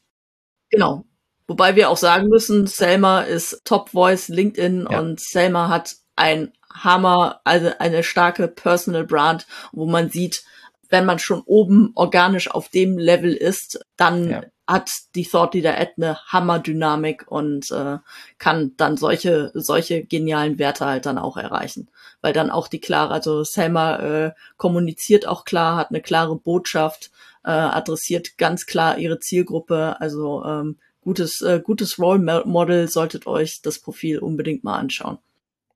Genau. 0.70 1.06
Wobei 1.48 1.76
wir 1.76 1.90
auch 1.90 1.98
sagen 1.98 2.28
müssen, 2.28 2.66
Selma 2.68 3.22
ist 3.22 3.62
Top 3.64 3.90
Voice 3.90 4.30
LinkedIn 4.30 4.88
Ja. 4.90 5.00
und 5.00 5.20
Selma 5.20 5.70
hat 5.70 5.96
ein 6.16 6.54
Hammer, 6.74 7.42
also 7.44 7.72
eine 7.80 8.04
starke 8.04 8.48
Personal 8.48 9.06
Brand, 9.06 9.46
wo 9.72 9.86
man 9.86 10.10
sieht, 10.10 10.44
wenn 10.92 11.06
man 11.06 11.18
schon 11.20 11.42
oben 11.46 11.92
organisch 11.96 12.52
auf 12.52 12.70
dem 12.70 12.98
Level 12.98 13.34
ist, 13.34 13.84
dann 13.98 14.30
Ja. 14.30 14.42
hat 14.68 14.92
die 15.16 15.26
Thought 15.26 15.54
Leader 15.56 15.78
Ad 15.80 15.94
eine 15.98 16.18
Hammerdynamik 16.28 17.26
und 17.32 17.72
äh, 17.72 17.98
kann 18.38 18.74
dann 18.78 18.98
solche 18.98 19.52
solche 19.54 20.04
genialen 20.04 20.60
Werte 20.60 20.86
halt 20.86 21.06
dann 21.06 21.18
auch 21.18 21.38
erreichen, 21.38 21.90
weil 22.22 22.34
dann 22.34 22.52
auch 22.52 22.68
die 22.68 22.80
klare, 22.80 23.14
also 23.14 23.44
Selma 23.44 23.96
äh, 23.98 24.32
kommuniziert 24.58 25.28
auch 25.28 25.46
klar, 25.46 25.78
hat 25.78 25.90
eine 25.90 26.02
klare 26.02 26.36
Botschaft, 26.36 27.12
äh, 27.44 27.52
adressiert 27.52 28.38
ganz 28.38 28.66
klar 28.66 28.98
ihre 28.98 29.20
Zielgruppe, 29.20 29.96
also 30.00 30.44
ähm, 30.46 30.78
gutes 31.02 31.42
äh, 31.42 31.60
gutes 31.64 31.98
Role 31.98 32.44
Model 32.46 32.88
solltet 32.88 33.26
euch 33.28 33.62
das 33.62 33.80
Profil 33.80 34.20
unbedingt 34.20 34.64
mal 34.64 34.78
anschauen. 34.78 35.18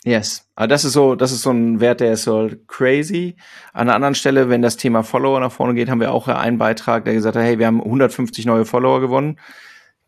Yes. 0.05 0.47
Aber 0.53 0.67
das 0.67 0.85
ist 0.85 0.93
so, 0.93 1.15
das 1.15 1.31
ist 1.31 1.41
so 1.41 1.49
ein 1.49 1.79
Wert, 1.79 1.99
der 1.99 2.13
ist 2.13 2.23
so 2.23 2.47
crazy. 2.67 3.35
An 3.73 3.87
einer 3.87 3.95
anderen 3.95 4.13
Stelle, 4.13 4.49
wenn 4.49 4.61
das 4.61 4.77
Thema 4.77 5.01
Follower 5.01 5.39
nach 5.39 5.51
vorne 5.51 5.73
geht, 5.73 5.89
haben 5.89 5.99
wir 5.99 6.11
auch 6.11 6.27
einen 6.27 6.59
Beitrag, 6.59 7.05
der 7.05 7.15
gesagt 7.15 7.35
hat, 7.35 7.43
hey, 7.43 7.57
wir 7.57 7.65
haben 7.65 7.81
150 7.81 8.45
neue 8.45 8.65
Follower 8.65 9.01
gewonnen. 9.01 9.39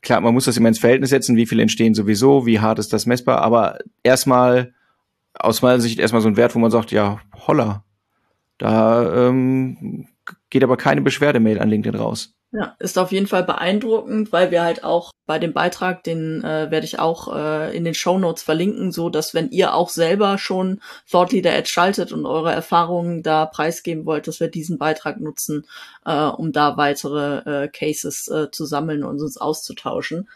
Klar, 0.04 0.22
man 0.22 0.36
muss 0.36 0.45
das 0.45 0.56
immer 0.56 0.70
ins 0.70 0.78
Verhältnis 0.78 1.10
setzen, 1.10 1.36
wie 1.36 1.48
viele 1.48 1.64
entstehen 1.64 1.95
sowieso, 1.95 2.45
wie 2.45 2.60
hart 2.60 2.78
ist 2.78 2.93
das 2.93 3.08
messbar, 3.08 3.41
aber 3.41 3.80
erstmal, 4.04 4.76
aus 5.34 5.64
meiner 5.64 5.80
Sicht 5.80 6.00
erstmal 6.00 6.22
so 6.22 6.28
ein 6.28 6.38
Wert, 6.38 6.54
wo 6.54 6.60
man 6.60 6.70
sagt, 6.70 6.91
ja, 6.91 7.20
holla, 7.48 7.84
da 8.60 9.28
ähm, 9.28 10.08
geht 10.52 10.64
aber 10.64 10.78
keine 10.78 11.02
Beschwerdemail 11.02 11.60
an 11.60 11.70
LinkedIn 11.70 12.00
raus. 12.00 12.37
Ja, 12.60 12.76
ist 12.80 12.97
auf 12.97 13.12
jeden 13.12 13.28
Fall 13.28 13.43
beeindruckend, 13.43 14.32
weil 14.32 14.49
wir 14.49 14.64
halt 14.64 14.84
auch 14.84 15.12
bei 15.28 15.38
dem 15.38 15.53
Beitrag, 15.53 16.03
den 16.03 16.43
äh, 16.43 16.72
werde 16.72 16.86
ich 16.86 16.97
auch 16.97 17.32
äh, 17.36 17.78
in 17.78 17.84
den 17.84 17.93
Show 17.93 18.18
Notes 18.18 18.41
verlinken, 18.41 18.91
so 18.91 19.12
dass 19.12 19.36
wenn 19.36 19.51
ihr 19.51 19.76
auch 19.76 19.89
selber 19.89 20.39
schon 20.39 20.82
Thought 21.08 21.34
Leader 21.34 21.53
Ad 21.53 21.68
schaltet 21.68 22.12
und 22.12 22.26
eure 22.26 22.51
Erfahrungen 22.51 23.22
da 23.22 23.45
preisgeben 23.45 24.08
wollt, 24.08 24.28
dass 24.28 24.39
wir 24.39 24.47
diesen 24.47 24.80
Beitrag 24.80 25.20
nutzen, 25.20 25.68
äh, 26.03 26.16
um 26.16 26.51
da 26.51 26.78
weitere 26.78 27.66
äh, 27.66 27.68
Cases 27.68 28.28
äh, 28.28 28.49
zu 28.49 28.66
sammeln 28.66 29.03
und 29.03 29.22
uns 29.22 29.38
auszutauschen. 29.38 30.28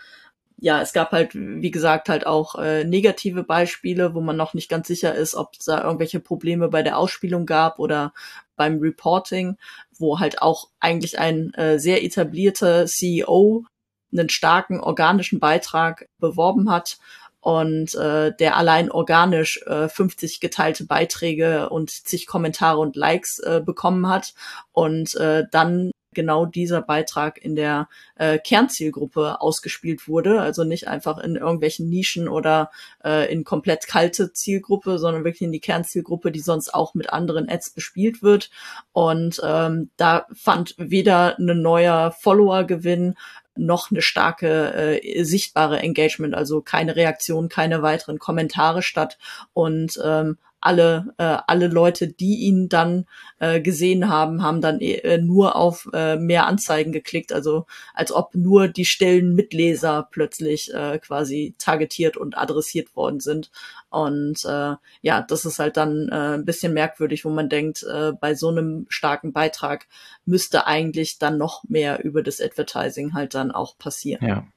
Ja, 0.64 0.80
es 0.80 0.94
gab 0.94 1.12
halt, 1.12 1.32
wie 1.34 1.72
gesagt, 1.72 2.08
halt 2.08 2.28
auch 2.28 2.54
äh, 2.54 2.84
negative 2.84 3.44
Beispiele, 3.44 4.14
wo 4.14 4.22
man 4.22 4.38
noch 4.38 4.54
nicht 4.54 4.70
ganz 4.70 4.88
sicher 4.88 5.16
ist, 5.16 5.34
ob 5.34 5.56
es 5.58 5.66
da 5.66 5.84
irgendwelche 5.84 6.20
Probleme 6.20 6.68
bei 6.68 6.84
der 6.84 7.00
Ausspielung 7.00 7.48
gab 7.48 7.80
oder 7.80 8.14
beim 8.58 8.78
Reporting, 8.78 9.58
wo 10.02 10.20
halt 10.20 10.42
auch 10.42 10.70
eigentlich 10.80 11.20
ein 11.20 11.54
äh, 11.54 11.80
sehr 11.80 12.04
etablierter 12.04 12.86
CEO 12.86 13.66
einen 14.12 14.30
starken 14.30 14.80
organischen 14.80 15.40
Beitrag 15.40 16.08
beworben 16.20 16.70
hat 16.70 16.98
und 17.40 17.96
äh, 17.96 18.36
der 18.36 18.56
allein 18.56 18.92
organisch 18.92 19.62
äh, 19.66 19.88
50 19.88 20.40
geteilte 20.40 20.86
Beiträge 20.86 21.70
und 21.70 21.90
zig 21.90 22.28
Kommentare 22.28 22.80
und 22.80 22.96
Likes 22.96 23.40
äh, 23.40 23.62
bekommen 23.66 24.08
hat 24.08 24.34
und 24.74 25.16
äh, 25.16 25.46
dann 25.52 25.92
genau 26.14 26.46
dieser 26.46 26.82
Beitrag 26.82 27.44
in 27.44 27.56
der 27.56 27.88
äh, 28.16 28.38
Kernzielgruppe 28.38 29.42
ausgespielt 29.42 30.08
wurde, 30.08 30.42
also 30.42 30.64
nicht 30.64 30.88
einfach 30.88 31.18
in 31.18 31.36
irgendwelchen 31.36 31.90
Nischen 31.90 32.28
oder 32.28 32.72
äh, 33.04 33.32
in 33.32 33.44
komplett 33.44 33.88
kalte 33.88 34.34
Zielgruppe, 34.34 35.00
sondern 35.00 35.24
wirklich 35.24 35.42
in 35.42 35.52
die 35.52 35.60
Kernzielgruppe, 35.60 36.32
die 36.32 36.40
sonst 36.40 36.74
auch 36.74 36.94
mit 36.94 37.12
anderen 37.12 37.50
Ads 37.50 37.72
bespielt 37.72 38.22
wird. 38.22 38.50
Und 38.92 39.42
ähm, 39.44 39.90
da 39.98 40.26
fand 40.34 40.76
weder 40.78 41.38
ein 41.40 41.62
neuer 41.62 42.12
Follower-Gewinn 42.12 43.16
noch 43.56 43.92
eine 43.92 44.02
starke 44.02 45.02
äh, 45.04 45.24
sichtbare 45.24 45.80
Engagement, 45.80 46.34
also 46.34 46.62
keine 46.62 46.96
Reaktion, 46.96 47.50
keine 47.50 47.82
weiteren 47.82 48.18
Kommentare 48.18 48.82
statt 48.82 49.18
und 49.54 50.00
ähm, 50.04 50.38
alle 50.62 51.14
äh, 51.18 51.38
alle 51.48 51.68
Leute, 51.68 52.08
die 52.08 52.42
ihn 52.42 52.70
dann 52.70 53.06
äh, 53.40 53.60
gesehen 53.60 54.08
haben, 54.08 54.42
haben 54.44 54.62
dann 54.62 54.80
äh, 54.80 55.18
nur 55.18 55.56
auf 55.56 55.90
äh, 55.94 56.18
mehr 56.18 56.46
Anzeigen 56.46 56.92
geklickt, 56.92 57.34
also 57.34 57.66
als 57.94 58.12
ob 58.12 58.36
nur 58.36 58.68
die 58.68 58.86
stillen 58.86 59.34
Mitleser 59.34 60.08
plötzlich 60.12 60.74
äh, 60.74 61.00
quasi 61.00 61.56
targetiert 61.58 62.16
und 62.16 62.38
adressiert 62.38 62.96
worden 62.96 63.20
sind. 63.20 63.52
Und 63.90 64.46
äh, 64.46 64.76
ja, 65.02 65.22
das 65.22 65.46
ist 65.46 65.60
halt 65.60 65.78
dann 65.78 66.08
äh, 66.10 66.36
ein 66.36 66.46
bisschen 66.46 66.74
merkwürdig, 66.74 67.26
wo 67.26 67.30
man 67.30 67.50
denkt, 67.50 67.84
äh, 67.84 68.14
bei 68.14 68.36
so 68.36 68.50
einem 68.50 68.86
starken 68.90 69.34
Beitrag 69.34 69.88
müsste 70.26 70.68
eigentlich 70.68 71.20
dann 71.20 71.38
noch 71.38 71.64
mehr 71.68 72.04
über 72.04 72.24
das 72.24 72.40
Advertising 72.40 73.14
halt 73.14 73.34
dann 73.34 73.52
auch 73.52 73.78
passieren. 73.78 74.26
Ja. 74.26 74.48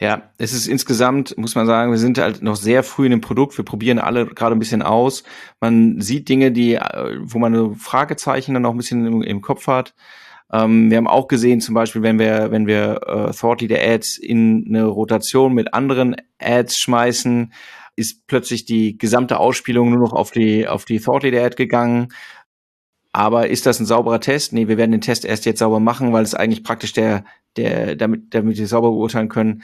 Ja, 0.00 0.30
es 0.38 0.52
ist 0.52 0.66
insgesamt, 0.66 1.36
muss 1.38 1.54
man 1.54 1.66
sagen, 1.66 1.90
wir 1.90 1.98
sind 1.98 2.18
halt 2.18 2.42
noch 2.42 2.56
sehr 2.56 2.82
früh 2.82 3.06
in 3.06 3.10
dem 3.10 3.20
Produkt. 3.20 3.56
Wir 3.56 3.64
probieren 3.64 3.98
alle 3.98 4.26
gerade 4.26 4.56
ein 4.56 4.58
bisschen 4.58 4.82
aus. 4.82 5.24
Man 5.60 6.00
sieht 6.00 6.28
Dinge, 6.28 6.52
die, 6.52 6.74
äh, 6.74 7.18
wo 7.20 7.38
man 7.38 7.54
so 7.54 7.74
Fragezeichen 7.74 8.54
dann 8.54 8.66
auch 8.66 8.72
ein 8.72 8.76
bisschen 8.76 9.06
im, 9.06 9.22
im 9.22 9.40
Kopf 9.40 9.66
hat. 9.66 9.94
Ähm, 10.52 10.90
wir 10.90 10.98
haben 10.98 11.08
auch 11.08 11.28
gesehen, 11.28 11.60
zum 11.60 11.74
Beispiel, 11.74 12.02
wenn 12.02 12.18
wir, 12.18 12.50
wenn 12.50 12.66
wir 12.66 13.00
äh, 13.06 13.32
Thought 13.32 13.62
Leader 13.62 13.82
Ads 13.82 14.18
in 14.18 14.66
eine 14.68 14.84
Rotation 14.84 15.54
mit 15.54 15.72
anderen 15.72 16.16
Ads 16.38 16.78
schmeißen, 16.78 17.52
ist 17.96 18.26
plötzlich 18.26 18.64
die 18.64 18.98
gesamte 18.98 19.38
Ausspielung 19.38 19.90
nur 19.90 20.00
noch 20.00 20.12
auf 20.12 20.30
die, 20.30 20.68
auf 20.68 20.84
die 20.84 21.00
Thought 21.00 21.22
Leader 21.22 21.44
Ad 21.44 21.56
gegangen. 21.56 22.08
Aber 23.12 23.48
ist 23.48 23.66
das 23.66 23.78
ein 23.78 23.86
sauberer 23.86 24.20
Test? 24.20 24.52
Nee, 24.52 24.68
wir 24.68 24.78
werden 24.78 24.92
den 24.92 25.02
Test 25.02 25.24
erst 25.24 25.44
jetzt 25.44 25.58
sauber 25.58 25.80
machen, 25.80 26.12
weil 26.12 26.24
es 26.24 26.34
eigentlich 26.34 26.64
praktisch 26.64 26.94
der, 26.94 27.24
der, 27.56 27.96
damit, 27.96 28.34
damit 28.34 28.56
wir 28.56 28.66
sauber 28.66 28.90
beurteilen 28.90 29.28
können, 29.28 29.62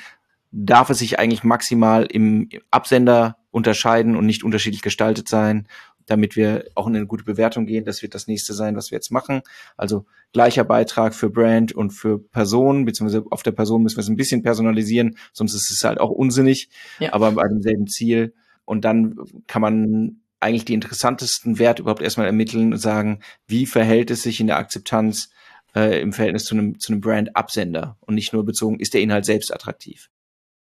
darf 0.51 0.91
es 0.91 0.99
sich 0.99 1.18
eigentlich 1.18 1.45
maximal 1.45 2.05
im 2.05 2.49
Absender 2.70 3.36
unterscheiden 3.51 4.16
und 4.16 4.26
nicht 4.26 4.45
unterschiedlich 4.45 4.82
gestaltet 4.82 5.28
sein, 5.28 5.66
damit 6.07 6.36
wir 6.36 6.64
auch 6.74 6.86
in 6.86 6.97
eine 6.97 7.07
gute 7.07 7.24
Bewertung 7.24 7.66
gehen. 7.66 7.84
Das 7.84 8.03
wird 8.03 8.14
das 8.14 8.26
nächste 8.26 8.55
sein, 8.55 8.76
was 8.76 8.91
wir 8.91 8.97
jetzt 8.97 9.11
machen. 9.11 9.43
Also 9.76 10.07
gleicher 10.32 10.64
Beitrag 10.64 11.14
für 11.14 11.28
Brand 11.28 11.72
und 11.72 11.91
für 11.91 12.18
Person, 12.18 12.84
beziehungsweise 12.86 13.24
auf 13.30 13.43
der 13.43 13.53
Person 13.53 13.82
müssen 13.82 13.97
wir 13.97 14.03
es 14.03 14.09
ein 14.09 14.16
bisschen 14.16 14.43
personalisieren, 14.43 15.16
sonst 15.32 15.55
ist 15.55 15.70
es 15.70 15.84
halt 15.84 16.01
auch 16.01 16.11
unsinnig, 16.11 16.70
Ja. 16.99 17.12
aber 17.12 17.32
bei 17.32 17.47
demselben 17.47 17.86
Ziel. 17.86 18.34
Und 18.64 18.84
dann 18.84 19.16
kann 19.47 19.62
man 19.62 20.20
eigentlich 20.41 20.64
die 20.64 20.74
interessantesten 20.74 21.59
Werte 21.59 21.82
überhaupt 21.82 22.03
erstmal 22.03 22.26
ermitteln 22.26 22.72
und 22.72 22.78
sagen, 22.78 23.20
wie 23.47 23.66
verhält 23.66 24.11
es 24.11 24.22
sich 24.22 24.41
in 24.41 24.47
der 24.47 24.59
Akzeptanz 24.59 25.30
äh, 25.74 26.00
im 26.00 26.12
Verhältnis 26.12 26.44
zu 26.44 26.54
einem, 26.54 26.78
zu 26.78 26.92
einem 26.92 27.00
Brand-Absender 27.00 27.96
und 28.00 28.14
nicht 28.14 28.32
nur 28.32 28.44
bezogen, 28.44 28.80
ist 28.80 28.94
der 28.94 29.00
Inhalt 29.00 29.24
selbst 29.24 29.52
attraktiv. 29.52 30.10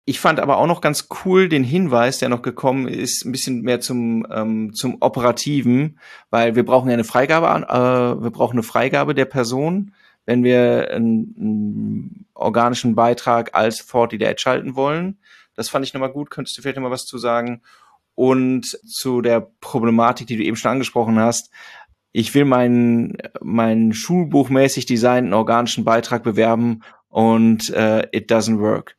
Ich 0.09 0.21
fand 0.21 0.39
aber 0.39 0.59
auch 0.59 0.69
noch 0.69 0.81
ganz 0.81 1.09
cool 1.25 1.49
den 1.49 1.65
Hinweis, 1.65 2.19
der 2.19 2.29
noch 2.29 2.43
gekommen 2.43 2.87
ist, 2.87 3.25
ein 3.25 3.33
bisschen 3.33 3.63
mehr 3.63 3.81
zum, 3.81 4.25
ähm, 4.31 4.73
zum 4.73 4.99
Operativen, 5.01 5.99
weil 6.31 6.55
wir 6.55 6.65
brauchen 6.65 6.89
ja 6.89 6.95
eine 6.95 7.03
Freigabe, 7.03 7.47
äh, 7.49 8.23
wir 8.23 8.31
brauchen 8.31 8.53
eine 8.53 8.63
Freigabe 8.63 9.15
der 9.15 9.25
Person, 9.25 9.93
wenn 10.25 10.45
wir 10.45 10.93
einen, 10.93 11.35
einen 11.37 12.27
organischen 12.35 12.95
Beitrag 12.95 13.55
als 13.57 13.85
Thought 13.85 14.13
Leader 14.13 14.29
Ad 14.29 14.41
schalten 14.41 14.77
wollen. 14.77 15.19
Das 15.57 15.71
fand 15.71 15.85
ich 15.85 15.93
nochmal 15.93 16.13
gut. 16.13 16.31
Könntest 16.31 16.57
du 16.57 16.63
vielleicht 16.63 16.77
nochmal 16.77 16.93
was 16.93 17.07
zu 17.07 17.19
sagen? 17.19 17.63
Und 18.15 18.79
zu 18.87 19.23
der 19.23 19.51
Problematik, 19.61 20.29
die 20.29 20.37
du 20.37 20.45
eben 20.45 20.57
schon 20.57 20.71
angesprochen 20.71 21.19
hast. 21.19 21.51
Ich 22.19 22.35
will 22.35 22.47
meinen, 22.47 23.19
meinen 23.43 23.93
schulbuchmäßig 23.93 24.87
designten 24.87 25.35
organischen 25.35 25.85
Beitrag 25.85 26.23
bewerben 26.23 26.81
und 27.11 27.69
äh, 27.69 28.09
it 28.11 28.33
doesn't 28.33 28.59
work. 28.59 28.97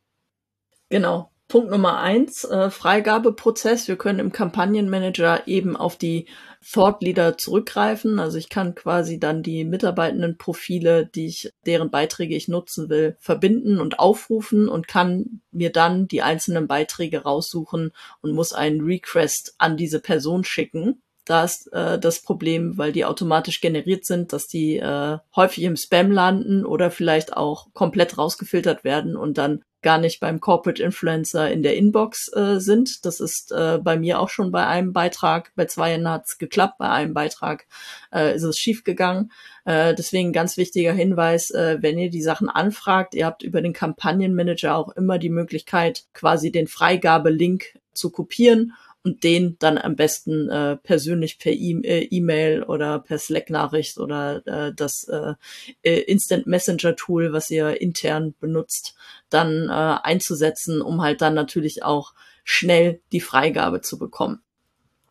Genau. 0.89 1.32
Punkt 1.47 1.72
Nummer 1.72 1.97
eins, 1.97 2.43
äh, 2.43 2.70
Freigabeprozess. 2.70 3.88
Wir 3.88 3.95
können 3.95 4.20
im 4.20 4.32
Kampagnenmanager 4.32 5.47
eben 5.47 5.76
auf 5.76 5.95
die 5.95 6.28
Thought 6.61 7.01
Leader 7.01 7.39
zurückgreifen. 7.39 8.20
Also 8.20 8.38
ich 8.38 8.49
kann 8.49 8.76
quasi 8.76 9.20
dann 9.20 9.41
die 9.41 9.63
mitarbeitenden 9.63 10.38
Profile, 10.38 11.07
die 11.07 11.26
ich, 11.26 11.51
deren 11.65 11.89
Beiträge 11.89 12.36
ich 12.36 12.47
nutzen 12.47 12.88
will, 12.88 13.18
verbinden 13.18 13.80
und 13.80 13.97
aufrufen 13.97 14.70
und 14.70 14.88
kann 14.88 15.41
mir 15.49 15.72
dann 15.72 16.07
die 16.07 16.22
einzelnen 16.22 16.68
Beiträge 16.68 17.24
raussuchen 17.24 17.93
und 18.22 18.34
muss 18.34 18.53
einen 18.53 18.82
Request 18.82 19.55
an 19.57 19.76
diese 19.76 20.01
Person 20.01 20.43
schicken. 20.43 21.01
Da 21.28 21.43
ist 21.43 21.71
äh, 21.73 21.99
das 21.99 22.21
Problem, 22.21 22.78
weil 22.78 22.93
die 22.93 23.03
automatisch 23.03 23.59
generiert 23.59 24.05
sind, 24.05 24.32
dass 24.32 24.47
die 24.47 24.78
äh, 24.78 25.17
häufig 25.36 25.65
im 25.65 25.75
Spam 25.75 26.09
landen 26.09 26.65
oder 26.65 26.89
vielleicht 26.89 27.36
auch 27.36 27.67
komplett 27.73 28.17
rausgefiltert 28.17 28.86
werden 28.86 29.17
und 29.17 29.38
dann 29.38 29.61
gar 29.82 29.97
nicht 29.97 30.21
beim 30.21 30.39
Corporate 30.39 30.82
Influencer 30.82 31.51
in 31.51 31.63
der 31.63 31.75
Inbox 31.75 32.32
äh, 32.34 32.59
sind. 32.59 33.05
Das 33.05 33.19
ist 33.19 33.51
äh, 33.51 33.78
bei 33.78 33.97
mir 33.97 34.21
auch 34.21 34.30
schon 34.30 34.51
bei 34.51 34.65
einem 34.65 34.93
Beitrag, 34.93 35.51
bei 35.55 35.65
zweien 35.65 36.09
hat's 36.09 36.38
geklappt, 36.38 36.78
bei 36.80 36.89
einem 36.89 37.13
Beitrag 37.13 37.67
äh, 38.13 38.34
ist 38.34 38.43
es 38.43 38.57
schiefgegangen. 38.57 39.32
Äh, 39.65 39.95
deswegen 39.95 40.32
ganz 40.32 40.55
wichtiger 40.55 40.93
Hinweis, 40.93 41.51
äh, 41.51 41.78
wenn 41.82 41.99
ihr 41.99 42.09
die 42.09 42.21
Sachen 42.21 42.49
anfragt, 42.49 43.15
ihr 43.15 43.25
habt 43.25 43.43
über 43.43 43.61
den 43.61 43.73
Kampagnenmanager 43.73 44.75
auch 44.75 44.95
immer 44.95 45.19
die 45.19 45.30
Möglichkeit, 45.30 46.05
quasi 46.13 46.53
den 46.53 46.67
Freigabelink 46.67 47.78
zu 47.93 48.11
kopieren 48.11 48.73
und 49.08 49.24
den 49.24 49.55
dann 49.60 49.78
am 49.78 49.95
besten 49.95 50.49
äh, 50.49 50.76
persönlich 50.76 51.39
per 51.39 51.53
e-, 51.53 51.82
äh, 51.82 52.08
E-Mail 52.12 52.64
oder 52.64 52.99
per 52.99 53.18
Slack-Nachricht 53.18 53.97
oder 53.99 54.45
äh, 54.45 54.74
das 54.76 55.05
äh, 55.05 55.34
äh, 55.82 56.01
Instant 56.01 56.45
Messenger-Tool, 56.45 57.32
was 57.32 57.49
ihr 57.49 57.80
intern 57.80 58.36
benutzt, 58.41 58.95
dann 59.30 59.70
äh, 59.70 59.72
einzusetzen, 59.72 60.82
um 60.82 61.01
halt 61.01 61.22
dann 61.22 61.34
natürlich 61.34 61.84
auch 61.84 62.14
schnell 62.43 62.99
die 63.14 63.22
Freigabe 63.22 63.80
zu 63.80 63.97
bekommen. 63.97 64.41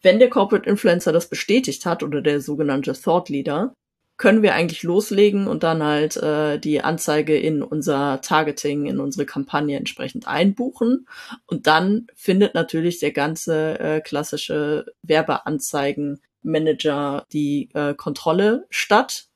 Wenn 0.03 0.19
der 0.19 0.29
Corporate 0.29 0.69
Influencer 0.69 1.13
das 1.13 1.31
bestätigt 1.31 1.87
hat 1.87 2.03
oder 2.03 2.21
der 2.21 2.43
sogenannte 2.43 2.93
Thought 2.93 3.31
Leader, 3.31 3.73
können 4.17 4.43
wir 4.43 4.55
eigentlich 4.55 4.83
loslegen 4.83 5.47
und 5.47 5.63
dann 5.63 5.83
halt 5.83 6.17
äh, 6.17 6.59
die 6.59 6.81
Anzeige 6.81 7.37
in 7.37 7.63
unser 7.63 8.23
Targeting, 8.23 8.87
in 8.87 8.99
unsere 8.99 9.27
Kampagne 9.27 9.77
entsprechend 9.77 10.27
einbuchen. 10.27 11.07
Und 11.47 11.67
dann 11.67 12.07
findet 12.15 12.55
natürlich 12.55 12.99
der 12.99 13.13
ganze 13.13 13.79
äh, 13.79 14.01
klassische 14.01 14.87
Werbeanzeigenmanager 15.03 17.27
die 17.33 17.69
äh, 17.75 17.93
Kontrolle 17.95 18.65
statt. 18.71 19.29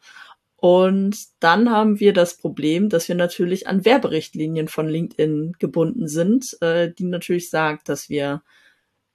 Und 0.57 1.17
dann 1.41 1.71
haben 1.71 2.01
wir 2.01 2.13
das 2.13 2.37
Problem, 2.37 2.91
dass 2.91 3.09
wir 3.09 3.15
natürlich 3.15 3.67
an 3.67 3.85
Werberichtlinien 3.85 4.69
von 4.69 4.89
LinkedIn 4.89 5.55
gebunden 5.59 6.09
sind, 6.09 6.57
äh, 6.63 6.93
die 6.93 7.05
natürlich 7.05 7.51
sagt, 7.51 7.89
dass 7.89 8.09
wir 8.09 8.43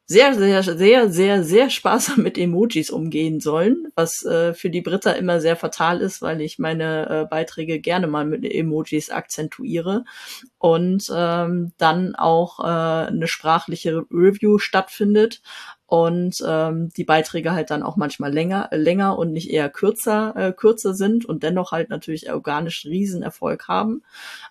sehr, 0.08 0.36
sehr, 0.36 0.62
sehr, 0.62 1.10
sehr, 1.10 1.43
sehr 1.43 1.70
sparsam 1.70 2.18
mit 2.24 2.38
Emojis 2.38 2.91
umgehen 2.91 3.39
sollen, 3.39 3.88
was 3.95 4.24
äh, 4.24 4.53
für 4.53 4.70
die 4.70 4.82
Britta 4.82 5.12
immer 5.12 5.41
sehr 5.41 5.56
fatal 5.56 6.01
ist, 6.01 6.22
weil 6.22 6.41
ich 6.41 6.60
meine 6.60 7.10
äh, 7.10 7.26
Beiträge 7.26 7.80
gerne 7.80 8.08
mal 8.08 8.26
mit 8.26 8.45
Emojis 8.45 9.10
akzentuiere 9.10 10.03
und 10.60 11.12
ähm, 11.16 11.74
dann 11.78 12.16
auch 12.16 12.60
äh, 12.60 13.08
eine 13.08 13.28
sprachliche 13.28 14.06
Review 14.12 14.60
stattfindet 14.60 15.41
und 15.88 16.43
ähm, 16.45 16.89
die 16.97 17.03
Beiträge 17.03 17.51
halt 17.51 17.69
dann 17.69 17.83
auch 17.83 17.95
manchmal 17.95 18.33
länger, 18.33 18.69
äh, 18.71 18.77
länger 18.77 19.17
und 19.17 19.31
nicht 19.31 19.49
eher 19.51 19.69
kürzer, 19.69 20.33
äh, 20.36 20.51
kürzer 20.51 20.95
sind 20.95 21.25
und 21.25 21.43
dennoch 21.43 21.71
halt 21.71 21.89
natürlich 21.89 22.31
organisch 22.31 22.86
Riesenerfolg 22.86 23.67
haben. 23.67 24.03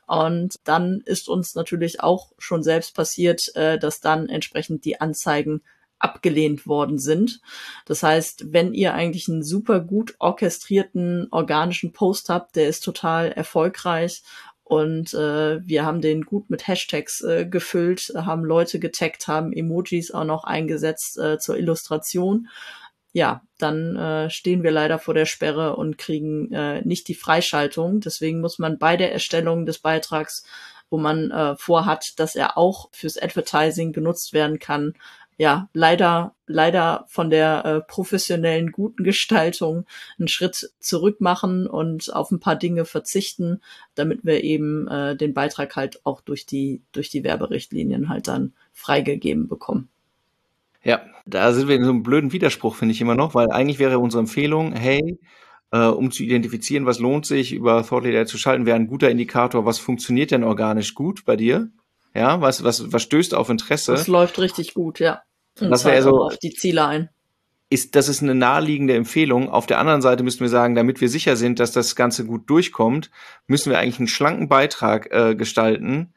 Und 0.06 0.56
dann 0.64 1.00
ist 1.04 1.28
uns 1.28 1.54
natürlich 1.54 2.00
auch 2.00 2.32
schon 2.38 2.62
selbst 2.62 2.94
passiert, 2.94 3.54
äh, 3.56 3.78
dass 3.78 4.00
dann 4.00 4.28
entsprechend 4.28 4.84
die 4.84 5.00
Anzeigen 5.00 5.62
abgelehnt 5.98 6.66
worden 6.66 6.98
sind. 6.98 7.40
Das 7.86 8.02
heißt, 8.02 8.52
wenn 8.52 8.74
ihr 8.74 8.94
eigentlich 8.94 9.28
einen 9.28 9.42
super 9.42 9.80
gut 9.80 10.14
orchestrierten 10.18 11.28
organischen 11.30 11.92
Post 11.92 12.28
habt, 12.28 12.56
der 12.56 12.68
ist 12.68 12.80
total 12.80 13.32
erfolgreich 13.32 14.22
und 14.64 15.12
äh, 15.12 15.60
wir 15.66 15.84
haben 15.84 16.00
den 16.00 16.22
gut 16.22 16.48
mit 16.48 16.66
Hashtags 16.66 17.20
äh, 17.20 17.46
gefüllt, 17.46 18.12
haben 18.16 18.44
Leute 18.44 18.80
getaggt, 18.80 19.28
haben 19.28 19.52
Emojis 19.52 20.10
auch 20.10 20.24
noch 20.24 20.44
eingesetzt 20.44 21.18
äh, 21.18 21.38
zur 21.38 21.58
Illustration. 21.58 22.48
Ja, 23.12 23.42
dann 23.58 23.94
äh, 23.94 24.30
stehen 24.30 24.62
wir 24.62 24.72
leider 24.72 24.98
vor 24.98 25.14
der 25.14 25.26
Sperre 25.26 25.76
und 25.76 25.98
kriegen 25.98 26.50
äh, 26.52 26.80
nicht 26.80 27.06
die 27.08 27.14
Freischaltung. 27.14 28.00
Deswegen 28.00 28.40
muss 28.40 28.58
man 28.58 28.78
bei 28.78 28.96
der 28.96 29.12
Erstellung 29.12 29.66
des 29.66 29.78
Beitrags, 29.78 30.44
wo 30.88 30.96
man 30.96 31.30
äh, 31.30 31.56
vorhat, 31.56 32.14
dass 32.16 32.34
er 32.34 32.56
auch 32.56 32.88
fürs 32.92 33.18
Advertising 33.18 33.92
genutzt 33.92 34.32
werden 34.32 34.58
kann, 34.58 34.94
ja, 35.36 35.68
leider, 35.72 36.34
leider 36.46 37.04
von 37.08 37.30
der 37.30 37.64
äh, 37.64 37.80
professionellen 37.80 38.70
guten 38.70 39.02
Gestaltung 39.02 39.84
einen 40.18 40.28
Schritt 40.28 40.72
zurück 40.78 41.20
machen 41.20 41.66
und 41.66 42.14
auf 42.14 42.30
ein 42.30 42.40
paar 42.40 42.56
Dinge 42.56 42.84
verzichten, 42.84 43.60
damit 43.94 44.24
wir 44.24 44.44
eben 44.44 44.86
äh, 44.88 45.16
den 45.16 45.34
Beitrag 45.34 45.76
halt 45.76 46.04
auch 46.06 46.20
durch 46.20 46.46
die, 46.46 46.82
durch 46.92 47.08
die 47.08 47.24
Werberichtlinien 47.24 48.08
halt 48.08 48.28
dann 48.28 48.52
freigegeben 48.72 49.48
bekommen. 49.48 49.88
Ja, 50.84 51.00
da 51.26 51.52
sind 51.52 51.68
wir 51.68 51.76
in 51.76 51.84
so 51.84 51.90
einem 51.90 52.02
blöden 52.02 52.32
Widerspruch, 52.32 52.76
finde 52.76 52.92
ich 52.92 53.00
immer 53.00 53.14
noch, 53.14 53.34
weil 53.34 53.50
eigentlich 53.50 53.78
wäre 53.78 53.98
unsere 53.98 54.20
Empfehlung, 54.20 54.72
hey, 54.72 55.18
äh, 55.72 55.86
um 55.86 56.10
zu 56.12 56.22
identifizieren, 56.22 56.86
was 56.86 56.98
lohnt 56.98 57.26
sich, 57.26 57.52
über 57.52 57.84
Thought 57.84 58.04
Leader 58.04 58.26
zu 58.26 58.38
schalten, 58.38 58.66
wäre 58.66 58.76
ein 58.76 58.86
guter 58.86 59.10
Indikator, 59.10 59.64
was 59.64 59.78
funktioniert 59.78 60.30
denn 60.30 60.44
organisch 60.44 60.94
gut 60.94 61.24
bei 61.24 61.36
dir? 61.36 61.70
Ja, 62.14 62.40
was, 62.40 62.62
was, 62.62 62.92
was 62.92 63.02
stößt 63.02 63.34
auf 63.34 63.50
Interesse? 63.50 63.92
Das 63.92 64.06
läuft 64.06 64.38
richtig 64.38 64.74
gut, 64.74 65.00
ja. 65.00 65.22
Und 65.60 65.70
das 65.70 65.84
wäre 65.84 66.02
so 66.02 66.22
auf 66.22 66.38
die 66.38 66.52
Ziele 66.52 66.86
ein. 66.86 67.10
Ist, 67.70 67.96
das 67.96 68.08
ist 68.08 68.22
eine 68.22 68.34
naheliegende 68.34 68.94
Empfehlung. 68.94 69.48
Auf 69.48 69.66
der 69.66 69.78
anderen 69.78 70.02
Seite 70.02 70.22
müssen 70.22 70.40
wir 70.40 70.48
sagen, 70.48 70.74
damit 70.74 71.00
wir 71.00 71.08
sicher 71.08 71.34
sind, 71.36 71.58
dass 71.58 71.72
das 71.72 71.96
Ganze 71.96 72.24
gut 72.24 72.48
durchkommt, 72.48 73.10
müssen 73.46 73.70
wir 73.70 73.78
eigentlich 73.78 73.98
einen 73.98 74.08
schlanken 74.08 74.48
Beitrag 74.48 75.12
äh, 75.12 75.34
gestalten. 75.34 76.12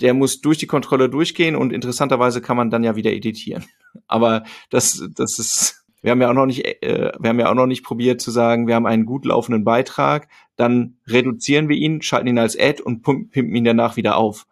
Der 0.00 0.14
muss 0.14 0.40
durch 0.40 0.58
die 0.58 0.66
Kontrolle 0.66 1.08
durchgehen 1.08 1.56
und 1.56 1.72
interessanterweise 1.72 2.40
kann 2.40 2.56
man 2.56 2.70
dann 2.70 2.84
ja 2.84 2.96
wieder 2.96 3.12
editieren. 3.12 3.64
Aber 4.08 4.44
das, 4.70 5.04
das 5.14 5.38
ist, 5.38 5.84
wir 6.02 6.10
haben 6.10 6.20
ja 6.20 6.30
auch 6.30 6.34
noch 6.34 6.46
nicht, 6.46 6.64
äh, 6.64 7.12
wir 7.18 7.28
haben 7.28 7.38
ja 7.38 7.50
auch 7.50 7.54
noch 7.54 7.66
nicht 7.66 7.84
probiert 7.84 8.20
zu 8.20 8.30
sagen, 8.30 8.66
wir 8.66 8.74
haben 8.74 8.86
einen 8.86 9.06
gut 9.06 9.24
laufenden 9.24 9.64
Beitrag, 9.64 10.28
dann 10.56 10.96
reduzieren 11.06 11.68
wir 11.68 11.76
ihn, 11.76 12.02
schalten 12.02 12.28
ihn 12.28 12.38
als 12.38 12.58
Ad 12.58 12.82
und 12.82 13.02
pimpen 13.02 13.54
ihn 13.54 13.64
danach 13.64 13.96
wieder 13.96 14.16
auf. 14.16 14.46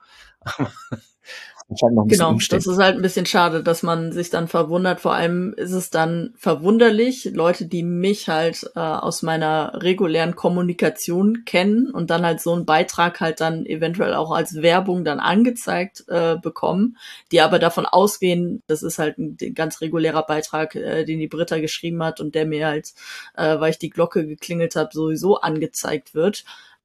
Genau, 1.69 2.39
das 2.49 2.67
ist 2.69 2.79
halt 2.79 2.95
ein 2.95 3.03
bisschen 3.03 3.27
schade, 3.27 3.61
dass 3.65 3.83
man 3.83 4.13
sich 4.13 4.31
dann 4.31 4.47
verwundert. 4.47 5.01
Vor 5.01 5.15
allem 5.15 5.53
ist 5.55 5.73
es 5.73 5.91
dann 5.91 6.33
verwunderlich, 6.37 7.25
Leute, 7.35 7.67
die 7.67 7.83
mich 7.83 8.29
halt 8.29 8.71
äh, 8.77 8.79
aus 8.79 9.23
meiner 9.23 9.73
regulären 9.83 10.37
Kommunikation 10.37 11.45
kennen 11.45 11.91
und 11.91 12.11
dann 12.11 12.25
halt 12.25 12.41
so 12.41 12.53
einen 12.53 12.67
Beitrag 12.67 13.21
halt 13.21 13.41
dann 13.41 13.67
eventuell 13.67 14.15
auch 14.15 14.31
als 14.31 14.63
Werbung 14.63 15.05
dann 15.05 15.19
angezeigt 15.19 16.05
äh, 16.07 16.37
bekommen, 16.41 16.99
die 17.33 17.41
aber 17.41 17.59
davon 17.59 17.85
ausgehen, 17.85 18.63
das 18.69 18.85
ist 18.85 19.01
halt 19.01 19.19
ein, 19.19 19.37
ein 19.43 19.55
ganz 19.55 19.81
regulärer 19.81 20.25
Beitrag, 20.25 20.77
äh, 20.77 21.05
den 21.05 21.19
die 21.19 21.27
Britta 21.27 21.59
geschrieben 21.59 22.01
hat 22.05 22.21
und 22.21 22.37
der 22.37 22.47
mir 22.47 22.69
halt, 22.69 22.95
äh, 23.37 23.59
weil 23.59 23.71
ich 23.71 23.79
die 23.79 23.91
Glocke 23.91 24.25
geklingelt 24.25 24.77
habe, 24.77 24.91
sowieso 24.93 25.41
angezeigt 25.41 26.15
wird. 26.15 26.45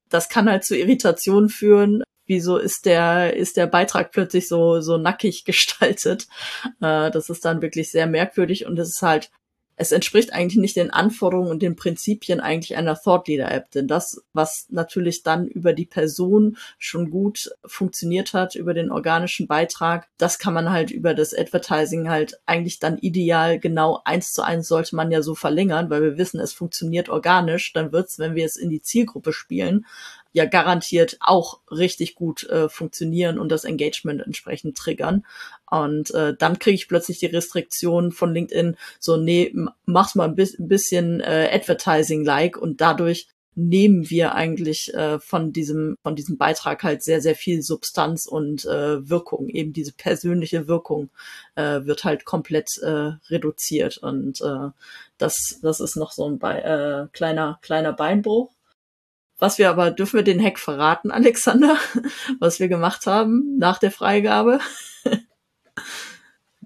Das 0.09 0.27
kann 0.27 0.49
halt 0.49 0.65
zu 0.65 0.75
Irritationen 0.75 1.49
führen, 1.49 2.03
wieso 2.25 2.57
ist 2.57 2.85
der, 2.85 3.35
ist 3.35 3.57
der 3.57 3.67
Beitrag 3.67 4.11
plötzlich 4.11 4.47
so, 4.47 4.81
so 4.81 4.97
nackig 4.97 5.45
gestaltet. 5.45 6.27
Äh, 6.81 7.11
das 7.11 7.29
ist 7.29 7.45
dann 7.45 7.61
wirklich 7.61 7.91
sehr 7.91 8.07
merkwürdig 8.07 8.65
und 8.65 8.77
es 8.79 8.89
ist 8.89 9.01
halt, 9.01 9.31
es 9.81 9.91
entspricht 9.91 10.31
eigentlich 10.31 10.61
nicht 10.61 10.75
den 10.75 10.91
Anforderungen 10.91 11.49
und 11.49 11.63
den 11.63 11.75
Prinzipien 11.75 12.39
eigentlich 12.39 12.77
einer 12.77 12.95
Thought 12.95 13.27
Leader 13.27 13.51
App. 13.51 13.71
Denn 13.71 13.87
das, 13.87 14.21
was 14.31 14.67
natürlich 14.69 15.23
dann 15.23 15.47
über 15.47 15.73
die 15.73 15.87
Person 15.87 16.57
schon 16.77 17.09
gut 17.09 17.49
funktioniert 17.65 18.33
hat, 18.33 18.53
über 18.53 18.75
den 18.75 18.91
organischen 18.91 19.47
Beitrag, 19.47 20.07
das 20.19 20.37
kann 20.37 20.53
man 20.53 20.69
halt 20.69 20.91
über 20.91 21.15
das 21.15 21.33
Advertising 21.33 22.09
halt 22.09 22.39
eigentlich 22.45 22.77
dann 22.77 22.99
ideal 22.99 23.57
genau 23.57 24.01
eins 24.05 24.33
zu 24.33 24.43
eins 24.43 24.67
sollte 24.67 24.95
man 24.95 25.09
ja 25.09 25.23
so 25.23 25.33
verlängern, 25.33 25.89
weil 25.89 26.03
wir 26.03 26.17
wissen, 26.19 26.39
es 26.39 26.53
funktioniert 26.53 27.09
organisch. 27.09 27.73
Dann 27.73 27.91
wird's, 27.91 28.19
wenn 28.19 28.35
wir 28.35 28.45
es 28.45 28.57
in 28.57 28.69
die 28.69 28.83
Zielgruppe 28.83 29.33
spielen, 29.33 29.87
ja 30.33 30.45
garantiert 30.45 31.17
auch 31.19 31.59
richtig 31.69 32.15
gut 32.15 32.43
äh, 32.49 32.69
funktionieren 32.69 33.39
und 33.39 33.49
das 33.49 33.65
Engagement 33.65 34.21
entsprechend 34.21 34.77
triggern. 34.77 35.25
Und 35.69 36.13
äh, 36.13 36.35
dann 36.37 36.59
kriege 36.59 36.75
ich 36.75 36.87
plötzlich 36.87 37.19
die 37.19 37.27
Restriktion 37.27 38.11
von 38.11 38.33
LinkedIn, 38.33 38.77
so, 38.99 39.17
nee, 39.17 39.53
mach's 39.85 40.15
mal 40.15 40.29
ein 40.29 40.35
bisschen 40.35 41.19
äh, 41.21 41.49
Advertising-like. 41.51 42.57
Und 42.57 42.81
dadurch 42.81 43.27
nehmen 43.55 44.09
wir 44.09 44.33
eigentlich 44.33 44.93
äh, 44.93 45.19
von 45.19 45.51
diesem 45.51 45.97
von 46.03 46.15
diesem 46.15 46.37
Beitrag 46.37 46.83
halt 46.83 47.03
sehr 47.03 47.21
sehr 47.21 47.35
viel 47.35 47.61
Substanz 47.61 48.25
und 48.25 48.65
äh, 48.65 49.09
Wirkung. 49.09 49.49
Eben 49.49 49.73
diese 49.73 49.93
persönliche 49.93 50.67
Wirkung 50.67 51.09
äh, 51.55 51.83
wird 51.83 52.03
halt 52.05 52.23
komplett 52.25 52.69
äh, 52.81 53.13
reduziert. 53.29 53.97
Und 53.97 54.41
äh, 54.41 54.69
das 55.17 55.59
das 55.61 55.81
ist 55.81 55.97
noch 55.97 56.11
so 56.13 56.25
ein 56.25 56.39
Be 56.39 56.63
äh, 56.63 57.07
kleiner 57.11 57.59
kleiner 57.61 57.93
Beinbruch 57.93 58.51
was 59.41 59.57
wir 59.57 59.69
aber, 59.71 59.91
dürfen 59.91 60.17
wir 60.17 60.23
den 60.23 60.41
Hack 60.41 60.59
verraten, 60.59 61.11
Alexander, 61.11 61.77
was 62.39 62.61
wir 62.61 62.69
gemacht 62.69 63.07
haben 63.07 63.57
nach 63.57 63.79
der 63.79 63.91
Freigabe? 63.91 64.59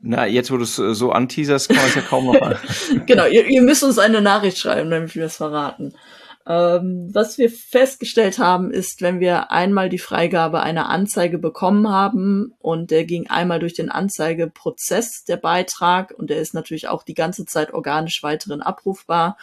Na, 0.01 0.27
jetzt 0.27 0.51
wo 0.51 0.57
du 0.57 0.63
es 0.63 0.77
äh, 0.77 0.93
so 0.93 1.11
anteaserst, 1.11 1.69
kann 1.69 1.77
man 1.77 1.87
es 1.87 1.95
ja 1.95 2.01
kaum 2.01 2.25
noch 2.25 2.39
an. 2.39 2.57
genau, 3.07 3.25
ihr, 3.25 3.47
ihr, 3.47 3.63
müsst 3.63 3.83
uns 3.83 3.97
eine 3.97 4.21
Nachricht 4.21 4.59
schreiben, 4.59 4.91
damit 4.91 5.15
wir 5.15 5.25
es 5.25 5.37
verraten. 5.37 5.95
Ähm, 6.47 7.09
was 7.11 7.39
wir 7.39 7.49
festgestellt 7.49 8.37
haben, 8.37 8.69
ist, 8.69 9.01
wenn 9.01 9.19
wir 9.19 9.51
einmal 9.51 9.89
die 9.89 9.97
Freigabe 9.97 10.61
einer 10.61 10.89
Anzeige 10.89 11.39
bekommen 11.39 11.89
haben 11.89 12.53
und 12.59 12.91
der 12.91 13.05
ging 13.05 13.27
einmal 13.27 13.59
durch 13.59 13.73
den 13.73 13.89
Anzeigeprozess, 13.89 15.23
der 15.23 15.37
Beitrag, 15.37 16.13
und 16.15 16.29
der 16.29 16.37
ist 16.37 16.53
natürlich 16.53 16.87
auch 16.87 17.01
die 17.01 17.15
ganze 17.15 17.45
Zeit 17.45 17.73
organisch 17.73 18.21
weiterhin 18.21 18.61
abrufbar, 18.61 19.37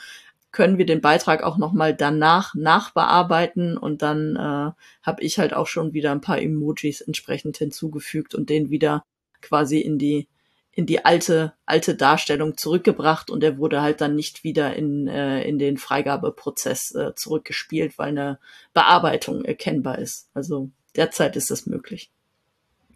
können 0.53 0.77
wir 0.77 0.87
den 0.87 1.01
Beitrag 1.01 1.43
auch 1.43 1.57
nochmal 1.57 1.95
danach 1.95 2.55
nachbearbeiten 2.55 3.77
und 3.79 4.03
dann 4.03 4.37
äh, 4.37 4.73
habe 5.03 5.23
ich 5.23 5.39
halt 5.39 5.55
auch 5.55 5.67
schon 5.67 5.95
wieder 5.95 6.13
ein 6.13 6.21
paar 6.21 6.41
Emojis 6.41 7.01
entsprechend 7.01 7.57
hinzugefügt 7.57 8.35
und 8.35 8.51
den 8.51 8.71
wieder 8.71 9.05
quasi 9.41 9.81
in 9.81 9.99
die 9.99 10.29
in 10.75 10.87
die 10.87 11.05
alte 11.05 11.55
alte 11.67 11.95
Darstellung 11.95 12.57
zurückgebracht 12.57 13.31
und 13.31 13.43
er 13.43 13.59
wurde 13.59 13.83
halt 13.83 14.01
dann 14.01 14.15
nicht 14.15 14.45
wieder 14.45 14.75
in 14.77 15.09
äh, 15.09 15.43
in 15.43 15.59
den 15.59 15.79
Freigabeprozess 15.79 16.95
äh, 16.95 17.15
zurückgespielt, 17.15 17.99
weil 17.99 18.11
eine 18.11 18.39
Bearbeitung 18.75 19.45
erkennbar 19.45 19.99
ist. 19.99 20.29
Also 20.35 20.71
derzeit 20.97 21.37
ist 21.37 21.51
das 21.51 21.67
möglich. 21.67 22.11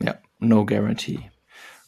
Ja, 0.02 0.18
no 0.38 0.64
guarantee. 0.64 1.30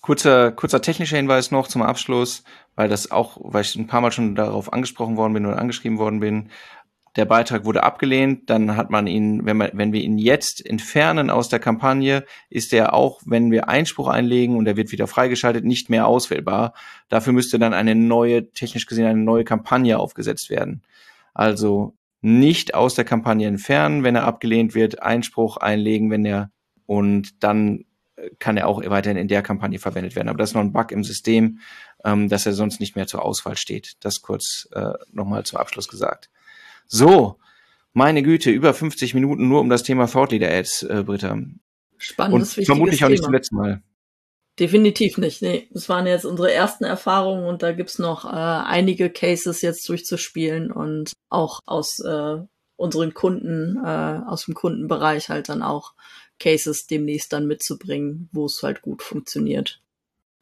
Kurzer, 0.08 0.52
kurzer 0.52 0.80
technischer 0.80 1.18
Hinweis 1.18 1.50
noch 1.50 1.68
zum 1.68 1.82
Abschluss, 1.82 2.42
weil 2.76 2.88
das 2.88 3.10
auch, 3.10 3.36
weil 3.42 3.60
ich 3.60 3.76
ein 3.76 3.88
paar 3.88 4.00
Mal 4.00 4.10
schon 4.10 4.34
darauf 4.34 4.72
angesprochen 4.72 5.18
worden 5.18 5.34
bin 5.34 5.44
oder 5.44 5.58
angeschrieben 5.58 5.98
worden 5.98 6.20
bin. 6.20 6.48
Der 7.16 7.26
Beitrag 7.26 7.66
wurde 7.66 7.82
abgelehnt, 7.82 8.48
dann 8.48 8.74
hat 8.74 8.88
man 8.88 9.06
ihn, 9.06 9.44
wenn, 9.44 9.58
man, 9.58 9.68
wenn 9.74 9.92
wir 9.92 10.00
ihn 10.00 10.16
jetzt 10.16 10.64
entfernen 10.64 11.28
aus 11.28 11.50
der 11.50 11.58
Kampagne, 11.58 12.24
ist 12.48 12.72
er 12.72 12.94
auch, 12.94 13.20
wenn 13.26 13.50
wir 13.50 13.68
Einspruch 13.68 14.08
einlegen 14.08 14.56
und 14.56 14.66
er 14.66 14.78
wird 14.78 14.92
wieder 14.92 15.06
freigeschaltet, 15.06 15.66
nicht 15.66 15.90
mehr 15.90 16.06
auswählbar. 16.06 16.72
Dafür 17.10 17.34
müsste 17.34 17.58
dann 17.58 17.74
eine 17.74 17.94
neue, 17.94 18.50
technisch 18.52 18.86
gesehen 18.86 19.04
eine 19.04 19.20
neue 19.20 19.44
Kampagne 19.44 19.98
aufgesetzt 19.98 20.48
werden. 20.48 20.82
Also 21.34 21.92
nicht 22.22 22.74
aus 22.74 22.94
der 22.94 23.04
Kampagne 23.04 23.46
entfernen, 23.46 24.04
wenn 24.04 24.16
er 24.16 24.24
abgelehnt 24.24 24.74
wird, 24.74 25.02
Einspruch 25.02 25.58
einlegen, 25.58 26.10
wenn 26.10 26.24
er 26.24 26.50
und 26.86 27.44
dann 27.44 27.84
kann 28.38 28.56
er 28.56 28.66
auch 28.66 28.82
weiterhin 28.84 29.16
in 29.16 29.28
der 29.28 29.42
Kampagne 29.42 29.78
verwendet 29.78 30.16
werden. 30.16 30.28
Aber 30.28 30.38
das 30.38 30.50
ist 30.50 30.54
noch 30.54 30.62
ein 30.62 30.72
Bug 30.72 30.92
im 30.92 31.04
System, 31.04 31.60
ähm, 32.04 32.28
dass 32.28 32.46
er 32.46 32.52
sonst 32.52 32.80
nicht 32.80 32.96
mehr 32.96 33.06
zur 33.06 33.24
Auswahl 33.24 33.56
steht. 33.56 33.96
Das 34.00 34.22
kurz 34.22 34.68
äh, 34.72 34.92
nochmal 35.12 35.44
zum 35.44 35.58
Abschluss 35.58 35.88
gesagt. 35.88 36.30
So, 36.86 37.38
meine 37.92 38.22
Güte, 38.22 38.50
über 38.50 38.74
50 38.74 39.14
Minuten 39.14 39.48
nur 39.48 39.60
um 39.60 39.68
das 39.68 39.82
Thema 39.82 40.06
Thought 40.06 40.32
Leader 40.32 40.50
Ads, 40.50 40.82
äh, 40.84 41.02
Britta. 41.04 41.38
Spannendes, 41.98 42.56
Und 42.56 42.64
vermutlich 42.64 43.04
auch 43.04 43.08
nicht 43.08 43.24
zum 43.24 43.32
letzten 43.32 43.56
Mal. 43.56 43.82
Definitiv 44.58 45.18
nicht. 45.18 45.40
Nee, 45.40 45.68
das 45.72 45.88
waren 45.88 46.06
jetzt 46.06 46.24
unsere 46.24 46.52
ersten 46.52 46.84
Erfahrungen 46.84 47.44
und 47.44 47.62
da 47.62 47.72
gibt's 47.72 47.98
noch 47.98 48.24
äh, 48.24 48.28
einige 48.28 49.08
Cases 49.08 49.62
jetzt 49.62 49.88
durchzuspielen 49.88 50.72
und 50.72 51.12
auch 51.28 51.60
aus 51.66 52.00
äh, 52.00 52.38
unseren 52.76 53.14
Kunden, 53.14 53.76
äh, 53.84 54.20
aus 54.26 54.46
dem 54.46 54.54
Kundenbereich 54.54 55.28
halt 55.28 55.48
dann 55.48 55.62
auch 55.62 55.94
Cases 56.38 56.86
demnächst 56.86 57.32
dann 57.32 57.46
mitzubringen, 57.46 58.28
wo 58.32 58.46
es 58.46 58.62
halt 58.62 58.82
gut 58.82 59.02
funktioniert. 59.02 59.80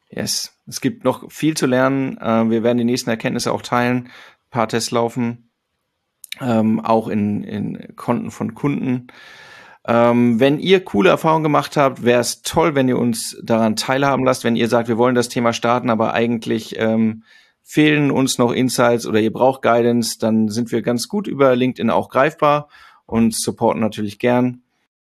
Yes, 0.09 0.53
es 0.67 0.79
gibt 0.79 1.03
noch 1.03 1.31
viel 1.31 1.57
zu 1.57 1.65
lernen. 1.65 2.17
Äh, 2.17 2.49
wir 2.49 2.63
werden 2.63 2.77
die 2.77 2.83
nächsten 2.83 3.09
Erkenntnisse 3.09 3.51
auch 3.51 3.61
teilen, 3.61 4.05
ein 4.05 4.49
paar 4.49 4.67
Tests 4.67 4.91
laufen, 4.91 5.49
ähm, 6.39 6.79
auch 6.79 7.07
in, 7.07 7.43
in 7.43 7.95
Konten 7.95 8.31
von 8.31 8.53
Kunden. 8.53 9.07
Ähm, 9.85 10.39
wenn 10.39 10.59
ihr 10.59 10.83
coole 10.83 11.09
Erfahrungen 11.09 11.43
gemacht 11.43 11.77
habt, 11.77 12.03
wäre 12.03 12.19
es 12.19 12.41
toll, 12.41 12.75
wenn 12.75 12.89
ihr 12.89 12.97
uns 12.97 13.37
daran 13.41 13.75
teilhaben 13.75 14.25
lasst. 14.25 14.43
Wenn 14.43 14.57
ihr 14.57 14.67
sagt, 14.67 14.89
wir 14.89 14.97
wollen 14.97 15.15
das 15.15 15.29
Thema 15.29 15.53
starten, 15.53 15.89
aber 15.89 16.13
eigentlich 16.13 16.77
ähm, 16.77 17.23
fehlen 17.63 18.11
uns 18.11 18.37
noch 18.37 18.51
Insights 18.51 19.05
oder 19.05 19.19
ihr 19.19 19.31
braucht 19.31 19.61
Guidance, 19.61 20.19
dann 20.19 20.49
sind 20.49 20.71
wir 20.71 20.81
ganz 20.81 21.07
gut 21.07 21.27
über 21.27 21.55
LinkedIn 21.55 21.89
auch 21.89 22.09
greifbar 22.09 22.69
und 23.05 23.33
supporten 23.35 23.81
natürlich 23.81 24.19
gern. 24.19 24.61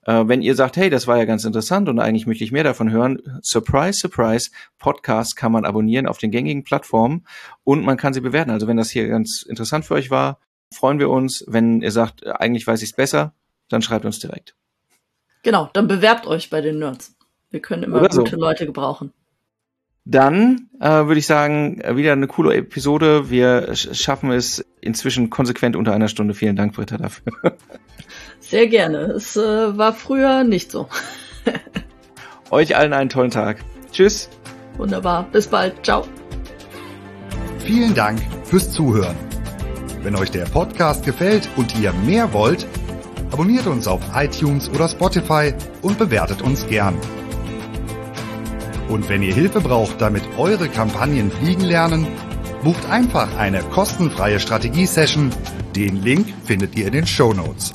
Äh, 0.06 0.28
wenn 0.28 0.42
ihr 0.42 0.56
sagt, 0.56 0.78
hey, 0.78 0.90
das 0.90 1.08
war 1.08 1.18
ja 1.18 1.26
ganz 1.26 1.44
interessant 1.44 1.90
und 1.90 2.00
eigentlich 2.00 2.26
möchte 2.26 2.44
ich 2.44 2.52
mehr 2.52 2.64
davon 2.64 2.92
hören, 2.92 3.20
surprise, 3.42 4.00
surprise, 4.00 4.50
Podcast 4.78 5.36
kann 5.36 5.52
man 5.52 5.66
abonnieren 5.66 6.08
auf 6.08 6.18
den 6.18 6.32
gängigen 6.32 6.64
Plattformen 6.64 7.26
und 7.64 7.84
man 7.84 7.98
kann 7.98 8.14
sie 8.14 8.22
bewerten. 8.22 8.52
Also 8.52 8.68
wenn 8.68 8.78
das 8.78 8.90
hier 8.90 9.08
ganz 9.08 9.44
interessant 9.48 9.86
für 9.86 9.96
euch 9.96 10.10
war, 10.10 10.40
freuen 10.74 11.00
wir 11.00 11.10
uns. 11.10 11.44
Wenn 11.48 11.82
ihr 11.82 11.92
sagt, 11.92 12.26
eigentlich 12.26 12.66
weiß 12.66 12.82
ich 12.82 12.90
es 12.90 12.96
besser, 12.96 13.34
dann 13.68 13.82
schreibt 13.82 14.06
uns 14.06 14.20
direkt. 14.20 14.56
Genau, 15.44 15.70
dann 15.74 15.88
bewerbt 15.88 16.28
euch 16.28 16.50
bei 16.50 16.62
den 16.62 16.80
Nerds. 16.80 17.16
Wir 17.50 17.62
können 17.62 17.84
immer 17.84 18.00
Oder 18.00 18.10
gute 18.10 18.32
so. 18.32 18.38
Leute 18.38 18.66
gebrauchen. 18.66 19.14
Dann 20.06 20.70
äh, 20.80 20.90
würde 20.90 21.20
ich 21.20 21.28
sagen, 21.28 21.82
äh, 21.82 21.96
wieder 21.96 22.14
eine 22.14 22.28
coole 22.28 22.56
Episode. 22.56 23.30
Wir 23.30 23.76
schaffen 23.76 24.32
es 24.32 24.66
inzwischen 24.82 25.30
konsequent 25.30 25.76
unter 25.76 25.94
einer 25.94 26.08
Stunde. 26.08 26.34
Vielen 26.34 26.56
Dank, 26.56 26.74
Britta, 26.74 26.98
dafür. 26.98 27.34
Sehr 28.50 28.66
gerne. 28.68 28.98
Es 29.16 29.38
äh, 29.38 29.78
war 29.78 29.94
früher 29.94 30.44
nicht 30.44 30.72
so. 30.72 30.88
Euch 32.50 32.76
allen 32.76 32.94
einen 32.94 33.10
tollen 33.10 33.30
Tag. 33.30 33.58
Tschüss. 33.92 34.28
Wunderbar. 34.78 35.28
Bis 35.32 35.48
bald. 35.48 35.86
Ciao. 35.86 36.04
Vielen 37.60 37.94
Dank 37.94 38.20
fürs 38.46 38.72
Zuhören. 38.72 39.16
Wenn 40.02 40.16
euch 40.16 40.32
der 40.32 40.46
Podcast 40.46 41.06
gefällt 41.06 41.48
und 41.58 41.80
ihr 41.80 41.94
mehr 41.94 42.34
wollt, 42.34 42.66
abonniert 43.32 43.68
uns 43.68 43.88
auf 43.88 44.02
iTunes 44.16 44.68
oder 44.70 44.88
Spotify 44.88 45.54
und 45.84 46.00
bewertet 46.00 46.42
uns 46.42 46.66
gern. 46.66 46.98
Und 48.88 49.08
wenn 49.10 49.22
ihr 49.22 49.36
Hilfe 49.36 49.62
braucht, 49.62 50.02
damit 50.02 50.24
eure 50.40 50.70
Kampagnen 50.70 51.30
fliegen 51.30 51.66
lernen, 51.66 52.08
bucht 52.64 52.90
einfach 52.90 53.38
eine 53.38 53.62
kostenfreie 53.62 54.40
Strategie-Session. 54.40 55.30
Den 55.76 56.02
Link 56.02 56.34
findet 56.46 56.76
ihr 56.76 56.88
in 56.88 56.94
den 56.94 57.06
Show 57.06 57.32
Notes. 57.32 57.74